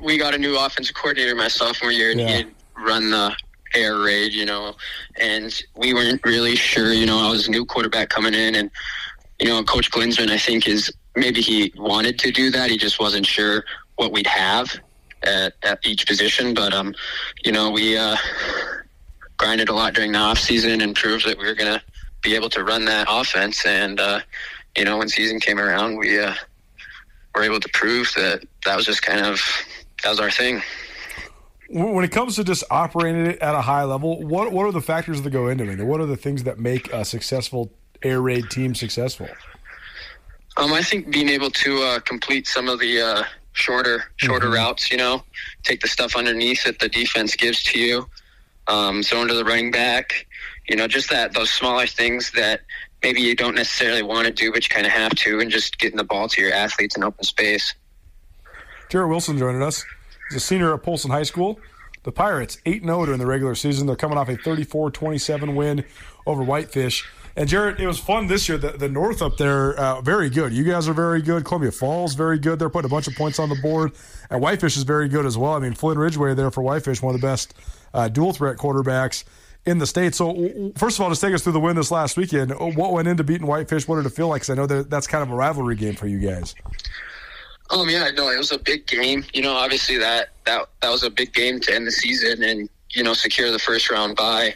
we 0.00 0.18
got 0.18 0.34
a 0.34 0.38
new 0.38 0.58
offensive 0.58 0.96
coordinator 0.96 1.36
my 1.36 1.48
sophomore 1.48 1.92
year, 1.92 2.10
and 2.10 2.20
yeah. 2.20 2.36
he'd 2.38 2.54
run 2.76 3.10
the 3.10 3.36
air 3.74 3.98
raid, 3.98 4.32
you 4.32 4.44
know, 4.44 4.74
and 5.20 5.62
we 5.76 5.94
weren't 5.94 6.24
really 6.24 6.56
sure. 6.56 6.92
You 6.92 7.06
know, 7.06 7.18
I 7.18 7.30
was 7.30 7.48
a 7.48 7.50
new 7.50 7.64
quarterback 7.64 8.08
coming 8.08 8.34
in, 8.34 8.54
and 8.54 8.70
you 9.38 9.48
know, 9.48 9.62
Coach 9.64 9.90
Glinsman, 9.90 10.30
I 10.30 10.38
think 10.38 10.68
is 10.68 10.92
maybe 11.16 11.40
he 11.40 11.72
wanted 11.76 12.18
to 12.20 12.30
do 12.30 12.50
that. 12.50 12.70
He 12.70 12.76
just 12.76 13.00
wasn't 13.00 13.26
sure 13.26 13.64
what 13.96 14.12
we'd 14.12 14.26
have 14.26 14.74
at, 15.22 15.54
at 15.62 15.84
each 15.84 16.06
position. 16.06 16.54
But 16.54 16.72
um, 16.72 16.94
you 17.44 17.52
know, 17.52 17.70
we 17.70 17.96
uh, 17.96 18.16
grinded 19.36 19.68
a 19.68 19.74
lot 19.74 19.94
during 19.94 20.12
the 20.12 20.18
off 20.18 20.38
season 20.38 20.80
and 20.80 20.94
proved 20.94 21.26
that 21.26 21.38
we 21.38 21.44
were 21.44 21.54
going 21.54 21.72
to 21.72 21.82
be 22.22 22.34
able 22.34 22.50
to 22.50 22.64
run 22.64 22.84
that 22.84 23.06
offense. 23.10 23.64
And 23.64 23.98
uh, 24.00 24.20
you 24.76 24.84
know, 24.84 24.98
when 24.98 25.08
season 25.08 25.40
came 25.40 25.58
around, 25.58 25.96
we 25.96 26.18
uh, 26.18 26.34
were 27.34 27.42
able 27.42 27.60
to 27.60 27.68
prove 27.72 28.12
that 28.16 28.42
that 28.64 28.76
was 28.76 28.86
just 28.86 29.02
kind 29.02 29.24
of 29.24 29.40
that 30.02 30.10
was 30.10 30.20
our 30.20 30.30
thing. 30.30 30.62
When 31.72 32.04
it 32.04 32.10
comes 32.10 32.34
to 32.34 32.42
just 32.42 32.64
operating 32.68 33.26
it 33.26 33.38
at 33.38 33.54
a 33.54 33.60
high 33.60 33.84
level, 33.84 34.20
what 34.24 34.50
what 34.50 34.66
are 34.66 34.72
the 34.72 34.80
factors 34.80 35.22
that 35.22 35.30
go 35.30 35.46
into 35.46 35.70
it? 35.70 35.80
What 35.80 36.00
are 36.00 36.06
the 36.06 36.16
things 36.16 36.42
that 36.42 36.58
make 36.58 36.92
a 36.92 37.04
successful 37.04 37.72
air 38.02 38.20
raid 38.20 38.50
team 38.50 38.74
successful? 38.74 39.28
Um, 40.56 40.72
I 40.72 40.82
think 40.82 41.10
being 41.12 41.28
able 41.28 41.50
to 41.50 41.82
uh, 41.82 42.00
complete 42.00 42.48
some 42.48 42.68
of 42.68 42.80
the 42.80 43.00
uh, 43.00 43.22
shorter 43.52 44.04
shorter 44.16 44.46
mm-hmm. 44.46 44.56
routes, 44.56 44.90
you 44.90 44.96
know, 44.96 45.22
take 45.62 45.80
the 45.80 45.86
stuff 45.86 46.16
underneath 46.16 46.64
that 46.64 46.80
the 46.80 46.88
defense 46.88 47.36
gives 47.36 47.62
to 47.62 47.78
you, 47.78 48.08
um, 48.66 49.04
throw 49.04 49.22
into 49.22 49.34
the 49.34 49.44
running 49.44 49.70
back, 49.70 50.26
you 50.68 50.74
know, 50.74 50.88
just 50.88 51.08
that 51.10 51.34
those 51.34 51.50
smaller 51.50 51.86
things 51.86 52.32
that 52.32 52.62
maybe 53.00 53.20
you 53.20 53.36
don't 53.36 53.54
necessarily 53.54 54.02
want 54.02 54.26
to 54.26 54.32
do, 54.32 54.52
but 54.52 54.64
you 54.64 54.74
kind 54.74 54.86
of 54.86 54.92
have 54.92 55.14
to, 55.14 55.38
and 55.38 55.52
just 55.52 55.78
getting 55.78 55.96
the 55.96 56.04
ball 56.04 56.28
to 56.28 56.40
your 56.40 56.52
athletes 56.52 56.96
in 56.96 57.04
open 57.04 57.22
space. 57.22 57.74
Jarrett 58.88 59.08
Wilson 59.08 59.38
joining 59.38 59.62
us. 59.62 59.84
He's 60.30 60.36
a 60.36 60.40
senior 60.40 60.72
at 60.74 60.82
Polson 60.82 61.10
High 61.10 61.24
School. 61.24 61.58
The 62.04 62.12
Pirates 62.12 62.58
8 62.64 62.84
0 62.84 63.04
during 63.04 63.18
the 63.18 63.26
regular 63.26 63.54
season. 63.54 63.86
They're 63.86 63.96
coming 63.96 64.16
off 64.16 64.28
a 64.28 64.36
34 64.36 64.90
27 64.92 65.54
win 65.54 65.84
over 66.24 66.42
Whitefish. 66.42 67.06
And 67.36 67.48
Jared, 67.48 67.78
it 67.80 67.86
was 67.86 67.98
fun 67.98 68.26
this 68.26 68.48
year. 68.48 68.58
The, 68.58 68.70
the 68.70 68.88
North 68.88 69.22
up 69.22 69.36
there, 69.36 69.74
uh, 69.78 70.00
very 70.00 70.30
good. 70.30 70.52
You 70.52 70.64
guys 70.64 70.88
are 70.88 70.92
very 70.92 71.20
good. 71.20 71.44
Columbia 71.44 71.72
Falls, 71.72 72.14
very 72.14 72.38
good. 72.38 72.58
They're 72.58 72.70
putting 72.70 72.90
a 72.90 72.94
bunch 72.94 73.06
of 73.06 73.14
points 73.14 73.38
on 73.38 73.48
the 73.48 73.54
board. 73.56 73.92
And 74.30 74.40
Whitefish 74.40 74.76
is 74.76 74.82
very 74.84 75.08
good 75.08 75.26
as 75.26 75.36
well. 75.36 75.52
I 75.52 75.58
mean, 75.58 75.74
Flynn 75.74 75.98
Ridgeway 75.98 76.34
there 76.34 76.50
for 76.50 76.62
Whitefish, 76.62 77.02
one 77.02 77.14
of 77.14 77.20
the 77.20 77.26
best 77.26 77.54
uh, 77.92 78.08
dual 78.08 78.32
threat 78.32 78.56
quarterbacks 78.56 79.24
in 79.66 79.78
the 79.78 79.86
state. 79.86 80.14
So, 80.14 80.72
first 80.76 80.98
of 80.98 81.02
all, 81.02 81.10
just 81.10 81.20
take 81.20 81.34
us 81.34 81.42
through 81.42 81.52
the 81.52 81.60
win 81.60 81.76
this 81.76 81.90
last 81.90 82.16
weekend. 82.16 82.52
What 82.52 82.92
went 82.92 83.08
into 83.08 83.24
beating 83.24 83.46
Whitefish? 83.46 83.86
What 83.86 83.96
did 83.96 84.06
it 84.06 84.10
feel 84.10 84.28
like? 84.28 84.42
Because 84.42 84.50
I 84.50 84.54
know 84.54 84.66
that 84.66 84.90
that's 84.90 85.06
kind 85.06 85.22
of 85.22 85.30
a 85.30 85.34
rivalry 85.34 85.76
game 85.76 85.94
for 85.94 86.06
you 86.06 86.18
guys. 86.18 86.54
Um, 87.70 87.88
yeah, 87.88 88.10
no, 88.10 88.28
it 88.30 88.38
was 88.38 88.52
a 88.52 88.58
big 88.58 88.86
game. 88.86 89.24
You 89.32 89.42
know, 89.42 89.54
obviously 89.54 89.96
that 89.98 90.30
that 90.46 90.68
that 90.82 90.90
was 90.90 91.02
a 91.02 91.10
big 91.10 91.32
game 91.32 91.60
to 91.60 91.74
end 91.74 91.86
the 91.86 91.92
season 91.92 92.42
and 92.42 92.68
you 92.90 93.02
know 93.02 93.14
secure 93.14 93.50
the 93.50 93.58
first 93.58 93.90
round 93.90 94.16
bye. 94.16 94.54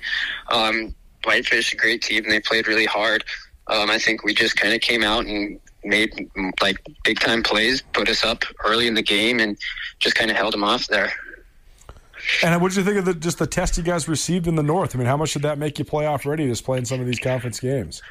Um, 0.49 0.95
Whitefish, 1.25 1.73
a 1.73 1.77
great 1.77 2.03
team. 2.03 2.25
They 2.29 2.41
played 2.41 2.69
really 2.69 2.87
hard. 2.87 3.25
Um, 3.69 3.91
I 3.91 3.99
think 3.99 4.25
we 4.25 4.35
just 4.35 4.57
kind 4.57 4.75
of 4.75 4.81
came 4.81 5.03
out 5.03 5.27
and 5.27 5.59
made 5.85 6.29
like 6.61 6.77
big 7.03 7.21
time 7.21 7.43
plays, 7.43 7.83
put 7.93 8.09
us 8.09 8.25
up 8.25 8.45
early 8.65 8.87
in 8.89 8.95
the 8.95 9.03
game, 9.03 9.41
and 9.41 9.57
just 10.01 10.17
kind 10.17 10.31
of 10.31 10.37
held 10.37 10.53
them 10.53 10.65
off 10.65 10.87
there. 10.89 11.13
And 12.43 12.61
what 12.61 12.73
did 12.73 12.79
you 12.79 12.85
think 12.85 12.99
of 12.99 13.05
the, 13.05 13.15
just 13.15 13.39
the 13.39 13.47
test 13.47 13.77
you 13.77 13.83
guys 13.83 14.09
received 14.09 14.47
in 14.47 14.55
the 14.55 14.63
North? 14.63 14.95
I 14.95 14.99
mean, 14.99 15.07
how 15.07 15.17
much 15.17 15.35
did 15.35 15.43
that 15.43 15.59
make 15.59 15.79
you 15.79 15.85
playoff 15.85 16.25
ready 16.25 16.47
just 16.47 16.65
playing 16.65 16.87
some 16.87 17.01
of 17.01 17.07
these 17.07 17.19
conference 17.19 17.61
games? 17.61 18.03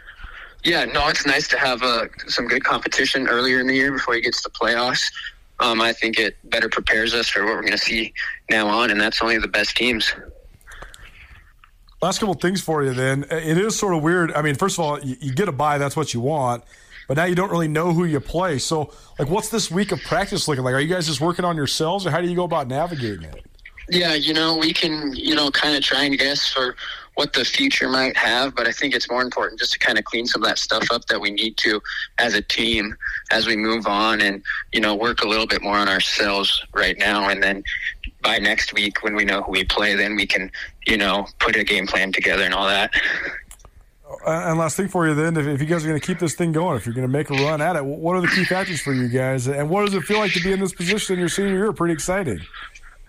Yeah, 0.64 0.86
no, 0.86 1.08
it's 1.10 1.26
nice 1.26 1.48
to 1.50 1.58
have 1.58 1.84
uh, 1.84 2.08
some 2.28 2.48
good 2.48 2.64
competition 2.64 3.28
earlier 3.28 3.60
in 3.60 3.68
the 3.68 3.76
year 3.76 3.92
before 3.92 4.14
he 4.16 4.22
gets 4.22 4.42
to 4.44 4.50
the 4.50 4.58
playoffs. 4.58 5.04
Um, 5.60 5.82
I 5.82 5.94
think 5.94 6.18
it 6.18 6.38
better 6.50 6.70
prepares 6.70 7.14
us 7.14 7.30
for 7.30 7.44
what 7.44 7.56
we're 7.56 7.62
going 7.62 7.74
to 7.74 7.78
see 7.78 8.14
now 8.50 8.68
on, 8.68 8.90
and 8.90 9.00
that's 9.00 9.22
only 9.22 9.38
the 9.38 9.48
best 9.48 9.76
teams. 9.76 10.14
Last 12.02 12.20
couple 12.20 12.34
things 12.36 12.62
for 12.62 12.84
you 12.84 12.94
then. 12.94 13.26
It 13.30 13.58
is 13.58 13.78
sort 13.78 13.94
of 13.94 14.04
weird. 14.04 14.34
I 14.34 14.42
mean, 14.42 14.56
first 14.56 14.78
of 14.78 14.84
all, 14.84 15.00
you, 15.00 15.16
you 15.20 15.34
get 15.34 15.48
a 15.48 15.54
bye, 15.54 15.78
that's 15.78 15.96
what 15.96 16.14
you 16.14 16.20
want, 16.20 16.64
but 17.08 17.18
now 17.18 17.26
you 17.26 17.36
don't 17.36 17.52
really 17.52 17.68
know 17.68 17.94
who 17.94 18.06
you 18.06 18.20
play. 18.20 18.58
So, 18.58 18.94
like, 19.20 19.30
what's 19.30 19.50
this 19.50 19.70
week 19.70 19.92
of 19.92 20.02
practice 20.02 20.48
looking 20.48 20.64
like? 20.64 20.74
Are 20.74 20.80
you 20.80 20.94
guys 20.94 21.08
just 21.08 21.22
working 21.22 21.46
on 21.46 21.56
yourselves, 21.56 22.06
or 22.06 22.12
how 22.12 22.20
do 22.20 22.28
you 22.28 22.36
go 22.36 22.44
about 22.44 22.68
navigating 22.68 23.24
it? 23.24 23.46
Yeah, 23.90 24.14
you 24.16 24.34
know, 24.34 24.58
we 24.58 24.74
can, 24.74 25.14
you 25.14 25.36
know, 25.36 25.52
kind 25.52 25.76
of 25.76 25.84
try 25.84 26.04
and 26.04 26.18
guess 26.18 26.52
for 26.52 26.76
what 27.16 27.34
the 27.34 27.46
future 27.46 27.90
might 27.90 28.18
have, 28.18 28.56
but 28.56 28.68
I 28.68 28.72
think 28.72 28.96
it's 28.96 29.10
more 29.10 29.22
important 29.22 29.60
just 29.60 29.74
to 29.74 29.80
kind 29.80 30.00
of 30.00 30.06
clean 30.06 30.26
some 30.26 30.42
of 30.42 30.48
that 30.48 30.58
stuff 30.58 30.90
up 30.92 31.06
that 31.06 31.22
we 31.22 31.32
need 31.32 31.58
to 31.58 31.82
as 32.18 32.34
a 32.34 32.42
team 32.42 32.96
as 33.32 33.46
we 33.46 33.56
move 33.56 33.86
on 33.86 34.22
and, 34.22 34.42
you 34.72 34.80
know, 34.80 34.96
work 34.96 35.24
a 35.24 35.28
little 35.28 35.46
bit 35.46 35.62
more 35.62 35.78
on 35.78 35.88
ourselves 35.88 36.64
right 36.74 36.98
now. 36.98 37.30
And 37.30 37.44
then 37.44 37.64
by 38.24 38.40
next 38.40 38.74
week, 38.74 39.04
when 39.04 39.16
we 39.16 39.26
know 39.26 39.44
who 39.44 39.52
we 39.52 39.64
play, 39.64 39.96
then 39.96 40.16
we 40.16 40.26
can, 40.26 40.52
you 40.88 40.98
know, 40.98 41.28
put 41.40 41.56
a 41.56 41.64
game 41.64 41.86
plan 41.86 42.12
together 42.12 42.44
and 42.44 42.54
all 42.54 42.68
that. 42.68 42.92
Uh, 44.26 44.50
and 44.50 44.60
last 44.60 44.78
thing 44.78 44.88
for 44.88 45.08
you, 45.08 45.14
then, 45.14 45.36
if, 45.38 45.46
if 45.48 45.62
you 45.62 45.68
guys 45.68 45.84
are 45.84 45.88
going 45.88 46.00
to 46.00 46.06
keep 46.06 46.20
this 46.20 46.36
thing 46.36 46.52
going, 46.52 46.78
if 46.78 46.86
you're 46.86 46.96
going 46.96 47.08
to 47.08 47.12
make 47.12 47.30
a 47.30 47.34
run 47.34 47.62
at 47.62 47.76
it, 47.76 47.84
what 47.84 48.16
are 48.16 48.22
the 48.22 48.28
key 48.28 48.46
factors 48.46 48.80
for 48.80 48.94
you 48.94 49.08
guys? 49.08 49.48
And 49.48 49.70
what 49.70 49.86
does 49.86 49.96
it 49.96 50.04
feel 50.04 50.20
like 50.20 50.32
to 50.34 50.42
be 50.42 50.52
in 50.52 50.60
this 50.60 50.74
position 50.74 51.14
in 51.14 51.20
your 51.20 51.30
senior 51.30 51.54
year? 51.54 51.74
Pretty 51.74 51.94
exciting. 51.94 52.40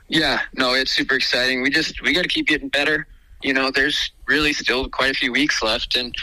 Yeah, 0.09 0.40
no, 0.55 0.74
it's 0.74 0.92
super 0.92 1.14
exciting. 1.14 1.62
We 1.62 1.70
just 1.70 2.02
we 2.02 2.12
got 2.12 2.22
to 2.22 2.28
keep 2.28 2.46
getting 2.46 2.68
better. 2.68 3.07
You 3.45 3.53
know, 3.53 3.70
there's 3.70 4.11
really 4.26 4.53
still 4.55 4.88
quite 4.88 5.11
a 5.11 5.14
few 5.14 5.30
weeks 5.30 5.62
left, 5.62 5.97
and 5.97 6.14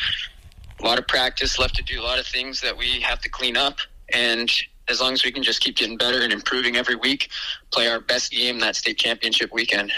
a 0.79 0.85
lot 0.85 0.97
of 0.97 1.07
practice 1.07 1.59
left 1.59 1.75
to 1.75 1.83
do. 1.83 2.01
A 2.01 2.03
lot 2.03 2.19
of 2.19 2.25
things 2.25 2.59
that 2.61 2.75
we 2.75 2.99
have 3.01 3.21
to 3.21 3.29
clean 3.29 3.55
up, 3.55 3.77
and 4.11 4.51
as 4.89 4.99
long 4.99 5.13
as 5.13 5.23
we 5.23 5.31
can 5.31 5.43
just 5.43 5.61
keep 5.61 5.77
getting 5.77 5.97
better 5.97 6.21
and 6.21 6.33
improving 6.33 6.75
every 6.75 6.95
week, 6.95 7.29
play 7.71 7.87
our 7.87 7.99
best 7.99 8.31
game 8.31 8.59
that 8.59 8.75
state 8.75 8.97
championship 8.97 9.53
weekend. 9.53 9.91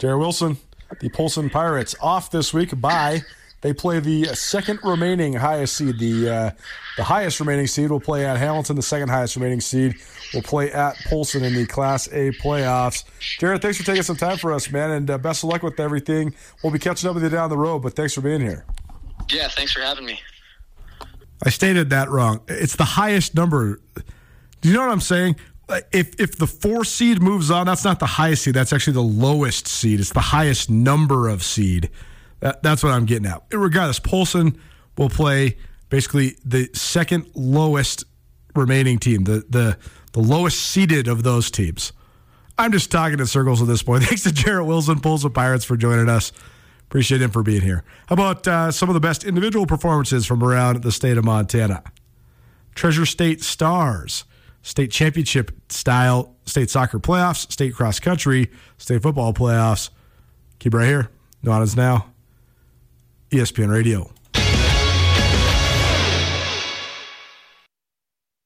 Jared 0.00 0.18
Wilson, 0.18 0.58
the 1.00 1.08
Polson 1.08 1.48
Pirates, 1.48 1.94
off 2.00 2.30
this 2.30 2.52
week. 2.52 2.78
Bye. 2.80 3.22
They 3.62 3.72
play 3.72 4.00
the 4.00 4.26
second 4.34 4.80
remaining 4.84 5.32
highest 5.32 5.76
seed. 5.76 5.98
The 5.98 6.30
uh, 6.30 6.50
the 6.96 7.04
highest 7.04 7.40
remaining 7.40 7.66
seed 7.66 7.90
will 7.90 8.00
play 8.00 8.26
at 8.26 8.36
Hamilton. 8.36 8.76
The 8.76 8.82
second 8.82 9.08
highest 9.08 9.36
remaining 9.36 9.60
seed 9.60 9.96
will 10.34 10.42
play 10.42 10.70
at 10.72 10.96
Polson 11.06 11.42
in 11.42 11.54
the 11.54 11.66
Class 11.66 12.06
A 12.08 12.30
playoffs. 12.32 13.04
Jared, 13.38 13.62
thanks 13.62 13.78
for 13.78 13.84
taking 13.84 14.02
some 14.02 14.16
time 14.16 14.36
for 14.36 14.52
us, 14.52 14.70
man, 14.70 14.90
and 14.90 15.10
uh, 15.10 15.18
best 15.18 15.42
of 15.42 15.50
luck 15.50 15.62
with 15.62 15.80
everything. 15.80 16.34
We'll 16.62 16.72
be 16.72 16.78
catching 16.78 17.08
up 17.08 17.14
with 17.14 17.24
you 17.24 17.30
down 17.30 17.50
the 17.50 17.58
road, 17.58 17.80
but 17.80 17.94
thanks 17.94 18.14
for 18.14 18.20
being 18.20 18.40
here. 18.40 18.64
Yeah, 19.30 19.48
thanks 19.48 19.72
for 19.72 19.80
having 19.80 20.04
me. 20.04 20.20
I 21.44 21.50
stated 21.50 21.90
that 21.90 22.08
wrong. 22.08 22.40
It's 22.48 22.76
the 22.76 22.84
highest 22.84 23.34
number. 23.34 23.80
Do 24.60 24.68
you 24.68 24.74
know 24.74 24.80
what 24.80 24.90
I'm 24.90 25.00
saying? 25.00 25.36
If 25.92 26.18
if 26.20 26.36
the 26.36 26.46
four 26.46 26.84
seed 26.84 27.20
moves 27.20 27.50
on, 27.50 27.66
that's 27.66 27.84
not 27.84 27.98
the 27.98 28.06
highest 28.06 28.44
seed. 28.44 28.54
That's 28.54 28.72
actually 28.72 28.94
the 28.94 29.02
lowest 29.02 29.66
seed. 29.66 29.98
It's 29.98 30.12
the 30.12 30.20
highest 30.20 30.70
number 30.70 31.28
of 31.28 31.42
seed. 31.42 31.90
That, 32.40 32.62
that's 32.62 32.82
what 32.82 32.92
I'm 32.92 33.06
getting 33.06 33.26
at. 33.26 33.42
Regardless, 33.52 33.98
Polson 33.98 34.60
will 34.96 35.08
play 35.08 35.56
basically 35.88 36.36
the 36.44 36.68
second 36.74 37.30
lowest 37.34 38.04
remaining 38.54 38.98
team, 38.98 39.24
the 39.24 39.44
the 39.48 39.78
the 40.12 40.20
lowest 40.20 40.60
seeded 40.60 41.08
of 41.08 41.22
those 41.22 41.50
teams. 41.50 41.92
I'm 42.58 42.72
just 42.72 42.90
talking 42.90 43.18
in 43.18 43.26
circles 43.26 43.60
at 43.60 43.68
this 43.68 43.82
point. 43.82 44.04
Thanks 44.04 44.22
to 44.22 44.32
Jarrett 44.32 44.66
Wilson, 44.66 45.00
Polson 45.00 45.32
Pirates, 45.32 45.64
for 45.64 45.76
joining 45.76 46.08
us. 46.08 46.32
Appreciate 46.88 47.20
him 47.20 47.30
for 47.30 47.42
being 47.42 47.62
here. 47.62 47.84
How 48.06 48.14
about 48.14 48.46
uh, 48.46 48.70
some 48.70 48.88
of 48.88 48.94
the 48.94 49.00
best 49.00 49.24
individual 49.24 49.66
performances 49.66 50.24
from 50.24 50.42
around 50.42 50.82
the 50.82 50.92
state 50.92 51.18
of 51.18 51.24
Montana? 51.24 51.82
Treasure 52.74 53.04
State 53.04 53.42
Stars, 53.42 54.24
state 54.62 54.90
championship 54.90 55.50
style, 55.68 56.34
state 56.44 56.70
soccer 56.70 56.98
playoffs, 56.98 57.50
state 57.50 57.74
cross 57.74 57.98
country, 57.98 58.50
state 58.78 59.02
football 59.02 59.34
playoffs. 59.34 59.90
Keep 60.60 60.74
right 60.74 60.86
here. 60.86 61.10
Nuanez 61.44 61.76
Now, 61.76 62.06
ESPN 63.36 63.70
Radio. 63.70 64.15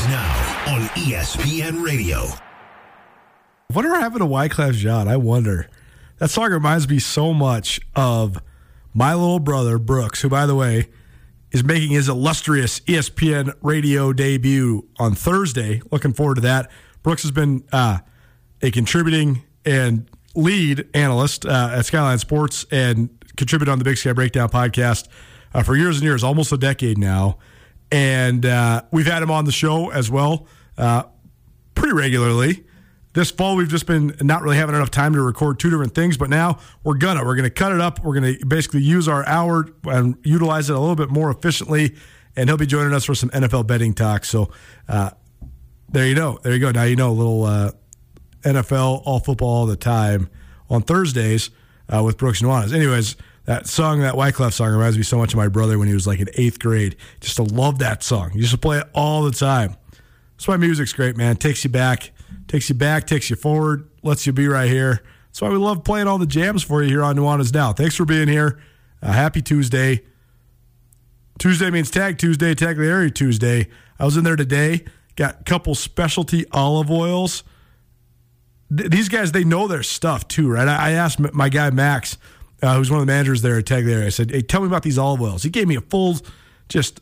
Nuanez 0.00 0.08
Now 0.08 0.74
on 0.74 0.80
ESPN 0.90 1.84
Radio. 1.84 2.28
Whatever 3.72 3.96
happened 3.96 4.20
to 4.20 4.26
Wyclef 4.26 4.74
Jean? 4.74 5.08
I 5.08 5.16
wonder. 5.16 5.68
That 6.18 6.30
song 6.30 6.50
reminds 6.52 6.88
me 6.88 6.98
so 6.98 7.32
much 7.32 7.80
of 7.94 8.40
my 8.92 9.14
little 9.14 9.38
brother, 9.38 9.78
Brooks, 9.78 10.22
who, 10.22 10.28
by 10.28 10.46
the 10.46 10.54
way, 10.54 10.88
is 11.52 11.64
making 11.64 11.90
his 11.90 12.08
illustrious 12.08 12.80
ESPN 12.80 13.54
radio 13.62 14.12
debut 14.12 14.86
on 14.98 15.14
Thursday. 15.14 15.80
Looking 15.90 16.12
forward 16.12 16.36
to 16.36 16.40
that. 16.42 16.70
Brooks 17.02 17.22
has 17.22 17.30
been 17.30 17.64
uh, 17.72 17.98
a 18.62 18.70
contributing 18.70 19.42
and 19.64 20.08
lead 20.34 20.88
analyst 20.94 21.46
uh, 21.46 21.70
at 21.72 21.86
Skyline 21.86 22.18
Sports 22.18 22.66
and 22.70 23.08
contributed 23.36 23.70
on 23.70 23.78
the 23.78 23.84
Big 23.84 23.96
Sky 23.96 24.12
Breakdown 24.12 24.48
podcast 24.48 25.08
uh, 25.54 25.62
for 25.62 25.76
years 25.76 25.96
and 25.96 26.04
years, 26.04 26.22
almost 26.22 26.52
a 26.52 26.58
decade 26.58 26.98
now. 26.98 27.38
And 27.92 28.46
uh, 28.46 28.82
we've 28.90 29.06
had 29.06 29.22
him 29.22 29.30
on 29.30 29.44
the 29.44 29.52
show 29.52 29.90
as 29.90 30.10
well 30.10 30.46
uh, 30.78 31.04
pretty 31.74 31.94
regularly. 31.94 32.64
This 33.12 33.32
fall, 33.32 33.56
we've 33.56 33.68
just 33.68 33.86
been 33.86 34.14
not 34.20 34.42
really 34.42 34.56
having 34.56 34.76
enough 34.76 34.92
time 34.92 35.14
to 35.14 35.22
record 35.22 35.58
two 35.58 35.68
different 35.68 35.96
things, 35.96 36.16
but 36.16 36.30
now 36.30 36.60
we're 36.84 36.94
gonna. 36.94 37.24
We're 37.24 37.34
gonna 37.34 37.50
cut 37.50 37.72
it 37.72 37.80
up. 37.80 38.04
We're 38.04 38.14
gonna 38.14 38.34
basically 38.46 38.82
use 38.82 39.08
our 39.08 39.26
hour 39.26 39.66
and 39.84 40.16
utilize 40.22 40.70
it 40.70 40.76
a 40.76 40.78
little 40.78 40.94
bit 40.94 41.10
more 41.10 41.28
efficiently. 41.30 41.96
And 42.36 42.48
he'll 42.48 42.56
be 42.56 42.66
joining 42.66 42.92
us 42.92 43.04
for 43.04 43.16
some 43.16 43.28
NFL 43.30 43.66
betting 43.66 43.94
talk. 43.94 44.24
So 44.24 44.52
uh, 44.88 45.10
there 45.88 46.06
you 46.06 46.14
go. 46.14 46.38
There 46.44 46.52
you 46.52 46.60
go. 46.60 46.70
Now 46.70 46.84
you 46.84 46.94
know 46.94 47.10
a 47.10 47.12
little 47.12 47.42
uh, 47.42 47.72
NFL, 48.42 49.02
all 49.04 49.18
football, 49.18 49.48
all 49.48 49.66
the 49.66 49.74
time 49.74 50.30
on 50.68 50.82
Thursdays 50.82 51.50
uh, 51.88 52.02
with 52.04 52.16
Brooks 52.16 52.40
Nuanez. 52.40 52.72
Anyways, 52.72 53.16
that 53.50 53.66
song, 53.66 53.98
that 53.98 54.14
Wyclef 54.14 54.52
song, 54.52 54.70
reminds 54.70 54.96
me 54.96 55.02
so 55.02 55.18
much 55.18 55.32
of 55.32 55.36
my 55.36 55.48
brother 55.48 55.76
when 55.76 55.88
he 55.88 55.94
was 55.94 56.06
like 56.06 56.20
in 56.20 56.28
eighth 56.36 56.60
grade. 56.60 56.94
Just 57.18 57.34
to 57.34 57.42
love 57.42 57.80
that 57.80 58.04
song. 58.04 58.30
You 58.32 58.42
used 58.42 58.52
to 58.52 58.58
play 58.58 58.78
it 58.78 58.86
all 58.94 59.24
the 59.24 59.32
time. 59.32 59.74
That's 60.36 60.46
why 60.46 60.56
music's 60.56 60.92
great, 60.92 61.16
man. 61.16 61.34
Takes 61.34 61.64
you 61.64 61.70
back, 61.70 62.12
takes 62.46 62.68
you 62.68 62.76
back, 62.76 63.08
takes 63.08 63.28
you 63.28 63.34
forward, 63.34 63.90
lets 64.04 64.24
you 64.24 64.32
be 64.32 64.46
right 64.46 64.70
here. 64.70 65.02
That's 65.26 65.42
why 65.42 65.48
we 65.48 65.56
love 65.56 65.82
playing 65.82 66.06
all 66.06 66.16
the 66.16 66.26
jams 66.26 66.62
for 66.62 66.80
you 66.80 66.90
here 66.90 67.02
on 67.02 67.16
Nuanez 67.16 67.52
Now. 67.52 67.72
Thanks 67.72 67.96
for 67.96 68.04
being 68.04 68.28
here. 68.28 68.60
Uh, 69.02 69.10
happy 69.10 69.42
Tuesday. 69.42 70.04
Tuesday 71.40 71.70
means 71.70 71.90
Tag 71.90 72.18
Tuesday, 72.18 72.54
Tag 72.54 72.76
Tagliare 72.76 73.12
Tuesday. 73.12 73.66
I 73.98 74.04
was 74.04 74.16
in 74.16 74.22
there 74.22 74.36
today, 74.36 74.84
got 75.16 75.40
a 75.40 75.42
couple 75.44 75.74
specialty 75.74 76.46
olive 76.52 76.88
oils. 76.88 77.42
Th- 78.74 78.88
these 78.88 79.08
guys, 79.08 79.32
they 79.32 79.42
know 79.42 79.66
their 79.66 79.82
stuff 79.82 80.28
too, 80.28 80.48
right? 80.48 80.68
I, 80.68 80.90
I 80.90 80.92
asked 80.92 81.18
my 81.18 81.48
guy 81.48 81.70
Max, 81.70 82.16
uh, 82.62 82.76
who's 82.76 82.90
one 82.90 83.00
of 83.00 83.06
the 83.06 83.12
managers 83.12 83.42
there 83.42 83.58
at 83.58 83.64
Tagliare, 83.64 84.06
I 84.06 84.08
said, 84.10 84.30
hey, 84.30 84.42
tell 84.42 84.60
me 84.60 84.66
about 84.66 84.82
these 84.82 84.98
olive 84.98 85.20
oils. 85.20 85.42
He 85.42 85.50
gave 85.50 85.66
me 85.68 85.76
a 85.76 85.80
full, 85.80 86.16
just 86.68 87.00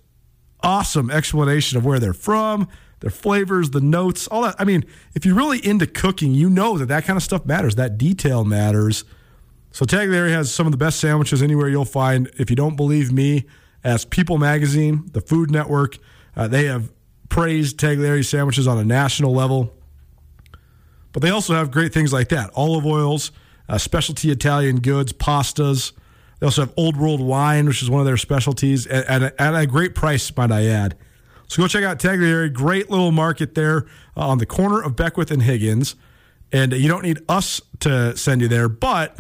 awesome 0.61 1.11
explanation 1.11 1.79
of 1.79 1.85
where 1.85 1.99
they're 1.99 2.13
from, 2.13 2.69
their 3.01 3.11
flavors, 3.11 3.71
the 3.71 3.81
notes, 3.81 4.27
all 4.29 4.43
that. 4.43 4.57
I 4.59 4.65
mean, 4.65 4.85
if 5.15 5.25
you're 5.25 5.37
really 5.37 5.65
into 5.65 5.87
cooking, 5.87 6.35
you 6.35 6.51
know 6.51 6.79
that 6.79 6.87
that 6.87 7.05
kind 7.05 7.17
of 7.17 7.23
stuff 7.23 7.47
matters. 7.47 7.77
That 7.77 7.99
detail 7.99 8.45
matters. 8.45 9.05
So 9.71 9.85
Tagliare 9.85 10.31
has 10.31 10.53
some 10.53 10.67
of 10.67 10.73
the 10.73 10.79
best 10.79 10.99
sandwiches 10.99 11.43
anywhere 11.43 11.69
you'll 11.69 11.85
find. 11.85 12.31
If 12.39 12.51
you 12.51 12.57
don't 12.57 12.77
believe 12.77 13.13
me, 13.13 13.47
ask 13.85 14.11
People 14.11 14.39
Magazine, 14.39 15.09
the 15.13 15.21
Food 15.21 15.51
Network. 15.51 15.99
Uh, 16.37 16.49
they 16.49 16.65
have 16.65 16.91
praised 17.29 17.79
Tagliare 17.79 18.25
sandwiches 18.25 18.67
on 18.67 18.79
a 18.79 18.85
national 18.85 19.33
level. 19.33 19.75
But 21.13 21.23
they 21.23 21.31
also 21.31 21.55
have 21.55 21.71
great 21.71 21.93
things 21.93 22.13
like 22.13 22.29
that 22.29 22.51
olive 22.55 22.87
oils, 22.87 23.31
uh, 23.69 23.79
specialty 23.79 24.31
Italian 24.31 24.81
goods, 24.81 25.13
pastas. 25.13 25.93
They 26.41 26.47
also 26.47 26.63
have 26.63 26.75
Old 26.77 26.97
World 26.97 27.21
wine, 27.21 27.67
which 27.67 27.83
is 27.83 27.91
one 27.91 28.01
of 28.01 28.07
their 28.07 28.17
specialties, 28.17 28.87
at, 28.87 29.07
at, 29.07 29.23
a, 29.23 29.43
at 29.43 29.55
a 29.55 29.67
great 29.67 29.95
price, 29.95 30.35
might 30.37 30.53
I 30.53 30.67
add. 30.67 30.97
So 31.49 31.63
go 31.63 31.69
check 31.69 31.83
out 31.83 31.99
Tagliare. 31.99 32.53
Great 32.53 32.91
little 32.91 33.11
market 33.11 33.55
there 33.55 33.87
uh, 34.17 34.29
on 34.29 34.39
the 34.39 34.47
corner 34.47 34.81
of 34.83 34.97
Beckwith 34.97 35.31
and 35.31 35.43
Higgins. 35.43 35.97
And 36.53 36.73
you 36.73 36.89
don't 36.89 37.03
need 37.03 37.21
us 37.29 37.61
to 37.81 38.17
send 38.17 38.41
you 38.41 38.49
there, 38.49 38.69
but 38.69 39.19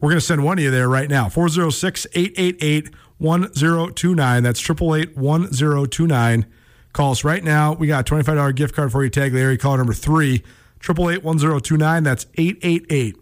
we're 0.00 0.10
going 0.10 0.20
to 0.20 0.26
send 0.26 0.44
one 0.44 0.58
of 0.58 0.64
you 0.64 0.70
there 0.70 0.88
right 0.88 1.08
now. 1.08 1.28
406 1.28 2.06
888 2.12 2.94
1029. 3.18 4.42
That's 4.42 4.60
888 4.60 5.16
1029. 5.16 6.46
Call 6.92 7.10
us 7.12 7.24
right 7.24 7.42
now. 7.42 7.72
We 7.72 7.86
got 7.86 8.08
a 8.08 8.14
$25 8.14 8.54
gift 8.54 8.74
card 8.74 8.92
for 8.92 9.02
you, 9.02 9.10
Tagliare. 9.10 9.58
Call 9.58 9.76
number 9.76 9.94
three, 9.94 10.42
888 10.84 11.24
1029. 11.24 12.02
That's 12.02 12.26
888 12.36 13.16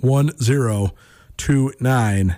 1029. 0.00 2.36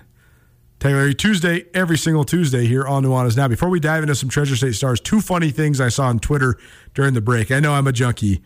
Tagliare 0.79 1.17
Tuesday, 1.17 1.65
every 1.73 1.97
single 1.97 2.23
Tuesday 2.23 2.65
here 2.65 2.87
on 2.87 3.03
Nuanez 3.03 3.35
Now. 3.35 3.49
Before 3.49 3.69
we 3.69 3.81
dive 3.81 4.03
into 4.03 4.15
some 4.15 4.29
Treasure 4.29 4.55
State 4.55 4.75
Stars, 4.75 5.01
two 5.01 5.19
funny 5.19 5.49
things 5.49 5.81
I 5.81 5.89
saw 5.89 6.05
on 6.05 6.19
Twitter 6.19 6.57
during 6.93 7.15
the 7.15 7.21
break. 7.21 7.51
I 7.51 7.59
know 7.59 7.73
I'm 7.73 7.87
a 7.87 7.91
junkie, 7.91 8.41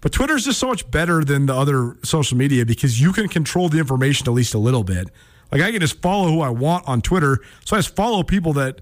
but 0.00 0.12
Twitter's 0.12 0.46
just 0.46 0.58
so 0.58 0.68
much 0.68 0.90
better 0.90 1.22
than 1.22 1.44
the 1.46 1.54
other 1.54 1.98
social 2.02 2.38
media 2.38 2.64
because 2.64 2.98
you 3.00 3.12
can 3.12 3.28
control 3.28 3.68
the 3.68 3.78
information 3.78 4.26
at 4.26 4.32
least 4.32 4.54
a 4.54 4.58
little 4.58 4.84
bit. 4.84 5.10
Like 5.52 5.60
I 5.60 5.70
can 5.70 5.80
just 5.80 6.00
follow 6.00 6.30
who 6.30 6.40
I 6.40 6.48
want 6.48 6.88
on 6.88 7.02
Twitter. 7.02 7.40
So 7.64 7.76
I 7.76 7.80
just 7.80 7.94
follow 7.94 8.22
people 8.22 8.54
that 8.54 8.80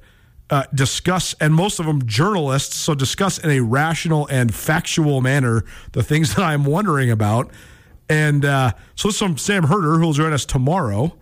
uh, 0.51 0.65
discuss, 0.75 1.35
and 1.41 1.55
most 1.55 1.81
of 1.81 1.87
them 1.87 2.07
journalists, 2.07 2.77
so 2.77 2.95
discuss 2.95 3.39
in 3.39 3.51
a 3.51 3.61
rational 3.61 4.27
and 4.27 4.55
factual 4.55 5.21
manner 5.21 5.65
the 5.93 6.03
things 6.03 6.35
that 6.37 6.43
I'm 6.43 6.65
wondering 6.65 7.11
about. 7.11 7.51
And 8.09 8.45
uh, 8.45 8.73
so 8.95 9.09
this 9.09 9.15
is 9.17 9.19
from 9.21 9.39
Sam 9.39 9.65
Herder, 9.65 9.99
who 9.99 10.07
will 10.07 10.13
join 10.13 10.33
us 10.33 10.45
tomorrow, 10.45 11.17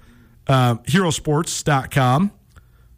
uh, 0.49 0.77
herosports.com, 0.77 2.33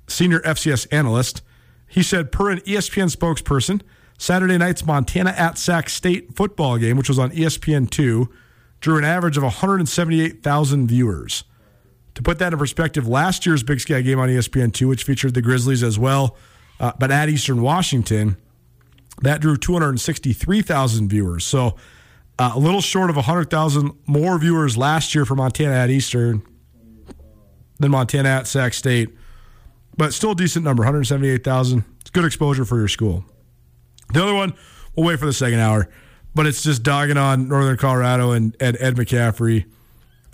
senior 0.09 0.41
FCS 0.41 0.87
analyst. 0.91 1.43
He 1.87 2.03
said, 2.03 2.33
per 2.33 2.51
an 2.51 2.61
ESPN 2.61 3.15
spokesperson, 3.15 3.83
Saturday 4.19 4.57
night's 4.57 4.87
Montana 4.87 5.31
at 5.31 5.59
Sac 5.59 5.89
State 5.91 6.35
football 6.35 6.79
game, 6.79 6.97
which 6.97 7.09
was 7.09 7.19
on 7.19 7.33
E 7.33 7.41
ESPN2, 7.41 8.29
drew 8.81 8.99
an 8.99 9.05
average 9.05 9.37
of 9.37 9.43
178,000 9.43 10.89
viewers. 10.89 11.45
To 12.15 12.23
put 12.23 12.39
that 12.39 12.53
in 12.53 12.59
perspective, 12.59 13.09
last 13.09 13.45
year's 13.45 13.63
Big 13.63 13.81
Sky 13.81 14.01
game 14.01 14.21
on 14.21 14.31
E 14.31 14.35
ESPN2, 14.35 14.89
which 14.89 15.05
featured 15.05 15.35
the 15.35 15.43
Grizzlies 15.43 15.83
as 15.83 15.99
well, 15.99 16.37
uh, 16.79 16.93
but 16.99 17.11
at 17.11 17.29
Eastern 17.29 17.61
Washington, 17.61 18.37
that 19.23 19.41
drew 19.41 19.57
263,000 19.57 21.09
viewers. 21.09 21.45
So 21.45 21.77
uh, 22.39 22.53
a 22.55 22.59
little 22.59 22.81
short 22.81 23.11
of 23.11 23.17
100,000 23.17 23.93
more 24.07 24.39
viewers 24.39 24.77
last 24.77 25.15
year 25.15 25.25
for 25.25 25.35
Montana 25.35 25.75
at 25.75 25.91
Eastern 25.91 26.43
than 27.79 27.91
Montana 27.91 28.29
at 28.29 28.47
Sac 28.47 28.75
State, 28.75 29.11
but 29.97 30.15
still 30.15 30.33
a 30.33 30.37
decent 30.37 30.65
number 30.65 30.83
178,000. 30.83 31.85
It's 32.01 32.11
good 32.11 32.25
exposure 32.25 32.65
for 32.65 32.79
your 32.79 32.89
school. 32.89 33.25
The 34.13 34.23
other 34.23 34.35
one, 34.35 34.55
we'll 34.95 35.07
wait 35.07 35.19
for 35.19 35.27
the 35.27 35.33
second 35.33 35.61
hour, 35.61 35.89
but 36.35 36.47
it's 36.47 36.63
just 36.63 36.83
dogging 36.83 37.17
on 37.17 37.49
Northern 37.49 37.77
Colorado 37.77 38.33
and, 38.33 38.57
and 38.61 38.77
Ed 38.81 38.97
McCaffrey. 38.97 39.65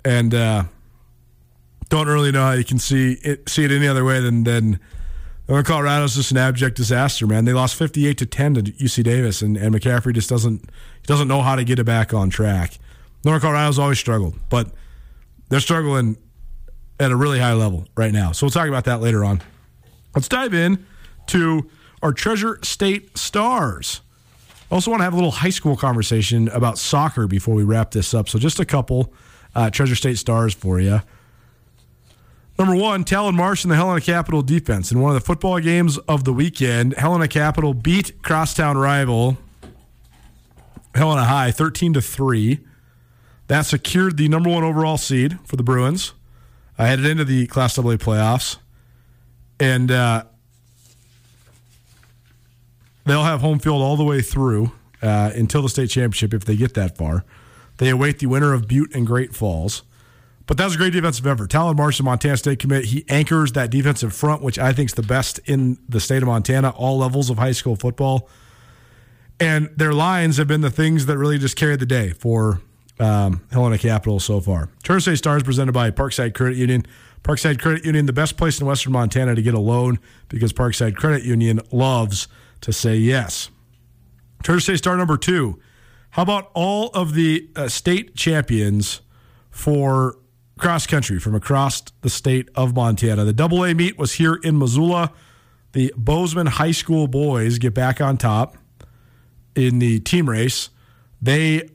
And, 0.03 0.33
uh, 0.33 0.63
don't 1.91 2.07
really 2.07 2.31
know 2.31 2.43
how 2.43 2.53
you 2.53 2.63
can 2.63 2.79
see 2.79 3.13
it 3.21 3.47
see 3.47 3.65
it 3.65 3.71
any 3.71 3.87
other 3.87 4.03
way 4.03 4.19
than 4.21 4.43
than 4.45 4.79
Colorado's 5.47 6.15
just 6.15 6.31
an 6.31 6.37
abject 6.37 6.77
disaster, 6.77 7.27
man. 7.27 7.43
They 7.43 7.51
lost 7.51 7.75
fifty 7.75 8.07
eight 8.07 8.17
to 8.19 8.25
ten 8.25 8.53
to 8.53 8.61
UC 8.63 9.03
Davis, 9.03 9.41
and, 9.41 9.57
and 9.57 9.75
McCaffrey 9.75 10.13
just 10.13 10.29
doesn't 10.29 10.61
he 10.61 11.05
doesn't 11.05 11.27
know 11.27 11.41
how 11.41 11.55
to 11.55 11.63
get 11.63 11.77
it 11.77 11.83
back 11.83 12.13
on 12.13 12.29
track. 12.29 12.79
Northern 13.25 13.41
Colorado's 13.41 13.77
always 13.77 13.99
struggled, 13.99 14.35
but 14.49 14.71
they're 15.49 15.59
struggling 15.59 16.17
at 16.99 17.11
a 17.11 17.15
really 17.15 17.39
high 17.39 17.53
level 17.53 17.85
right 17.95 18.13
now. 18.13 18.31
So 18.31 18.45
we'll 18.45 18.51
talk 18.51 18.69
about 18.69 18.85
that 18.85 19.01
later 19.01 19.25
on. 19.25 19.41
Let's 20.15 20.29
dive 20.29 20.53
in 20.53 20.85
to 21.27 21.69
our 22.01 22.13
Treasure 22.13 22.57
State 22.63 23.17
Stars. 23.17 24.01
Also, 24.71 24.89
want 24.89 25.01
to 25.01 25.03
have 25.03 25.13
a 25.13 25.17
little 25.17 25.31
high 25.31 25.49
school 25.49 25.75
conversation 25.75 26.47
about 26.49 26.77
soccer 26.77 27.27
before 27.27 27.53
we 27.53 27.63
wrap 27.63 27.91
this 27.91 28.13
up. 28.13 28.29
So, 28.29 28.39
just 28.39 28.61
a 28.61 28.65
couple 28.65 29.13
uh, 29.53 29.69
Treasure 29.69 29.95
State 29.95 30.17
Stars 30.17 30.53
for 30.53 30.79
you. 30.79 31.01
Number 32.61 32.75
one, 32.75 33.03
Talon 33.03 33.33
Marsh 33.33 33.63
and 33.63 33.71
the 33.71 33.75
Helena 33.75 34.01
Capital 34.01 34.43
defense. 34.43 34.91
In 34.91 35.01
one 35.01 35.15
of 35.15 35.19
the 35.19 35.25
football 35.25 35.59
games 35.59 35.97
of 35.97 36.25
the 36.25 36.31
weekend, 36.31 36.93
Helena 36.93 37.27
Capital 37.27 37.73
beat 37.73 38.21
crosstown 38.21 38.77
rival 38.77 39.39
Helena 40.93 41.25
High 41.25 41.49
13 41.49 41.93
to 41.93 42.03
3. 42.03 42.59
That 43.47 43.63
secured 43.63 44.15
the 44.15 44.27
number 44.27 44.47
one 44.51 44.63
overall 44.63 44.99
seed 44.99 45.39
for 45.43 45.55
the 45.55 45.63
Bruins. 45.63 46.13
I 46.77 46.85
headed 46.85 47.07
into 47.07 47.25
the 47.25 47.47
Class 47.47 47.79
AA 47.79 47.97
playoffs. 47.97 48.57
And 49.59 49.89
uh, 49.89 50.25
they'll 53.05 53.23
have 53.23 53.41
home 53.41 53.57
field 53.57 53.81
all 53.81 53.97
the 53.97 54.03
way 54.03 54.21
through 54.21 54.71
uh, 55.01 55.31
until 55.33 55.63
the 55.63 55.69
state 55.69 55.89
championship 55.89 56.31
if 56.31 56.45
they 56.45 56.55
get 56.55 56.75
that 56.75 56.95
far. 56.95 57.25
They 57.77 57.89
await 57.89 58.19
the 58.19 58.27
winner 58.27 58.53
of 58.53 58.67
Butte 58.67 58.93
and 58.93 59.07
Great 59.07 59.33
Falls. 59.33 59.81
But 60.47 60.57
that 60.57 60.65
was 60.65 60.75
a 60.75 60.77
great 60.77 60.93
defensive 60.93 61.25
effort. 61.27 61.49
Talon 61.49 61.77
Marsh, 61.77 61.97
the 61.97 62.03
Montana 62.03 62.35
State 62.37 62.59
commit, 62.59 62.85
he 62.85 63.05
anchors 63.07 63.53
that 63.53 63.69
defensive 63.69 64.13
front, 64.13 64.41
which 64.41 64.59
I 64.59 64.73
think 64.73 64.89
is 64.89 64.95
the 64.95 65.03
best 65.03 65.39
in 65.45 65.77
the 65.87 65.99
state 65.99 66.21
of 66.21 66.27
Montana, 66.27 66.71
all 66.71 66.97
levels 66.97 67.29
of 67.29 67.37
high 67.37 67.51
school 67.51 67.75
football. 67.75 68.29
And 69.39 69.69
their 69.75 69.93
lines 69.93 70.37
have 70.37 70.47
been 70.47 70.61
the 70.61 70.69
things 70.69 71.05
that 71.07 71.17
really 71.17 71.37
just 71.37 71.55
carried 71.55 71.79
the 71.79 71.85
day 71.85 72.11
for 72.11 72.61
um, 72.99 73.41
Helena 73.51 73.77
Capital 73.77 74.19
so 74.19 74.39
far. 74.39 74.69
State 74.83 75.15
Stars 75.17 75.43
presented 75.43 75.71
by 75.71 75.89
Parkside 75.89 76.33
Credit 76.33 76.57
Union. 76.57 76.85
Parkside 77.23 77.59
Credit 77.59 77.85
Union, 77.85 78.05
the 78.05 78.13
best 78.13 78.37
place 78.37 78.59
in 78.59 78.67
Western 78.67 78.93
Montana 78.93 79.35
to 79.35 79.41
get 79.41 79.53
a 79.53 79.59
loan 79.59 79.99
because 80.27 80.53
Parkside 80.53 80.95
Credit 80.95 81.23
Union 81.23 81.59
loves 81.71 82.27
to 82.61 82.73
say 82.73 82.95
yes. 82.95 83.49
State 84.43 84.77
Star 84.77 84.97
number 84.97 85.17
two. 85.17 85.59
How 86.11 86.23
about 86.23 86.51
all 86.53 86.89
of 86.89 87.13
the 87.13 87.49
uh, 87.55 87.69
state 87.69 88.15
champions 88.15 89.01
for 89.49 90.17
cross 90.61 90.85
country 90.85 91.19
from 91.19 91.33
across 91.33 91.81
the 92.01 92.09
state 92.09 92.47
of 92.55 92.75
Montana? 92.75 93.25
The 93.25 93.33
double 93.33 93.65
A 93.65 93.73
meet 93.73 93.97
was 93.97 94.13
here 94.13 94.35
in 94.35 94.59
Missoula. 94.59 95.11
The 95.73 95.91
Bozeman 95.97 96.47
High 96.47 96.71
School 96.71 97.07
boys 97.07 97.57
get 97.57 97.73
back 97.73 97.99
on 97.99 98.17
top 98.17 98.55
in 99.55 99.79
the 99.79 99.99
team 99.99 100.29
race. 100.29 100.69
They 101.21 101.69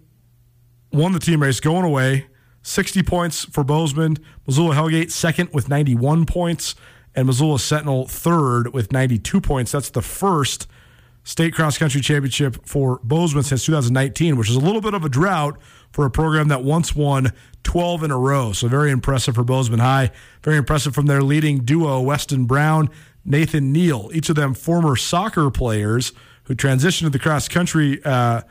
won 0.92 1.12
the 1.12 1.18
team 1.18 1.42
race 1.42 1.58
going 1.60 1.84
away. 1.84 2.26
60 2.62 3.02
points 3.02 3.44
for 3.44 3.64
Bozeman. 3.64 4.18
Missoula 4.46 4.74
Hellgate 4.74 5.10
second 5.10 5.50
with 5.52 5.68
91 5.68 6.24
points, 6.24 6.74
and 7.14 7.26
Missoula 7.26 7.58
Sentinel 7.58 8.06
third 8.06 8.72
with 8.72 8.92
92 8.92 9.40
points. 9.40 9.72
That's 9.72 9.90
the 9.90 10.02
first 10.02 10.68
state 11.24 11.54
cross 11.54 11.76
country 11.76 12.00
championship 12.00 12.64
for 12.66 13.00
Bozeman 13.02 13.42
since 13.42 13.64
2019, 13.64 14.36
which 14.36 14.48
is 14.48 14.56
a 14.56 14.60
little 14.60 14.80
bit 14.80 14.94
of 14.94 15.04
a 15.04 15.08
drought 15.08 15.58
for 15.96 16.04
a 16.04 16.10
program 16.10 16.48
that 16.48 16.62
once 16.62 16.94
won 16.94 17.32
12 17.62 18.02
in 18.02 18.10
a 18.10 18.18
row. 18.18 18.52
So 18.52 18.68
very 18.68 18.90
impressive 18.90 19.34
for 19.34 19.44
Bozeman 19.44 19.80
High. 19.80 20.10
Very 20.42 20.58
impressive 20.58 20.94
from 20.94 21.06
their 21.06 21.22
leading 21.22 21.60
duo, 21.60 22.02
Weston 22.02 22.44
Brown, 22.44 22.90
Nathan 23.24 23.72
Neal, 23.72 24.10
each 24.12 24.28
of 24.28 24.36
them 24.36 24.52
former 24.52 24.94
soccer 24.96 25.50
players 25.50 26.12
who 26.44 26.54
transitioned 26.54 27.04
to 27.04 27.08
the 27.08 27.18
cross 27.18 27.48
country 27.48 27.98
uh, 28.04 28.42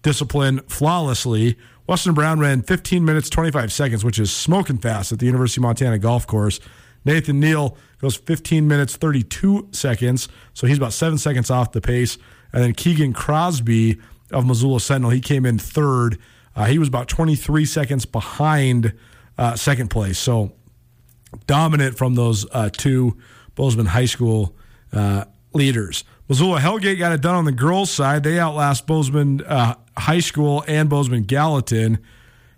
discipline 0.00 0.60
flawlessly. 0.60 1.58
Weston 1.86 2.14
Brown 2.14 2.40
ran 2.40 2.62
15 2.62 3.04
minutes 3.04 3.28
25 3.28 3.70
seconds, 3.70 4.02
which 4.02 4.18
is 4.18 4.32
smoking 4.32 4.78
fast 4.78 5.12
at 5.12 5.18
the 5.18 5.26
University 5.26 5.60
of 5.60 5.64
Montana 5.64 5.98
golf 5.98 6.26
course. 6.26 6.58
Nathan 7.04 7.38
Neal 7.38 7.76
goes 8.00 8.16
15 8.16 8.66
minutes 8.66 8.96
32 8.96 9.68
seconds, 9.72 10.26
so 10.54 10.66
he's 10.66 10.78
about 10.78 10.94
seven 10.94 11.18
seconds 11.18 11.50
off 11.50 11.72
the 11.72 11.82
pace. 11.82 12.16
And 12.50 12.64
then 12.64 12.72
Keegan 12.72 13.12
Crosby 13.12 14.00
of 14.30 14.46
Missoula 14.46 14.80
Sentinel, 14.80 15.10
he 15.10 15.20
came 15.20 15.44
in 15.44 15.58
third. 15.58 16.18
Uh, 16.56 16.66
he 16.66 16.78
was 16.78 16.88
about 16.88 17.08
23 17.08 17.64
seconds 17.64 18.06
behind 18.06 18.92
uh, 19.38 19.56
second 19.56 19.88
place. 19.88 20.18
So 20.18 20.52
dominant 21.46 21.96
from 21.96 22.14
those 22.14 22.46
uh, 22.52 22.70
two 22.70 23.16
Bozeman 23.54 23.86
High 23.86 24.04
School 24.06 24.54
uh, 24.92 25.24
leaders. 25.52 26.04
Missoula 26.28 26.60
Hellgate 26.60 26.98
got 26.98 27.12
it 27.12 27.20
done 27.20 27.34
on 27.34 27.44
the 27.44 27.52
girls' 27.52 27.90
side. 27.90 28.22
They 28.22 28.38
outlast 28.38 28.86
Bozeman 28.86 29.42
uh, 29.42 29.74
High 29.96 30.20
School 30.20 30.64
and 30.66 30.88
Bozeman 30.88 31.24
Gallatin. 31.24 31.98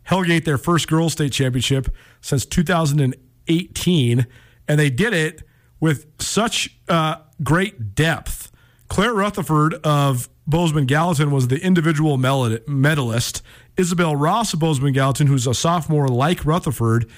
Hellgate, 0.08 0.44
their 0.44 0.58
first 0.58 0.86
girls' 0.88 1.14
state 1.14 1.32
championship 1.32 1.88
since 2.20 2.46
2018, 2.46 4.26
and 4.68 4.80
they 4.80 4.90
did 4.90 5.12
it 5.12 5.42
with 5.80 6.06
such 6.20 6.78
uh, 6.88 7.16
great 7.42 7.94
depth. 7.94 8.52
Claire 8.88 9.14
Rutherford 9.14 9.74
of 9.82 10.28
Bozeman 10.46 10.86
Gallatin 10.86 11.30
was 11.30 11.48
the 11.48 11.60
individual 11.60 12.16
medalist. 12.16 13.42
Isabel 13.76 14.14
Ross 14.14 14.52
of 14.54 14.60
Bozeman 14.60 14.92
Gallatin, 14.92 15.26
who's 15.26 15.46
a 15.46 15.54
sophomore 15.54 16.08
like 16.08 16.44
Rutherford, 16.44 17.10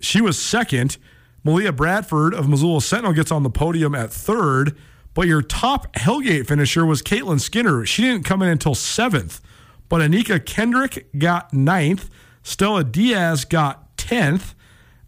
she 0.00 0.20
was 0.20 0.38
second. 0.38 0.96
Malia 1.42 1.72
Bradford 1.72 2.34
of 2.34 2.48
Missoula 2.48 2.80
Sentinel 2.80 3.12
gets 3.12 3.30
on 3.30 3.42
the 3.42 3.50
podium 3.50 3.94
at 3.94 4.12
third. 4.12 4.76
But 5.14 5.28
your 5.28 5.40
top 5.40 5.92
Hellgate 5.94 6.46
finisher 6.46 6.84
was 6.84 7.02
Caitlin 7.02 7.40
Skinner. 7.40 7.86
She 7.86 8.02
didn't 8.02 8.24
come 8.24 8.42
in 8.42 8.48
until 8.48 8.74
seventh. 8.74 9.40
But 9.88 10.02
Anika 10.02 10.44
Kendrick 10.44 11.08
got 11.16 11.54
ninth. 11.54 12.10
Stella 12.42 12.84
Diaz 12.84 13.44
got 13.44 13.96
10th. 13.96 14.54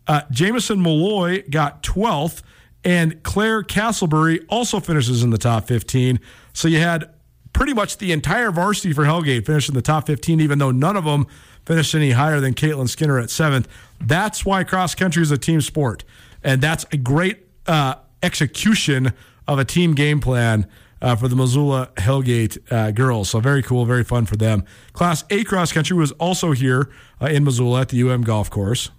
Uh, 0.07 0.23
Jamison 0.31 0.81
Malloy 0.81 1.43
got 1.51 1.83
12th. 1.83 2.43
And 2.85 3.23
Claire 3.23 3.63
Castleberry 3.63 4.45
also 4.49 4.81
finishes 4.81 5.23
in 5.23 5.31
the 5.31 5.39
top 5.39 5.67
15. 5.67 6.21
So 6.55 6.69
you 6.69 6.79
had 6.79 7.11
pretty 7.53 7.75
much 7.75 7.99
the 7.99 8.13
entire 8.13 8.51
varsity 8.51 8.93
for 8.93 9.05
Hellgate 9.05 9.47
finished 9.47 9.69
in 9.69 9.75
the 9.75 9.83
top 9.83 10.07
15, 10.07 10.41
even 10.41 10.59
though 10.59 10.71
none 10.71 10.97
of 10.97 11.05
them 11.05 11.27
finished 11.65 11.95
any 11.95 12.13
higher 12.13 12.41
than 12.41 12.55
Caitlin 12.55 12.89
Skinner 12.89 13.19
at 13.19 13.31
seventh. 13.31 13.69
That's 14.01 14.45
why 14.45 14.65
cross 14.65 14.95
country 14.95 15.23
is 15.23 15.31
a 15.31 15.39
team 15.39 15.61
sport. 15.61 16.05
And 16.43 16.61
that's 16.61 16.87
a 16.93 16.97
great 16.97 17.47
uh, 17.67 17.97
execution 18.23 19.13
of 19.47 19.59
a 19.59 19.65
team 19.65 19.95
game 19.95 20.21
plan 20.21 20.67
uh, 21.01 21.17
for 21.17 21.29
the 21.29 21.37
Missoula 21.37 21.91
Hellgate 21.97 22.59
uh, 22.73 22.91
girls. 22.91 23.31
So 23.31 23.41
very 23.41 23.63
cool, 23.63 23.85
very 23.85 24.05
fun 24.05 24.27
for 24.27 24.37
them. 24.37 24.65
Class 24.93 25.25
A 25.31 25.45
cross 25.45 25.73
country 25.73 25.97
was 25.97 26.13
also 26.13 26.53
here 26.53 26.91
uh, 27.21 27.27
in 27.27 27.45
Missoula 27.45 27.83
at 27.83 27.89
the 27.89 28.03
UM 28.03 28.23
golf 28.23 28.51
course. 28.51 28.91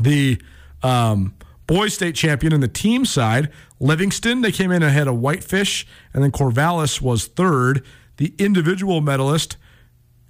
The 0.00 0.40
um, 0.82 1.34
boys 1.66 1.94
state 1.94 2.14
champion 2.14 2.52
in 2.52 2.60
the 2.60 2.68
team 2.68 3.04
side, 3.04 3.50
Livingston, 3.80 4.42
they 4.42 4.52
came 4.52 4.70
in 4.70 4.82
ahead 4.82 5.08
of 5.08 5.18
Whitefish, 5.18 5.86
and 6.12 6.22
then 6.22 6.30
Corvallis 6.30 7.00
was 7.00 7.26
third. 7.26 7.84
The 8.18 8.34
individual 8.38 9.00
medalist, 9.00 9.56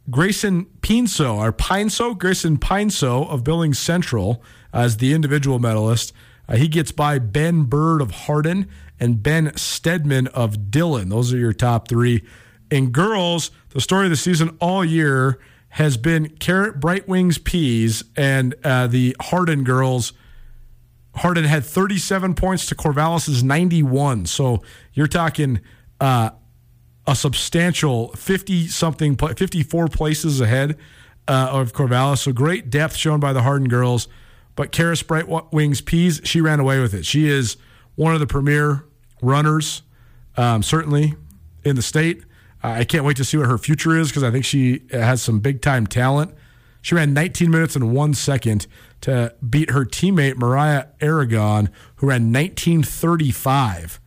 Grayson 0.08 0.66
Pinso, 0.80 1.36
or 1.36 1.52
Pineso, 1.52 2.14
Grayson 2.14 2.58
Pineso 2.58 3.24
of 3.24 3.42
Billings 3.42 3.78
Central 3.78 4.42
as 4.72 4.98
the 4.98 5.12
individual 5.12 5.58
medalist. 5.58 6.12
Uh, 6.48 6.56
he 6.56 6.68
gets 6.68 6.92
by 6.92 7.18
Ben 7.18 7.64
Bird 7.64 8.00
of 8.00 8.12
Hardin 8.12 8.68
and 9.00 9.22
Ben 9.22 9.56
Stedman 9.56 10.28
of 10.28 10.70
Dillon. 10.70 11.08
Those 11.08 11.32
are 11.32 11.38
your 11.38 11.52
top 11.52 11.88
three. 11.88 12.22
In 12.70 12.90
girls, 12.90 13.50
the 13.70 13.80
story 13.80 14.06
of 14.06 14.10
the 14.10 14.16
season 14.16 14.56
all 14.60 14.84
year 14.84 15.40
has 15.70 15.96
been 15.96 16.28
Karis 16.28 16.78
Bright 16.78 17.08
Wings 17.08 17.38
Peas 17.38 18.04
and 18.16 18.54
uh, 18.62 18.86
the 18.86 19.16
Hardin 19.20 19.64
girls. 19.64 20.12
Hardin 21.16 21.44
had 21.44 21.64
37 21.64 22.34
points 22.34 22.66
to 22.66 22.74
Corvallis's 22.74 23.42
91. 23.42 24.26
So 24.26 24.62
you're 24.92 25.06
talking 25.06 25.60
uh, 26.00 26.30
a 27.06 27.14
substantial 27.14 28.08
50 28.12 28.68
something, 28.68 29.16
54 29.16 29.88
places 29.88 30.40
ahead 30.40 30.76
uh, 31.26 31.48
of 31.50 31.72
Corvallis. 31.72 32.18
So 32.18 32.32
great 32.32 32.70
depth 32.70 32.96
shown 32.96 33.20
by 33.20 33.32
the 33.32 33.42
Hardin 33.42 33.68
girls. 33.68 34.08
But 34.56 34.72
Karis 34.72 35.06
Bright 35.06 35.52
Wings 35.52 35.80
Peas, 35.80 36.20
she 36.24 36.40
ran 36.40 36.60
away 36.60 36.80
with 36.80 36.92
it. 36.92 37.06
She 37.06 37.28
is 37.28 37.56
one 37.94 38.14
of 38.14 38.20
the 38.20 38.26
premier 38.26 38.84
runners, 39.22 39.82
um, 40.36 40.62
certainly 40.62 41.14
in 41.64 41.76
the 41.76 41.82
state. 41.82 42.24
I 42.62 42.84
can't 42.84 43.04
wait 43.04 43.16
to 43.16 43.24
see 43.24 43.36
what 43.38 43.46
her 43.46 43.56
future 43.56 43.96
is 43.96 44.08
because 44.08 44.22
I 44.22 44.30
think 44.30 44.44
she 44.44 44.82
has 44.90 45.22
some 45.22 45.40
big 45.40 45.62
time 45.62 45.86
talent. 45.86 46.34
She 46.82 46.94
ran 46.94 47.14
19 47.14 47.50
minutes 47.50 47.74
and 47.74 47.94
one 47.94 48.12
second 48.14 48.66
to 49.02 49.34
beat 49.48 49.70
her 49.70 49.84
teammate 49.84 50.36
Mariah 50.36 50.86
Aragon, 51.00 51.70
who 51.96 52.08
ran 52.08 52.32
1935. 52.32 54.00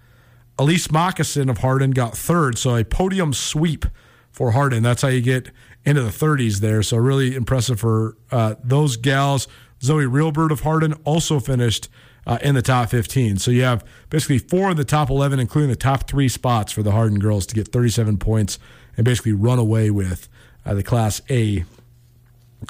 Elise 0.60 0.92
Moccasin 0.92 1.50
of 1.50 1.60
Hardin 1.60 1.92
got 1.92 2.16
third, 2.16 2.58
so 2.58 2.76
a 2.76 2.84
podium 2.84 3.34
sweep 3.34 3.86
for 4.32 4.52
Hardin. 4.52 4.84
That's 4.84 5.02
how 5.02 5.08
you 5.08 5.22
get 5.22 5.50
into 5.86 6.02
the 6.02 6.10
30s 6.10 6.60
there. 6.60 6.84
So 6.84 6.98
really 6.98 7.36
impressive 7.36 7.80
for 7.80 8.18
uh, 8.32 8.56
those 8.64 8.98
gals. 8.98 9.48
Zoe 9.82 10.06
Realbird 10.06 10.52
of 10.52 10.62
Hardin 10.62 10.94
also 11.04 11.40
finished 11.40 11.90
uh, 12.26 12.38
in 12.42 12.56
the 12.56 12.62
top 12.62 12.90
15. 12.90 13.38
So 13.38 13.52
you 13.52 13.64
have 13.64 13.86
basically 14.10 14.38
four 14.38 14.72
in 14.72 14.78
the 14.78 14.86
top 14.86 15.10
11, 15.10 15.40
including 15.40 15.70
the 15.70 15.76
top 15.76 16.08
three 16.08 16.30
spots 16.30 16.72
for 16.72 16.84
the 16.84 16.92
Hardin 16.92 17.20
girls 17.20 17.46
to 17.48 17.56
get 17.56 17.68
37 17.70 18.18
points 18.18 18.60
and 18.96 19.06
basically 19.06 19.34
run 19.34 19.60
away 19.60 19.90
with 19.90 20.30
uh, 20.66 20.74
the 20.74 20.84
Class 20.84 21.22
A 21.30 21.66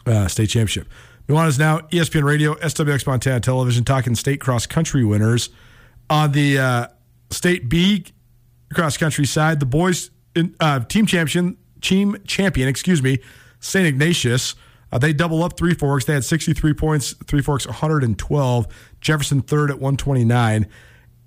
uh, 0.05 0.27
state 0.27 0.49
championship. 0.49 0.87
Nuanez 1.27 1.57
Now, 1.57 1.79
ESPN 1.79 2.23
Radio, 2.23 2.55
SWX 2.55 3.07
Montana 3.07 3.39
Television, 3.39 3.85
talking 3.85 4.13
state 4.15 4.41
cross 4.41 4.65
country 4.65 5.05
winners. 5.05 5.49
On 6.09 6.31
the 6.33 6.59
uh, 6.59 6.87
state 7.29 7.69
B 7.69 8.05
cross 8.73 8.97
country 8.97 9.25
side, 9.25 9.61
the 9.61 9.65
boys 9.65 10.11
uh, 10.59 10.81
team 10.81 11.05
champion, 11.05 11.57
team 11.81 12.17
champion, 12.27 12.67
excuse 12.67 13.01
me, 13.01 13.19
St. 13.61 13.87
Ignatius. 13.87 14.55
Uh, 14.91 14.97
they 14.97 15.13
double 15.13 15.43
up 15.43 15.57
Three 15.57 15.73
Forks. 15.73 16.05
They 16.05 16.13
had 16.13 16.25
63 16.25 16.73
points. 16.73 17.13
Three 17.25 17.41
Forks 17.41 17.65
112. 17.65 18.67
Jefferson 18.99 19.41
third 19.41 19.71
at 19.71 19.77
129. 19.77 20.67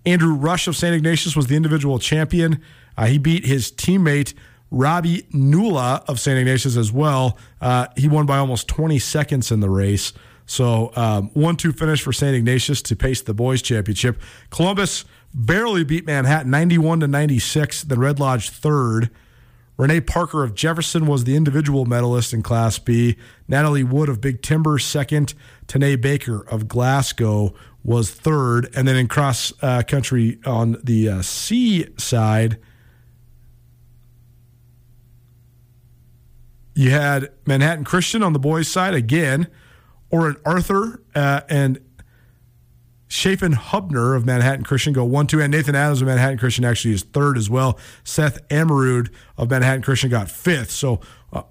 Andrew 0.05 0.35
Rush 0.35 0.69
of 0.69 0.77
St. 0.77 0.95
Ignatius 0.95 1.35
was 1.35 1.47
the 1.47 1.57
individual 1.57 1.99
champion. 1.99 2.63
Uh, 2.97 3.07
he 3.07 3.19
beat 3.19 3.45
his 3.45 3.73
teammate 3.73 4.35
Robbie 4.71 5.23
Nula 5.33 6.05
of 6.09 6.19
St. 6.19 6.39
Ignatius 6.39 6.77
as 6.77 6.93
well. 6.93 7.39
Uh, 7.61 7.87
he 7.97 8.09
won 8.09 8.27
by 8.27 8.39
almost 8.39 8.69
20 8.69 8.99
seconds 8.99 9.51
in 9.51 9.61
the 9.61 9.71
race. 9.71 10.13
So 10.47 10.93
um, 10.97 11.31
one 11.35 11.57
two 11.57 11.73
finish 11.73 12.03
for 12.03 12.13
St. 12.13 12.35
Ignatius 12.35 12.83
to 12.83 12.97
pace 12.97 13.21
the 13.21 13.35
boys 13.35 13.63
championship. 13.63 14.21
Columbus 14.51 15.05
barely 15.35 15.85
beat 15.85 16.07
Manhattan 16.07 16.51
91 16.51 17.01
to 17.01 17.09
96. 17.09 17.85
Then 17.85 17.99
Red 17.99 18.21
Lodge 18.21 18.51
third. 18.51 19.11
Renee 19.77 20.01
Parker 20.01 20.43
of 20.43 20.55
Jefferson 20.55 21.07
was 21.07 21.25
the 21.25 21.37
individual 21.37 21.85
medalist 21.85 22.33
in 22.33 22.43
Class 22.43 22.79
B. 22.79 23.17
Natalie 23.47 23.85
Wood 23.85 24.09
of 24.09 24.23
Big 24.23 24.41
Timber 24.41 24.79
second. 24.79 25.35
Tanae 25.67 26.01
Baker 26.01 26.49
of 26.49 26.67
Glasgow 26.67 27.53
was 27.85 28.11
third. 28.11 28.71
And 28.75 28.89
then 28.89 28.97
in 28.97 29.07
cross 29.07 29.53
uh, 29.61 29.83
country 29.83 30.39
on 30.47 30.79
the 30.83 31.09
uh, 31.11 31.23
C 31.23 31.87
side, 31.99 32.59
you 36.77 36.91
had 36.91 37.31
Manhattan 37.47 37.85
Christian 37.85 38.23
on 38.23 38.35
the 38.35 38.39
boys' 38.39 38.69
side 38.69 38.93
again, 38.93 39.49
Oren 40.11 40.37
Arthur 40.45 41.03
uh, 41.15 41.41
and 41.49 41.81
Chafin 43.09 43.55
Hubner 43.55 44.15
of 44.15 44.27
Manhattan 44.27 44.63
Christian 44.63 44.93
go 44.93 45.03
one 45.03 45.27
two, 45.27 45.41
and 45.41 45.51
Nathan 45.51 45.75
Adams 45.75 46.03
of 46.03 46.07
Manhattan 46.07 46.37
Christian 46.37 46.67
actually 46.67 46.93
is 46.93 47.03
third 47.03 47.39
as 47.39 47.49
well. 47.49 47.79
Seth 48.05 48.47
Amarud 48.49 49.11
of 49.39 49.49
Manhattan 49.49 49.81
Christian 49.81 50.11
got 50.11 50.31
fifth. 50.31 50.71
So 50.71 51.01
uh, 51.33 51.45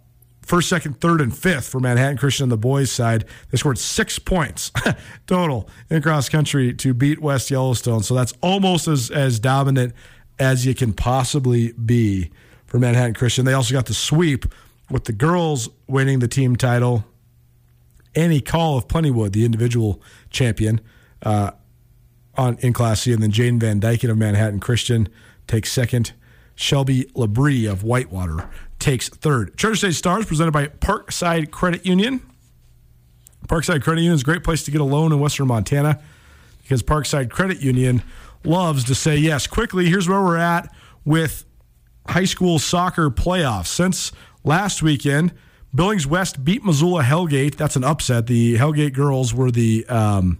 first, 0.43 0.69
second, 0.69 1.01
third, 1.01 1.21
and 1.21 1.35
fifth 1.35 1.67
for 1.69 1.79
Manhattan 1.79 2.17
Christian 2.17 2.43
on 2.43 2.49
the 2.49 2.57
boys' 2.57 2.91
side. 2.91 3.25
They 3.49 3.57
scored 3.57 3.79
six 3.79 4.19
points 4.19 4.71
total 5.25 5.67
in 5.89 6.03
cross 6.03 6.29
country 6.29 6.71
to 6.75 6.93
beat 6.93 7.19
West 7.19 7.49
Yellowstone. 7.49 8.03
So 8.03 8.13
that's 8.13 8.33
almost 8.41 8.87
as 8.87 9.09
as 9.09 9.39
dominant 9.39 9.95
as 10.37 10.67
you 10.67 10.75
can 10.75 10.93
possibly 10.93 11.71
be 11.71 12.29
for 12.67 12.77
Manhattan 12.77 13.15
Christian. 13.15 13.45
They 13.45 13.53
also 13.53 13.73
got 13.73 13.87
the 13.87 13.95
sweep 13.95 14.45
with 14.89 15.05
the 15.05 15.13
girls 15.13 15.69
winning 15.87 16.19
the 16.19 16.27
team 16.27 16.55
title. 16.55 17.05
Annie 18.15 18.41
Call 18.41 18.77
of 18.77 18.87
Plentywood, 18.87 19.33
the 19.33 19.43
individual 19.43 20.01
champion 20.29 20.79
uh, 21.23 21.51
on 22.37 22.57
in 22.61 22.71
Class 22.73 23.01
C, 23.01 23.11
and 23.11 23.21
then 23.21 23.31
Jane 23.31 23.59
Van 23.59 23.79
Dyken 23.79 24.09
of 24.09 24.17
Manhattan 24.17 24.59
Christian 24.59 25.09
takes 25.47 25.71
second. 25.71 26.13
Shelby 26.55 27.03
Labrie 27.15 27.69
of 27.69 27.83
Whitewater 27.83 28.49
takes 28.79 29.09
third. 29.09 29.57
Treasure 29.57 29.75
State 29.75 29.95
Stars 29.95 30.25
presented 30.25 30.51
by 30.51 30.67
Parkside 30.67 31.51
Credit 31.51 31.85
Union. 31.85 32.21
Parkside 33.47 33.83
Credit 33.83 34.01
Union 34.01 34.13
is 34.13 34.21
a 34.21 34.25
great 34.25 34.43
place 34.43 34.63
to 34.63 34.71
get 34.71 34.79
a 34.79 34.85
loan 34.85 35.11
in 35.11 35.19
Western 35.19 35.47
Montana 35.47 36.01
because 36.61 36.81
Parkside 36.81 37.29
Credit 37.29 37.61
Union 37.61 38.01
loves 38.45 38.85
to 38.85 38.95
say 38.95 39.17
yes. 39.17 39.47
Quickly, 39.47 39.87
here's 39.87 40.07
where 40.07 40.21
we're 40.21 40.37
at 40.37 40.73
with 41.03 41.45
high 42.07 42.25
school 42.25 42.57
soccer 42.57 43.09
playoffs. 43.09 43.67
Since 43.67 44.11
last 44.45 44.81
weekend, 44.81 45.33
Billings 45.73 46.07
West 46.07 46.45
beat 46.45 46.63
Missoula 46.63 47.03
Hellgate. 47.03 47.55
That's 47.55 47.75
an 47.75 47.83
upset. 47.83 48.27
The 48.27 48.55
Hellgate 48.55 48.93
girls 48.93 49.33
were 49.33 49.51
the 49.51 49.85
um, 49.87 50.39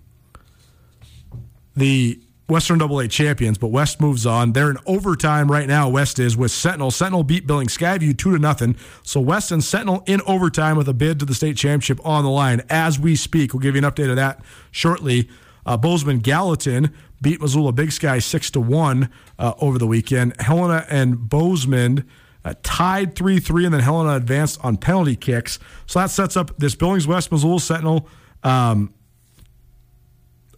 the 1.75 2.21
Western 2.47 2.77
Double 2.77 2.99
A 2.99 3.07
champions, 3.07 3.57
but 3.57 3.67
West 3.67 3.99
moves 3.99 4.25
on. 4.25 4.53
They're 4.53 4.69
in 4.69 4.77
overtime 4.85 5.51
right 5.51 5.67
now. 5.67 5.89
West 5.89 6.19
is 6.19 6.37
with 6.37 6.51
Sentinel. 6.51 6.91
Sentinel 6.91 7.23
beat 7.23 7.47
Billings 7.47 7.75
Skyview 7.75 8.17
two 8.17 8.31
to 8.31 8.39
nothing. 8.39 8.77
So 9.03 9.19
West 9.19 9.51
and 9.51 9.63
Sentinel 9.63 10.03
in 10.05 10.21
overtime 10.27 10.77
with 10.77 10.87
a 10.87 10.93
bid 10.93 11.19
to 11.19 11.25
the 11.25 11.33
state 11.33 11.57
championship 11.57 11.99
on 12.05 12.23
the 12.23 12.29
line 12.29 12.61
as 12.69 12.99
we 12.99 13.15
speak. 13.15 13.53
We'll 13.53 13.61
give 13.61 13.75
you 13.75 13.83
an 13.83 13.91
update 13.91 14.09
of 14.09 14.15
that 14.15 14.41
shortly. 14.71 15.27
Uh, 15.65 15.75
Bozeman 15.75 16.19
Gallatin 16.19 16.93
beat 17.21 17.41
Missoula 17.41 17.71
Big 17.71 17.91
Sky 17.91 18.19
six 18.19 18.51
to 18.51 18.61
one 18.61 19.09
uh, 19.39 19.53
over 19.59 19.79
the 19.79 19.87
weekend. 19.87 20.39
Helena 20.39 20.85
and 20.89 21.27
Bozeman. 21.27 22.07
Uh, 22.45 22.53
tied 22.61 23.15
3 23.15 23.39
3, 23.39 23.65
and 23.65 23.73
then 23.73 23.81
Helena 23.81 24.15
advanced 24.15 24.63
on 24.63 24.77
penalty 24.77 25.15
kicks. 25.15 25.57
So 25.87 25.99
that 25.99 26.11
sets 26.11 26.37
up 26.37 26.55
this 26.59 26.75
Billings 26.75 27.07
West 27.07 27.31
Missoula 27.31 27.59
Sentinel 27.59 28.07
um, 28.43 28.93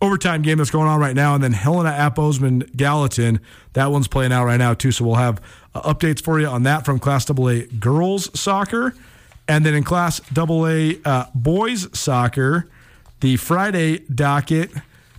overtime 0.01 0.41
game 0.41 0.57
that's 0.57 0.69
going 0.69 0.87
on 0.87 0.99
right 0.99 1.15
now, 1.15 1.33
and 1.33 1.43
then 1.43 1.53
Helena 1.53 1.89
at 1.89 2.75
Gallatin. 2.75 3.39
That 3.73 3.91
one's 3.91 4.09
playing 4.09 4.33
out 4.33 4.45
right 4.45 4.57
now 4.57 4.73
too. 4.73 4.91
So 4.91 5.05
we'll 5.05 5.15
have 5.15 5.41
uh, 5.73 5.93
updates 5.93 6.21
for 6.21 6.39
you 6.39 6.47
on 6.47 6.63
that 6.63 6.85
from 6.85 6.99
Class 6.99 7.29
AA 7.29 7.61
girls 7.79 8.37
soccer, 8.37 8.93
and 9.47 9.65
then 9.65 9.73
in 9.73 9.83
Class 9.83 10.19
AA 10.37 10.99
uh, 11.05 11.25
boys 11.33 11.87
soccer, 11.97 12.67
the 13.21 13.37
Friday 13.37 13.99
docket. 13.99 14.71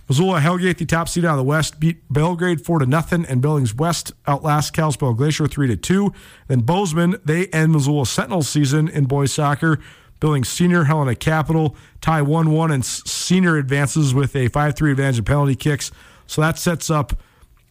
Missoula 0.09 0.41
Hellgate, 0.41 0.77
the 0.77 0.85
top 0.85 1.07
seed 1.07 1.23
out 1.23 1.33
of 1.33 1.37
the 1.37 1.43
West, 1.43 1.79
beat 1.79 2.01
Belgrade 2.11 2.65
four 2.65 2.79
to 2.79 2.85
nothing, 2.85 3.25
and 3.25 3.41
Billings 3.41 3.75
West 3.75 4.11
outlast 4.27 4.73
Kalispell 4.73 5.13
Glacier 5.13 5.47
three 5.47 5.67
to 5.67 5.77
two. 5.77 6.11
Then 6.47 6.61
Bozeman, 6.61 7.17
they 7.23 7.45
end 7.47 7.73
Missoula 7.73 8.07
Sentinel 8.07 8.41
season 8.41 8.87
in 8.89 9.05
boys 9.05 9.31
soccer 9.31 9.79
Billings 10.19 10.49
Senior, 10.49 10.85
Helena 10.85 11.15
Capital 11.15 11.75
tie 12.01 12.21
1 12.21 12.51
1, 12.51 12.71
and 12.71 12.85
Senior 12.85 13.57
advances 13.57 14.13
with 14.13 14.35
a 14.35 14.47
5 14.49 14.75
3 14.75 14.91
advantage 14.91 15.19
in 15.19 15.25
penalty 15.25 15.55
kicks. 15.55 15.91
So 16.27 16.41
that 16.41 16.57
sets 16.57 16.89
up 16.89 17.13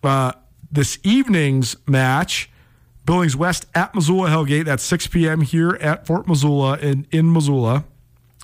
uh, 0.02 0.32
this 0.70 0.98
evening's 1.02 1.76
match. 1.86 2.50
Billings 3.04 3.36
West 3.36 3.66
at 3.74 3.94
Missoula 3.94 4.28
Hellgate. 4.28 4.66
at 4.66 4.80
6 4.80 5.06
p.m. 5.08 5.40
here 5.40 5.70
at 5.80 6.06
Fort 6.06 6.28
Missoula 6.28 6.76
in, 6.78 7.06
in 7.10 7.32
Missoula, 7.32 7.84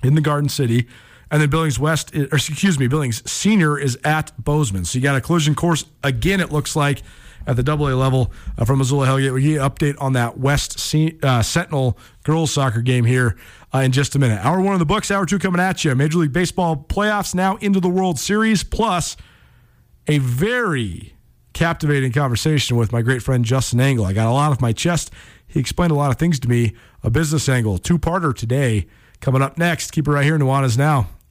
in 0.02 0.14
the 0.14 0.22
Garden 0.22 0.48
City. 0.48 0.86
And 1.34 1.42
then 1.42 1.50
Billings 1.50 1.80
West, 1.80 2.14
or 2.14 2.36
excuse 2.36 2.78
me, 2.78 2.86
Billings 2.86 3.28
Senior 3.28 3.76
is 3.76 3.98
at 4.04 4.30
Bozeman. 4.38 4.84
So 4.84 4.98
you 4.98 5.02
got 5.02 5.16
a 5.16 5.20
collision 5.20 5.56
course 5.56 5.84
again, 6.04 6.38
it 6.38 6.52
looks 6.52 6.76
like, 6.76 7.02
at 7.44 7.56
the 7.56 7.68
AA 7.68 7.88
level 7.88 8.32
uh, 8.56 8.64
from 8.64 8.78
Missoula 8.78 9.08
Hellgate. 9.08 9.34
We 9.34 9.42
get 9.42 9.60
an 9.60 9.68
update 9.68 9.96
on 10.00 10.12
that 10.12 10.38
West 10.38 10.94
uh, 11.24 11.42
Sentinel 11.42 11.98
girls 12.22 12.52
soccer 12.52 12.82
game 12.82 13.04
here 13.04 13.36
uh, 13.74 13.78
in 13.78 13.90
just 13.90 14.14
a 14.14 14.20
minute. 14.20 14.44
Hour 14.44 14.60
one 14.60 14.74
of 14.74 14.78
the 14.78 14.86
books, 14.86 15.10
hour 15.10 15.26
two 15.26 15.40
coming 15.40 15.60
at 15.60 15.84
you. 15.84 15.92
Major 15.96 16.18
League 16.18 16.32
Baseball 16.32 16.76
playoffs 16.88 17.34
now 17.34 17.56
into 17.56 17.80
the 17.80 17.88
World 17.88 18.20
Series, 18.20 18.62
plus 18.62 19.16
a 20.06 20.18
very 20.18 21.14
captivating 21.52 22.12
conversation 22.12 22.76
with 22.76 22.92
my 22.92 23.02
great 23.02 23.24
friend 23.24 23.44
Justin 23.44 23.80
Angle. 23.80 24.04
I 24.04 24.12
got 24.12 24.28
a 24.28 24.30
lot 24.30 24.52
off 24.52 24.60
my 24.60 24.72
chest. 24.72 25.10
He 25.48 25.58
explained 25.58 25.90
a 25.90 25.96
lot 25.96 26.12
of 26.12 26.16
things 26.16 26.38
to 26.38 26.48
me. 26.48 26.74
A 27.02 27.10
business 27.10 27.48
angle, 27.48 27.78
two 27.78 27.98
parter 27.98 28.32
today. 28.32 28.86
Coming 29.20 29.42
up 29.42 29.58
next. 29.58 29.90
Keep 29.90 30.06
it 30.06 30.12
right 30.12 30.24
here. 30.24 30.38
Nuanez 30.38 30.78
Now, 30.78 31.08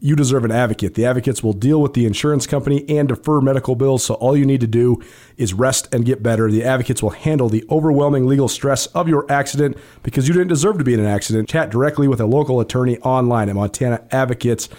you 0.00 0.14
deserve 0.14 0.44
an 0.44 0.52
advocate. 0.52 0.94
The 0.94 1.06
advocates 1.06 1.42
will 1.42 1.52
deal 1.52 1.80
with 1.80 1.94
the 1.94 2.06
insurance 2.06 2.46
company 2.46 2.84
and 2.88 3.08
defer 3.08 3.40
medical 3.40 3.74
bills, 3.74 4.04
so 4.04 4.14
all 4.14 4.36
you 4.36 4.44
need 4.44 4.60
to 4.60 4.66
do 4.66 5.02
is 5.36 5.54
rest 5.54 5.88
and 5.92 6.04
get 6.04 6.22
better. 6.22 6.50
The 6.50 6.64
advocates 6.64 7.02
will 7.02 7.10
handle 7.10 7.48
the 7.48 7.64
overwhelming 7.70 8.26
legal 8.26 8.48
stress 8.48 8.86
of 8.88 9.08
your 9.08 9.24
accident 9.30 9.76
because 10.02 10.28
you 10.28 10.34
didn't 10.34 10.48
deserve 10.48 10.78
to 10.78 10.84
be 10.84 10.94
in 10.94 11.00
an 11.00 11.06
accident. 11.06 11.48
Chat 11.48 11.70
directly 11.70 12.08
with 12.08 12.20
a 12.20 12.26
local 12.26 12.60
attorney 12.60 12.98
online 12.98 13.48
at 13.48 13.56
montanaadvocates.com. 13.56 14.76